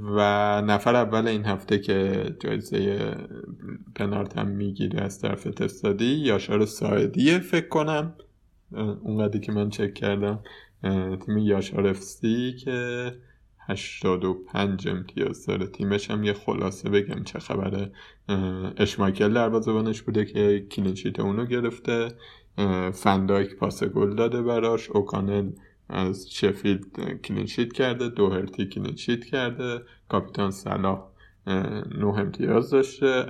و 0.02 0.20
نفر 0.66 0.96
اول 0.96 1.28
این 1.28 1.44
هفته 1.44 1.78
که 1.78 2.24
جایزه 2.40 3.14
پنارت 3.94 4.38
هم 4.38 4.48
می‌گیره 4.48 5.00
از 5.00 5.20
طرف 5.20 5.44
تستادی 5.44 6.14
یاشار 6.14 6.66
ساعدیه 6.66 7.38
فکر 7.38 7.68
کنم. 7.68 8.14
اونقدری 9.02 9.40
که 9.40 9.52
من 9.52 9.70
چک 9.70 9.94
کردم. 9.94 10.40
تیم 11.26 11.38
یاشار 11.38 11.86
افسی 11.86 12.56
که 12.64 13.12
85 13.68 14.88
امتیاز 14.88 15.46
داره. 15.46 15.66
تیمش 15.66 16.10
هم 16.10 16.24
یه 16.24 16.32
خلاصه 16.32 16.88
بگم 16.88 17.24
چه 17.24 17.38
خبره. 17.38 17.92
اشمایکل 18.76 19.34
دروازه‌بانش 19.34 20.02
بوده 20.02 20.24
که 20.24 20.66
clean 20.70 20.95
sheet 20.95 21.20
اونو 21.20 21.46
گرفته. 21.46 22.08
فندایک 22.92 23.56
پاس 23.56 23.84
گل 23.84 24.14
داده 24.14 24.42
براش. 24.42 24.90
اوکانل 24.90 25.50
از 25.88 26.30
شفیلد 26.30 27.20
clean 27.22 27.47
sheet 27.47 27.72
کرده. 27.72 28.08
دوهرتی 28.08 28.66
clean 28.66 28.95
sheet 28.95 29.24
کرده. 29.24 29.82
کاپیتان 30.08 30.50
صلاح 30.50 31.08
نه 31.98 32.18
امتیاز 32.18 32.70
داشته. 32.70 33.26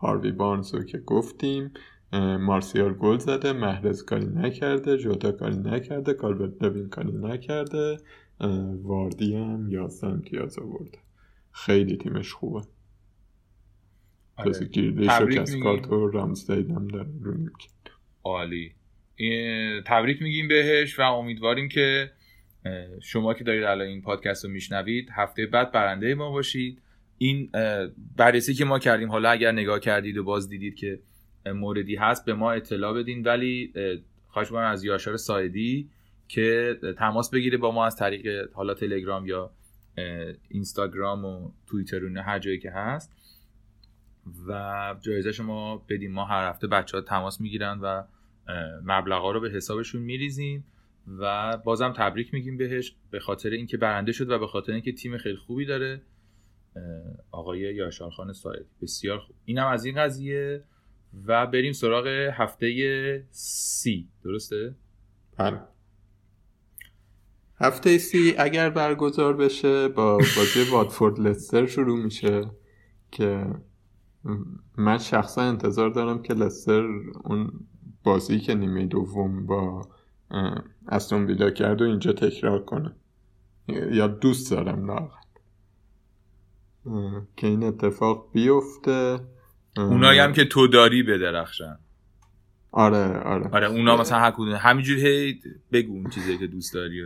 هاروی 0.00 0.32
بارنزو 0.32 0.82
که 0.82 0.98
گفتیم. 0.98 1.70
مارسیال 2.12 2.94
گل 2.94 3.18
زده 3.18 3.52
محرز 3.52 4.04
کاری 4.04 4.26
نکرده 4.26 4.96
جوتا 4.96 5.32
کاری 5.32 5.56
نکرده 5.56 6.14
کالورت 6.14 6.62
لوین 6.62 6.88
کاری 6.88 7.12
نکرده 7.12 7.96
واردی 8.82 9.36
هم 9.36 9.68
11 9.70 10.06
امتیاز 10.06 10.58
آورده. 10.58 10.98
خیلی 11.52 11.96
تیمش 11.96 12.32
خوبه. 12.32 12.60
آره. 14.36 14.52
کس 15.30 15.56
کارت 15.62 15.88
و 15.88 16.08
رامستید 16.08 16.70
هم 16.70 16.88
داره. 16.88 17.06
عالی. 18.24 18.72
تبریک 19.86 20.22
میگیم 20.22 20.48
بهش 20.48 20.98
و 20.98 21.02
امیدواریم 21.02 21.68
که 21.68 22.10
شما 23.02 23.34
که 23.34 23.44
دارید 23.44 23.62
الان 23.62 23.86
این 23.86 24.02
پادکست 24.02 24.44
رو 24.44 24.50
میشنوید 24.50 25.08
هفته 25.12 25.46
بعد 25.46 25.72
برنده 25.72 26.14
ما 26.14 26.30
باشید. 26.30 26.82
این 27.18 27.50
بررسی 28.16 28.54
که 28.54 28.64
ما 28.64 28.78
کردیم 28.78 29.10
حالا 29.10 29.30
اگر 29.30 29.52
نگاه 29.52 29.80
کردید 29.80 30.16
و 30.16 30.24
باز 30.24 30.48
دیدید 30.48 30.74
که 30.74 31.00
موردی 31.46 31.96
هست 31.96 32.24
به 32.24 32.34
ما 32.34 32.52
اطلاع 32.52 32.92
بدین. 32.92 33.22
ولی 33.22 33.72
خواهش 34.28 34.52
از 34.52 34.84
یاشار 34.84 35.16
سایدی 35.16 35.90
که 36.28 36.78
تماس 36.98 37.30
بگیره 37.30 37.58
با 37.58 37.70
ما 37.70 37.86
از 37.86 37.96
طریق 37.96 38.52
حالا 38.52 38.74
تلگرام 38.74 39.26
یا 39.26 39.50
اینستاگرام 40.48 41.24
و 41.24 41.50
توییتر 41.66 42.04
و 42.04 42.22
هر 42.22 42.38
جایی 42.38 42.58
که 42.58 42.70
هست. 42.70 43.12
و 44.48 44.94
جایزه 45.00 45.32
شما 45.32 45.84
بدیم 45.88 46.12
ما 46.12 46.24
هر 46.24 46.48
هفته 46.48 46.66
بچه 46.66 46.96
ها 46.96 47.02
تماس 47.02 47.40
می‌گیرن 47.40 47.78
و 47.82 48.02
مبلغ 48.84 49.24
رو 49.24 49.40
به 49.40 49.50
حسابشون 49.50 50.02
میریزیم 50.02 50.64
و 51.18 51.56
بازم 51.56 51.92
تبریک 51.92 52.34
میگیم 52.34 52.56
بهش 52.56 52.94
به 53.10 53.20
خاطر 53.20 53.50
اینکه 53.50 53.76
برنده 53.76 54.12
شد 54.12 54.30
و 54.30 54.38
به 54.38 54.46
خاطر 54.46 54.72
اینکه 54.72 54.92
تیم 54.92 55.18
خیلی 55.18 55.36
خوبی 55.36 55.66
داره. 55.66 56.02
آقای 57.30 57.60
یاشار 57.60 58.10
خان 58.10 58.32
ساید 58.32 58.66
بسیار 58.82 59.18
خوب. 59.18 59.36
اینم 59.44 59.66
از 59.66 59.84
این 59.84 59.96
قضیه. 59.96 60.64
و 61.26 61.46
بریم 61.46 61.72
سراغ 61.72 62.06
هفته 62.32 63.26
سی. 63.30 64.08
درسته؟ 64.24 64.74
بله. 65.38 65.60
هفته 67.56 67.98
سی 67.98 68.34
اگر 68.38 68.70
برگزار 68.70 69.36
بشه 69.36 69.88
با 69.88 70.16
بازی 70.16 70.70
واتفورد 70.72 71.20
لستر 71.20 71.66
شروع 71.66 72.04
میشه 72.04 72.50
که 73.10 73.46
من 74.76 74.98
شخصا 74.98 75.42
انتظار 75.42 75.90
دارم 75.90 76.22
که 76.22 76.34
لستر 76.34 76.82
اون 77.24 77.52
بازی 78.04 78.40
که 78.40 78.54
نیمه 78.54 78.86
دوم 78.86 79.46
با 79.46 79.88
استون 80.88 81.26
ویلا 81.26 81.50
کرد 81.50 81.82
و 81.82 81.84
اینجا 81.84 82.12
تکرار 82.12 82.64
کنه. 82.64 82.96
یا 83.68 84.06
دوست 84.06 84.50
دارم 84.50 84.86
لاغت 84.86 85.26
که 87.36 87.46
این 87.46 87.62
اتفاق 87.62 88.30
بیفته. 88.32 89.20
اونایی 89.76 90.18
هم 90.18 90.32
که 90.32 90.44
تو 90.44 90.66
داری 90.66 91.02
بدرخشن. 91.02 91.78
آره 92.72 93.18
آره. 93.18 93.48
آره 93.52 93.66
اونا 93.66 93.96
مثلا 93.96 94.18
هر 94.18 94.30
کدوم. 94.30 94.54
همینجوری 94.54 95.06
هی 95.06 95.40
بگو 95.72 95.92
اون 95.92 96.10
چیزی 96.10 96.38
که 96.38 96.46
دوست 96.46 96.74
داری 96.74 97.02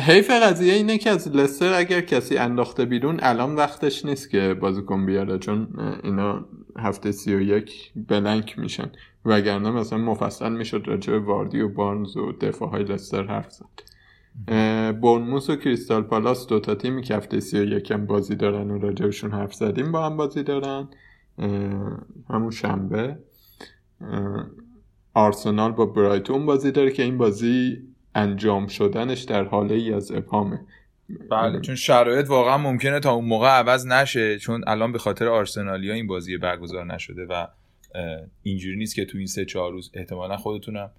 حیف 0.00 0.30
قضیه 0.44 0.74
اینه 0.74 0.98
که 0.98 1.10
از 1.10 1.28
لستر 1.28 1.72
اگر 1.72 2.00
کسی 2.00 2.38
انداخته 2.38 2.84
بیرون 2.84 3.18
الان 3.22 3.54
وقتش 3.56 4.04
نیست 4.04 4.30
که 4.30 4.54
بازیکن 4.54 5.06
بیاره 5.06 5.38
چون 5.38 5.68
اینا 6.04 6.44
هفته 6.78 7.12
سی 7.12 7.34
و 7.34 7.40
یک 7.40 7.92
بلنک 8.08 8.58
میشن. 8.58 8.90
وگرنه 9.24 9.70
مثلا 9.70 9.98
مفصل 9.98 10.52
می‌شد 10.52 10.82
راجع 10.86 11.12
به 11.12 11.18
واردی 11.18 11.60
و 11.60 11.68
بارنز 11.68 12.16
و 12.16 12.32
دفاع 12.32 12.70
های 12.70 12.84
لستر 12.84 13.26
حرف 13.26 13.50
زد. 13.50 13.88
بورنموس 15.00 15.50
و 15.50 15.56
کریستال 15.56 16.02
پالاس 16.02 16.46
دوتا 16.46 16.74
تیمی 16.74 17.02
که 17.02 17.16
هفته 17.16 17.40
سی 17.40 17.58
و 17.58 17.64
یکم 17.64 18.06
بازی 18.06 18.36
دارن 18.36 18.70
و 18.70 18.78
راجبشون 18.78 19.30
حرف 19.30 19.54
زدیم 19.54 19.92
با 19.92 20.06
هم 20.06 20.16
بازی 20.16 20.42
دارن. 20.42 20.88
همون 22.30 22.50
شنبه. 22.50 23.18
آرسنال 25.14 25.72
با 25.72 25.86
برایتون 25.86 26.46
بازی 26.46 26.72
داره 26.72 26.90
که 26.90 27.02
این 27.02 27.18
بازی 27.18 27.78
انجام 28.14 28.66
شدنش 28.66 29.22
در 29.22 29.44
حاله 29.44 29.74
ای 29.74 29.92
از 29.92 30.12
اپامه. 30.12 30.60
بله 31.30 31.60
چون 31.60 31.74
شرایط 31.74 32.30
واقعا 32.30 32.58
ممکنه 32.58 33.00
تا 33.00 33.12
اون 33.12 33.24
موقع 33.24 33.48
عوض 33.48 33.86
نشه 33.86 34.38
چون 34.38 34.64
الان 34.66 34.92
به 34.92 34.98
خاطر 34.98 35.28
آرسنالیا 35.28 35.94
این 35.94 36.06
بازی 36.06 36.38
برگزار 36.38 36.94
نشده 36.94 37.26
و 37.26 37.46
اینجوری 38.42 38.76
نیست 38.76 38.94
که 38.94 39.04
تو 39.04 39.18
این 39.18 39.26
سه 39.26 39.44
چهار 39.44 39.72
روز 39.72 39.90
احتمالا 39.94 40.36
خودتونم 40.36 40.90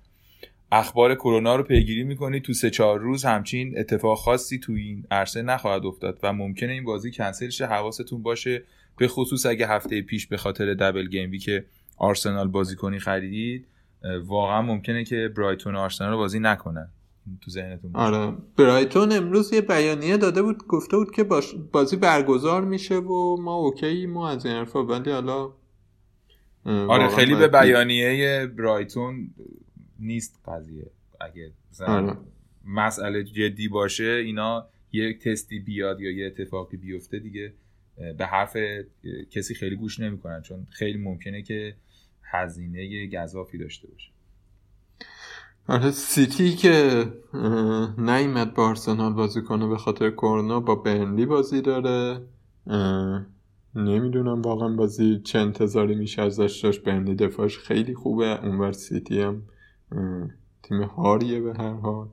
اخبار 0.71 1.15
کرونا 1.15 1.55
رو 1.55 1.63
پیگیری 1.63 2.03
می‌کنید 2.03 2.43
تو 2.43 2.53
سه 2.53 2.69
چهار 2.69 2.99
روز 2.99 3.25
همچین 3.25 3.73
اتفاق 3.77 4.17
خاصی 4.17 4.59
تو 4.59 4.73
این 4.73 5.05
عرصه 5.11 5.41
نخواهد 5.41 5.85
افتاد 5.85 6.19
و 6.23 6.33
ممکنه 6.33 6.71
این 6.71 6.83
بازی 6.83 7.11
کنسل 7.11 7.49
شه 7.49 7.65
حواستون 7.65 8.23
باشه. 8.23 8.63
به 8.97 9.07
خصوص 9.07 9.45
اگه 9.45 9.67
هفته 9.67 10.01
پیش 10.01 10.27
به 10.27 10.37
خاطر 10.37 10.73
دبل 10.73 11.07
گیم 11.07 11.37
که 11.37 11.65
آرسنال 11.97 12.47
بازیکنی 12.47 12.99
خریدید 12.99 13.67
واقعا 14.25 14.61
ممکنه 14.61 15.03
که 15.03 15.33
برایتون 15.37 15.75
آرسنال 15.75 16.11
رو 16.11 16.17
بازی 16.17 16.39
نکنن 16.39 16.89
تو 17.41 17.51
ذهنتون 17.51 17.91
آره. 17.93 18.37
برایتون 18.57 19.11
امروز 19.11 19.53
یه 19.53 19.61
بیانیه 19.61 20.17
داده 20.17 20.41
بود 20.41 20.67
گفته 20.67 20.97
بود 20.97 21.11
که 21.11 21.23
بازی 21.71 21.95
برگزار 21.95 22.65
میشه 22.65 22.95
و 22.95 23.41
ما 23.41 23.55
اوکی 23.55 24.05
ما 24.05 24.29
از 24.29 24.45
این 24.45 24.55
حرفا. 24.55 24.83
ولی 24.83 25.11
حالا 25.11 25.53
آره 26.65 27.07
خیلی 27.07 27.35
به 27.35 27.47
بیانیه 27.47 28.47
برایتون 28.57 29.29
نیست 29.99 30.39
قضیه. 30.45 30.91
اگه 31.21 31.51
آره. 31.87 32.17
مسئله 32.65 33.23
جدی 33.23 33.67
باشه 33.67 34.03
اینا 34.25 34.67
یک 34.91 35.19
تستی 35.19 35.59
بیاد 35.59 36.01
یا 36.01 36.11
یه 36.11 36.25
اتفاقی 36.27 36.77
بیفته 36.77 37.19
دیگه 37.19 37.53
به 38.17 38.25
حرف 38.25 38.57
کسی 39.31 39.53
خیلی 39.53 39.75
گوش 39.75 39.99
نمی‌کنن 39.99 40.41
چون 40.41 40.67
خیلی 40.69 40.97
ممکنه 40.97 41.41
که 41.41 41.75
هزینه 42.23 43.07
گذافی 43.07 43.57
داشته 43.57 43.87
باشه. 43.87 44.09
آره 45.67 45.91
سیتی 45.91 46.55
که 46.55 47.03
نیمد 47.97 48.53
با 48.53 48.67
آرسنال 48.67 49.13
بازی 49.13 49.41
کنه 49.41 49.67
به 49.67 49.77
خاطر 49.77 50.09
کرونا 50.11 50.59
با 50.59 50.75
برنلی 50.75 51.25
بازی 51.25 51.61
داره. 51.61 52.21
نمی‌دونم 53.75 54.41
واقعا 54.41 54.75
بازی 54.75 55.21
چه 55.23 55.39
انتظاری 55.39 55.95
میشه 55.95 56.21
ازش. 56.21 56.59
داشت 56.63 56.83
برنلی 56.83 57.15
دفاعش 57.15 57.57
خیلی 57.57 57.93
خوبه 57.95 58.45
اونور 58.45 58.71
سیتی 58.71 59.21
هم 59.21 59.43
تیم 60.63 60.81
هاریه 60.81 61.41
به 61.41 61.53
هر 61.53 61.73
حال. 61.73 62.07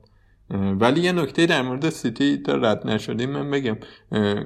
ولی 0.79 1.01
یه 1.01 1.11
نکته 1.11 1.45
در 1.45 1.61
مورد 1.61 1.89
سیتی 1.89 2.37
تا 2.37 2.55
رد 2.55 2.87
نشدیم 2.87 3.29
من 3.29 3.51
بگم. 3.51 3.77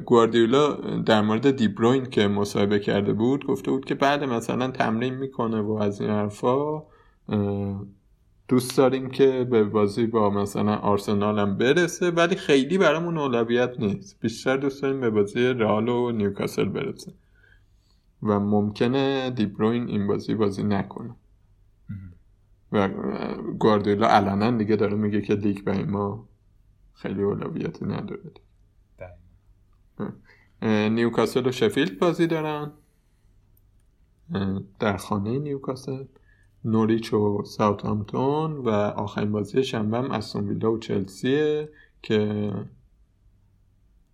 گواردیولا 0.05 0.73
در 1.05 1.21
مورد 1.21 1.51
دیبروین 1.51 2.05
که 2.05 2.27
مصاحبه 2.27 2.79
کرده 2.79 3.13
بود 3.13 3.45
گفته 3.45 3.71
بود 3.71 3.86
که 3.86 3.95
بعد 3.95 4.23
مثلا 4.23 4.71
تمرین 4.71 5.13
می‌کنه 5.13 5.61
و 5.61 5.71
از 5.71 6.01
این 6.01 6.09
حرفا 6.09 6.84
دوست 8.47 8.77
داریم 8.77 9.09
که 9.09 9.47
به 9.51 9.63
بازی 9.63 10.07
با 10.07 10.29
مثلا 10.29 10.75
آرسنال 10.75 11.39
هم 11.39 11.57
برسه 11.57 12.11
ولی 12.11 12.36
خیلی 12.36 12.77
برامون 12.77 13.17
اولویت 13.17 13.79
نیست. 13.79 14.19
بیشتر 14.19 14.57
دوست 14.57 14.82
داریم 14.82 15.01
به 15.01 15.09
بازی 15.09 15.39
رئال 15.39 15.89
و 15.89 16.11
نیوکاسل 16.11 16.65
برسه. 16.65 17.13
و 18.23 18.39
ممکنه 18.39 19.29
دیبروین 19.29 19.88
این 19.88 20.07
بازی 20.07 20.36
بازی 20.36 20.63
نکنه. 20.63 21.15
و 22.72 22.89
گواردیولا 23.59 24.07
علنا 24.07 24.57
دیگه 24.57 24.76
داره 24.76 24.95
میگه 24.95 25.22
که 25.22 25.34
لیگ 25.34 25.63
به 25.63 25.84
ما 25.84 26.30
خیلی 26.93 27.24
اولویتی 27.24 27.86
نداره. 27.86 28.32
نیوکاسل 30.89 31.47
و 31.47 31.51
شفیلد 31.51 31.99
بازی 31.99 32.28
دارن. 32.28 32.72
در 34.80 34.97
خانه 34.97 35.39
نیوکاسل. 35.39 36.05
نوریچ 36.65 37.13
و 37.13 37.43
ساوثهامپتون 37.43 38.57
و 38.57 38.69
آخرین 38.69 39.32
بازی 39.32 39.63
شنبه 39.63 39.97
هم 39.97 40.11
استون 40.11 40.49
ویلا 40.49 40.72
و 40.72 40.80
چلسیه 40.80 41.69
که 42.01 42.51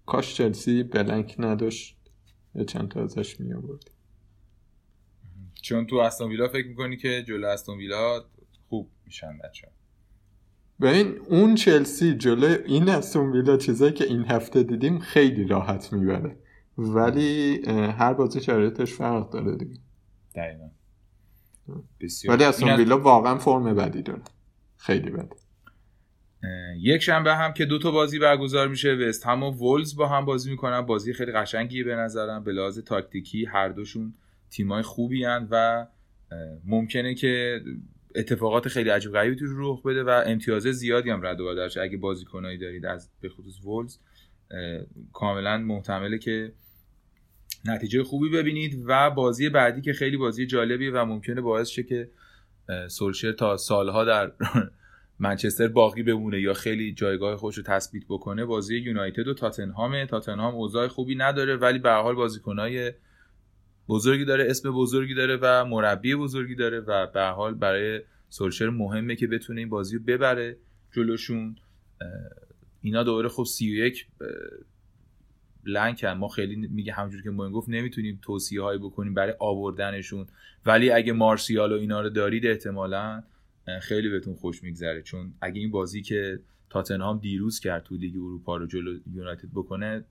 کاش 0.05 0.35
چلسی 0.35 0.83
blank 0.83 1.35
نداشت 1.39 1.97
یه 2.55 2.65
چند 2.65 2.89
تا 2.89 3.03
ازش 3.03 3.39
می 3.39 3.53
آورد 3.53 3.91
چون 5.61 5.85
تو 5.85 5.95
استون 5.95 6.29
ویلا 6.29 6.47
فکر 6.47 6.67
می‌کنی 6.67 6.97
که 6.97 7.23
جلو 7.27 7.47
استون 7.47 7.77
ویلا 7.77 8.25
خوب 8.69 8.89
میشن 9.05 9.37
بچه. 9.43 9.67
این 10.81 11.17
اون 11.29 11.55
چلسی 11.55 12.13
جلو 12.13 12.57
این 12.65 12.89
استون 12.89 13.31
ویلا 13.31 13.57
چیزایی 13.57 13.93
که 13.93 14.03
این 14.03 14.25
هفته 14.25 14.63
دیدیم 14.63 14.99
خیلی 14.99 15.43
راحت 15.47 15.93
می‌بره. 15.93 16.37
ولی 16.77 17.61
هر 17.71 18.13
بازی 18.13 18.41
شرایطش 18.41 18.93
فرق 18.93 19.29
داره 19.29 19.55
دیگه. 19.55 19.79
دقیقا. 20.35 20.69
ولی 22.27 22.43
استون 22.43 22.69
ویلا 22.69 22.99
واقعا 22.99 23.37
فرم 23.37 23.75
بدی 23.75 24.01
داره. 24.01 24.21
خیلی 24.77 25.09
بد 25.09 25.33
یک 26.79 27.01
شنبه 27.01 27.35
هم 27.35 27.53
که 27.53 27.65
دو 27.65 27.79
تا 27.79 27.91
بازی 27.91 28.19
برگزار 28.19 28.67
میشه. 28.67 28.93
وست 28.93 29.25
هم 29.25 29.43
و 29.43 29.51
وولز 29.51 29.95
با 29.95 30.07
هم 30.07 30.25
بازی 30.25 30.51
می‌کنن. 30.51 30.81
بازی 30.81 31.13
خیلی 31.13 31.31
قشنگیه 31.31 31.83
به 31.83 31.95
نظرم. 31.95 32.43
به 32.43 32.51
لحاظ 32.51 32.79
تاکتیکی 32.79 33.45
هر 33.45 33.69
دوشون 33.69 34.13
تیمای 34.49 34.81
خوبی 34.81 35.23
هن 35.23 35.47
و 35.51 35.87
ممکنه 36.65 37.15
که 37.15 37.61
اتفاقات 38.17 38.67
خیلی 38.67 38.89
عجیب 38.89 39.11
غریبی 39.11 39.35
توش 39.35 39.49
رخ 39.55 39.83
بده 39.83 40.03
و 40.03 40.23
امتیاز 40.25 40.63
زیادی 40.63 41.09
هم 41.09 41.25
رد 41.25 41.39
و 41.39 41.47
بدل 41.47 41.81
اگه 41.81 41.97
بازیکنایی 41.97 42.57
دارید 42.57 42.85
از 42.85 43.09
به 43.21 43.29
خصوص 43.29 43.59
وولز 43.63 43.97
کاملا 45.13 45.57
محتمله 45.57 46.17
که 46.17 46.53
نتیجه 47.65 48.03
خوبی 48.03 48.29
ببینید 48.29 48.83
و 48.85 49.09
بازی 49.09 49.49
بعدی 49.49 49.81
که 49.81 49.93
خیلی 49.93 50.17
بازی 50.17 50.45
جالبیه 50.45 50.91
و 50.91 51.05
ممکنه 51.05 51.41
باعث 51.41 51.67
شه 51.67 51.83
که 51.83 52.09
سولشر 52.87 53.31
تا 53.31 53.57
سالها 53.57 54.05
در 54.05 54.31
منچستر 55.19 55.67
باقی 55.67 56.03
بمونه 56.03 56.41
یا 56.41 56.53
خیلی 56.53 56.93
جایگاه 56.93 57.35
خودش 57.35 57.57
رو 57.57 57.63
تثبیت 57.63 58.03
بکنه 58.09 58.45
بازی 58.45 58.77
یونایتد 58.77 59.27
و 59.27 59.33
تاتنهام 59.33 60.05
تاتنهام 60.05 60.55
اوضاع 60.55 60.87
خوبی 60.87 61.15
نداره 61.15 61.55
ولی 61.55 61.79
به 61.79 61.91
حال 61.91 62.15
بازیکنای 62.15 62.93
بزرگی 63.89 64.25
داره 64.25 64.49
اسم 64.49 64.71
بزرگی 64.71 65.13
داره 65.13 65.37
و 65.41 65.65
مربی 65.65 66.15
بزرگی 66.15 66.55
داره 66.55 66.79
و 66.79 67.07
به 67.07 67.21
حال 67.21 67.53
برای 67.53 68.01
سولشر 68.29 68.69
مهمه 68.69 69.15
که 69.15 69.27
بتونه 69.27 69.59
این 69.59 69.69
بازی 69.69 69.97
رو 69.97 70.03
ببره 70.03 70.57
جلوشون. 70.91 71.55
اینا 72.81 73.03
دوباره 73.03 73.29
خب 73.29 73.43
31 73.43 74.07
لنکن 75.65 76.07
ما 76.07 76.27
خیلی 76.27 76.55
میگه 76.55 76.93
همونجور 76.93 77.21
که 77.21 77.29
موین 77.29 77.51
گفت 77.51 77.69
نمی‌تونیم 77.69 78.19
توصیه 78.21 78.61
هایی 78.61 78.79
بکنیم 78.79 79.13
برای 79.13 79.33
آوردنشون. 79.39 80.27
ولی 80.65 80.91
اگه 80.91 81.13
مارسیال 81.13 81.71
و 81.71 81.75
اینا 81.75 82.01
رو 82.01 82.09
دارید 82.09 82.45
احتمالا 82.45 83.23
خیلی 83.81 84.09
بهتون 84.09 84.35
خوش 84.35 84.63
میگذره. 84.63 85.01
چون 85.01 85.33
اگه 85.41 85.59
این 85.61 85.71
بازی 85.71 86.01
که 86.01 86.39
تاتنهام 86.69 87.19
دیروز 87.19 87.59
کرد 87.59 87.83
تو 87.83 87.95
لیگ 87.95 88.15
اروپا 88.15 88.57
رو 88.57 88.67
جلو 88.67 88.99
یونایتد 89.13 89.49
بکنه 89.53 90.05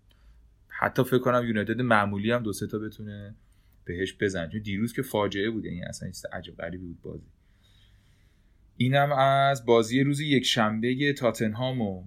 حتی 0.68 1.05
فکر 1.05 1.18
کنم 1.18 1.47
یونایتد 1.47 1.81
معمولی 1.81 2.31
هم 2.31 2.43
دو 2.43 2.53
سه 2.53 2.66
تا 2.66 2.79
بتونه 2.79 3.35
بهش 3.87 4.16
بزن. 4.20 4.49
چون 4.49 4.61
دیروز 4.61 4.93
که 4.93 5.03
فاجعه 5.03 5.51
بود 5.51 5.64
یعنی 5.64 5.82
اصلا 5.82 6.09
چیز 6.09 6.26
عجب 6.32 6.57
غریبی 6.57 6.87
بود 6.87 7.03
بازی. 7.03 7.26
اینم 8.76 9.12
از 9.12 9.66
بازی 9.66 10.03
روز 10.03 10.20
یک 10.20 10.45
شنبه 10.45 11.12
تاتنهام 11.12 11.80
و 11.80 12.05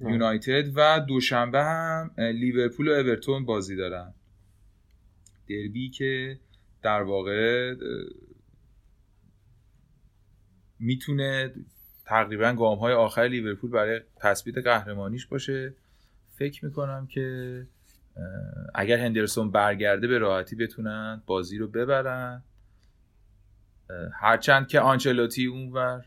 یونایتد 0.00 0.64
و 0.74 1.00
دوشنبه 1.08 1.64
هم 1.64 2.10
لیورپول 2.18 2.88
و 2.88 2.90
اورتون 2.90 3.44
بازی 3.44 3.76
دارن. 3.76 4.14
دربی 5.48 5.90
که 5.90 6.38
در 6.82 7.02
واقع 7.02 7.74
می‌تونه 10.78 11.52
تقریبا 12.04 12.52
گام 12.52 12.78
های 12.78 12.92
آخر 12.92 13.22
لیورپول 13.22 13.70
برای 13.70 14.00
تثبیت 14.16 14.58
قهرمانیش 14.58 15.26
باشه. 15.26 15.74
فکر 16.36 16.64
می‌کنم 16.64 17.06
که 17.06 17.66
اگر 18.74 18.98
هندرسون 18.98 19.50
برگرده 19.50 20.06
به 20.06 20.18
راحتی 20.18 20.56
بتونن 20.56 21.22
بازی 21.26 21.58
رو 21.58 21.68
ببرن. 21.68 22.42
هرچند 24.12 24.68
که 24.68 24.80
آنچلوتی 24.80 25.46
اونور 25.46 26.04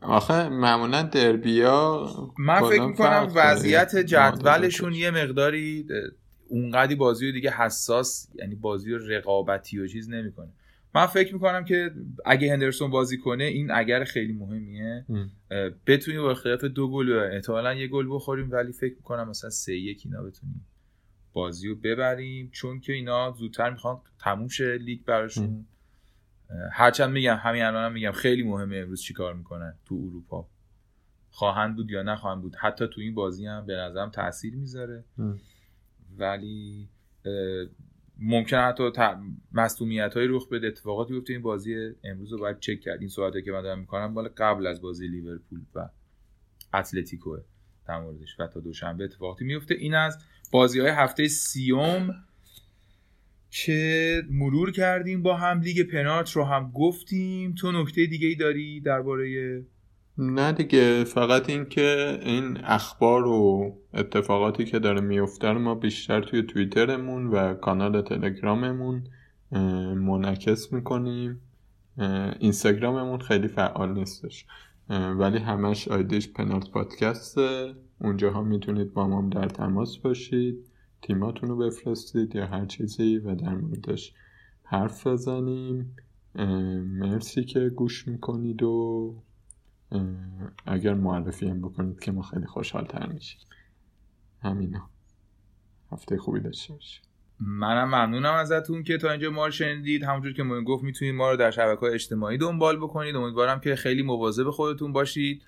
آخه 0.00 0.48
معمولا 0.48 1.02
دربیا 1.02 2.08
من 2.38 2.60
فکر 2.60 2.86
می‌کنم 2.86 3.32
وضعیت 3.34 3.96
جدولشون 3.96 4.94
یه 4.94 5.10
مقداری 5.10 5.86
اونقدی 6.48 6.94
بازی 6.94 7.26
رو 7.26 7.32
دیگه 7.32 7.50
حساس 7.50 8.28
یعنی 8.34 8.54
بازی 8.54 8.92
رو 8.92 9.06
رقابتی 9.06 9.78
و 9.78 9.86
چیز 9.86 10.10
نمی‌کنه. 10.10 10.48
من 10.94 11.06
فکر 11.06 11.34
می‌کنم 11.34 11.64
که 11.64 11.90
اگه 12.24 12.52
هندرسون 12.52 12.90
بازی 12.90 13.18
کنه 13.18 13.44
این 13.44 13.70
اگر 13.70 14.04
خیلی 14.04 14.32
مهمیه 14.32 15.06
بتونیم 15.86 16.22
با 16.22 16.34
خلاف 16.34 16.64
دو 16.64 16.90
گل 16.90 17.12
احتمالا 17.12 17.74
یه 17.74 17.88
گل 17.88 18.06
بخوریم 18.10 18.50
ولی 18.50 18.72
فکر 18.72 18.94
می‌کنم 18.94 19.28
مثلا 19.28 19.50
سه 19.50 19.76
یک 19.76 20.02
اینا 20.04 20.22
بتونیم 20.22 20.66
بازی 21.32 21.68
رو 21.68 21.74
ببریم. 21.74 22.50
چون 22.52 22.80
که 22.80 22.92
اینا 22.92 23.34
زودتر 23.38 23.70
می‌خوان 23.70 24.00
تموم 24.18 24.48
شه 24.48 24.78
لیگ 24.78 25.04
براشون. 25.04 25.66
هرچند 26.72 27.10
میگم 27.10 27.36
همین 27.42 27.62
الان 27.62 27.84
هم 27.84 27.92
میگم 27.92 28.12
خیلی 28.12 28.42
مهمه 28.42 28.76
امروز 28.76 29.02
چیکار 29.02 29.34
می‌کنن 29.34 29.74
تو 29.84 29.94
اروپا. 29.94 30.48
خواهند 31.30 31.76
بود 31.76 31.90
یا 31.90 32.02
نخواهند 32.02 32.42
بود 32.42 32.54
حتی 32.54 32.86
تو 32.88 33.00
این 33.00 33.14
بازی 33.14 33.46
هم 33.46 33.66
به 33.66 33.76
نظرم 33.76 34.10
تاثیر 34.10 34.56
می‌ذاره. 34.56 35.04
ولی 36.18 36.88
ممکن 38.18 38.56
حتی 38.56 38.90
مصومیت 39.52 40.14
های 40.14 40.26
رخ 40.26 40.48
بده. 40.48 40.66
اتفاقاتی 40.66 41.12
بیفته 41.12 41.32
این 41.32 41.42
بازی 41.42 41.74
امروز 42.04 42.32
رو 42.32 42.38
باید 42.38 42.60
چک 42.60 42.80
کرد. 42.80 43.00
این 43.00 43.08
صحبتی 43.08 43.42
که 43.42 43.52
من 43.52 43.62
دارم 43.62 43.78
می‌کنم 43.78 44.12
مال 44.12 44.28
قبل 44.28 44.66
از 44.66 44.80
بازی 44.80 45.08
لیورپول 45.08 45.60
و 45.74 45.88
اتلتیکو 46.74 47.36
در 47.88 48.00
موردش 48.00 48.40
و 48.40 48.46
تا 48.46 48.60
دوشنبه 48.60 49.04
اتفاقاتی 49.04 49.44
میفته 49.44 49.74
این 49.74 49.94
از 49.94 50.18
بازی 50.52 50.80
های 50.80 50.90
هفته 50.90 51.28
سیوم 51.28 52.24
که 53.50 54.22
مرور 54.30 54.72
کردیم 54.72 55.22
با 55.22 55.36
هم 55.36 55.60
لیگ 55.60 55.90
پنارت 55.90 56.30
رو 56.30 56.44
هم 56.44 56.70
گفتیم. 56.74 57.54
تو 57.54 57.72
نکته 57.72 58.06
دیگه 58.06 58.28
ای 58.28 58.34
داری 58.34 58.80
درباره 58.80 59.64
نه 60.20 60.52
دیگه 60.52 61.04
فقط 61.04 61.50
این 61.50 61.64
که 61.64 62.18
این 62.22 62.58
اخبار 62.64 63.26
و 63.26 63.72
اتفاقاتی 63.94 64.64
که 64.64 64.78
داره 64.78 65.00
میفته 65.00 65.52
ما 65.52 65.74
بیشتر 65.74 66.20
توی 66.20 66.42
توییترمون 66.42 67.26
و 67.26 67.54
کانال 67.54 68.02
تلگراممون 68.02 69.04
منعکس 69.94 70.72
می‌کنیم. 70.72 71.40
اینستاگراممون 72.40 73.18
خیلی 73.18 73.48
فعال 73.48 73.92
نیستش. 73.92 74.46
ولی 74.90 75.38
همش 75.38 75.88
آیدیش 75.88 76.28
پنارت 76.32 76.70
پادکسته. 76.70 77.74
اونجاها 78.00 78.42
می‌تونید 78.42 78.92
با 78.92 79.08
ما 79.08 79.28
در 79.30 79.48
تماس 79.48 79.98
باشید 79.98 80.56
تیماتون 81.02 81.48
رو 81.48 81.56
بفرستید 81.56 82.34
یا 82.36 82.46
هر 82.46 82.66
چیزی 82.66 83.18
و 83.18 83.34
در 83.34 83.54
موردش 83.54 84.14
حرف 84.62 85.06
بزنیم. 85.06 85.96
مرسی 86.84 87.44
که 87.44 87.68
گوش 87.68 88.08
می‌کنید 88.08 88.62
و 88.62 89.14
اگر 90.66 90.94
معرفی 90.94 91.48
هم 91.48 91.60
بکنید 91.60 92.00
که 92.00 92.12
ما 92.12 92.22
خیلی 92.22 92.46
خوشحال 92.46 92.84
تر 92.84 93.06
میشیم. 93.06 93.40
همینا. 94.42 94.90
هفته 95.92 96.16
خوبی 96.16 96.40
داشته 96.40 96.72
باشید 96.72 97.02
منم 97.40 97.84
ممنونم 97.84 98.34
ازتون 98.34 98.82
که 98.82 98.98
تا 98.98 99.10
اینجا 99.10 99.30
ما 99.30 99.46
رو 99.46 99.52
شنیدید. 99.52 100.04
همونجور 100.04 100.32
که 100.32 100.42
ما 100.42 100.60
گفت 100.60 100.84
می‌تونید 100.84 101.14
ما 101.14 101.30
رو 101.30 101.36
در 101.36 101.50
شبکه 101.50 101.86
اجتماعی 101.86 102.38
دنبال 102.38 102.76
بکنید. 102.76 103.16
امیدوارم 103.16 103.60
که 103.60 103.76
خیلی 103.76 104.02
مواظب 104.02 104.50
خودتون 104.50 104.92
باشید. 104.92 105.42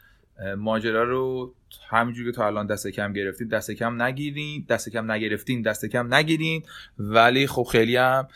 ماجرا 0.59 1.05
رو 1.05 1.55
همینجور 1.89 2.27
که 2.27 2.33
تا 2.33 2.47
الان 2.47 2.67
دست 2.67 2.87
کم 2.87 3.13
گرفتید 3.13 3.49
دست 3.49 3.71
کم 3.71 4.03
نگیرین. 4.03 4.67
دست 4.69 4.89
کم 4.89 5.11
نگرفتین 5.11 5.63
دست 5.63 5.87
کم 5.87 6.15
نگیرین. 6.15 6.63
ولی 6.99 7.47
خب 7.47 7.63
خیلی 7.63 7.97
هم 7.97 8.29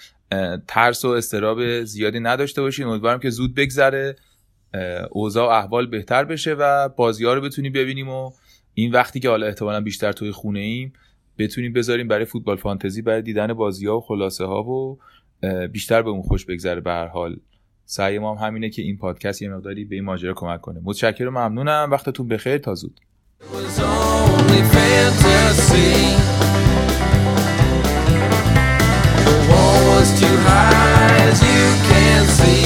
ترس 0.67 1.05
و 1.05 1.09
استراب 1.09 1.85
زیادی 1.85 2.21
نداشته 2.21 2.63
باشین. 2.63 2.87
امیدوارم 2.87 3.21
که 3.21 3.31
زود 3.31 3.55
بگذره. 3.55 4.17
اوضاع 5.11 5.59
احوال 5.59 5.87
بهتر 5.87 6.25
بشه 6.25 6.55
و 6.55 6.89
بازی 6.89 7.25
ها 7.25 7.35
رو 7.35 7.41
بتونیم 7.41 7.73
ببینیم 7.73 8.09
و 8.09 8.31
این 8.75 8.93
وقتی 8.93 9.21
که 9.21 9.29
حالا 9.29 9.47
احتمالا 9.47 9.81
بیشتر 9.81 10.13
توی 10.13 10.33
خونه 10.33 10.61
ایم 10.61 10.93
بتونیم 11.39 11.73
بذاریم 11.73 12.09
برای 12.09 12.25
فوتبال 12.25 12.57
فانتزی 12.57 13.03
برای 13.03 13.23
دیدن 13.23 13.53
بازی 13.53 13.87
ها 13.87 13.99
و 13.99 14.01
خلاصه 14.01 14.45
ها 14.45 14.63
و 14.63 14.99
بیشتر 15.73 16.03
به 16.03 16.11
اون 16.11 16.23
خوش 16.23 16.45
بگذره 16.45 16.81
به 16.81 16.91
هر 16.91 17.07
حال. 17.07 17.37
سعی 17.85 18.19
ما 18.19 18.35
هم 18.35 18.47
همینه 18.47 18.71
که 18.71 18.83
این 18.83 18.97
پادکست 18.97 19.43
یه 19.43 19.49
مقداری 19.49 19.85
به 19.85 19.95
این 19.95 20.05
ماجرا 20.05 20.35
کمک 20.35 20.61
کنه. 20.61 20.81
متشکرم 20.83 21.39
ممنونم. 21.39 21.89
وقتتون 21.91 22.29
بخیر. 22.29 22.59
تا 22.59 22.75
زود. 22.75 23.01
Was 30.05 30.21
too 30.21 30.37
high 30.47 31.31
you 31.49 31.67
can 31.89 32.25
see. 32.37 32.64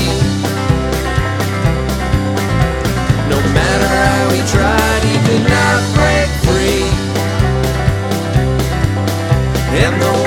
in 9.70 10.00
the 10.00 10.17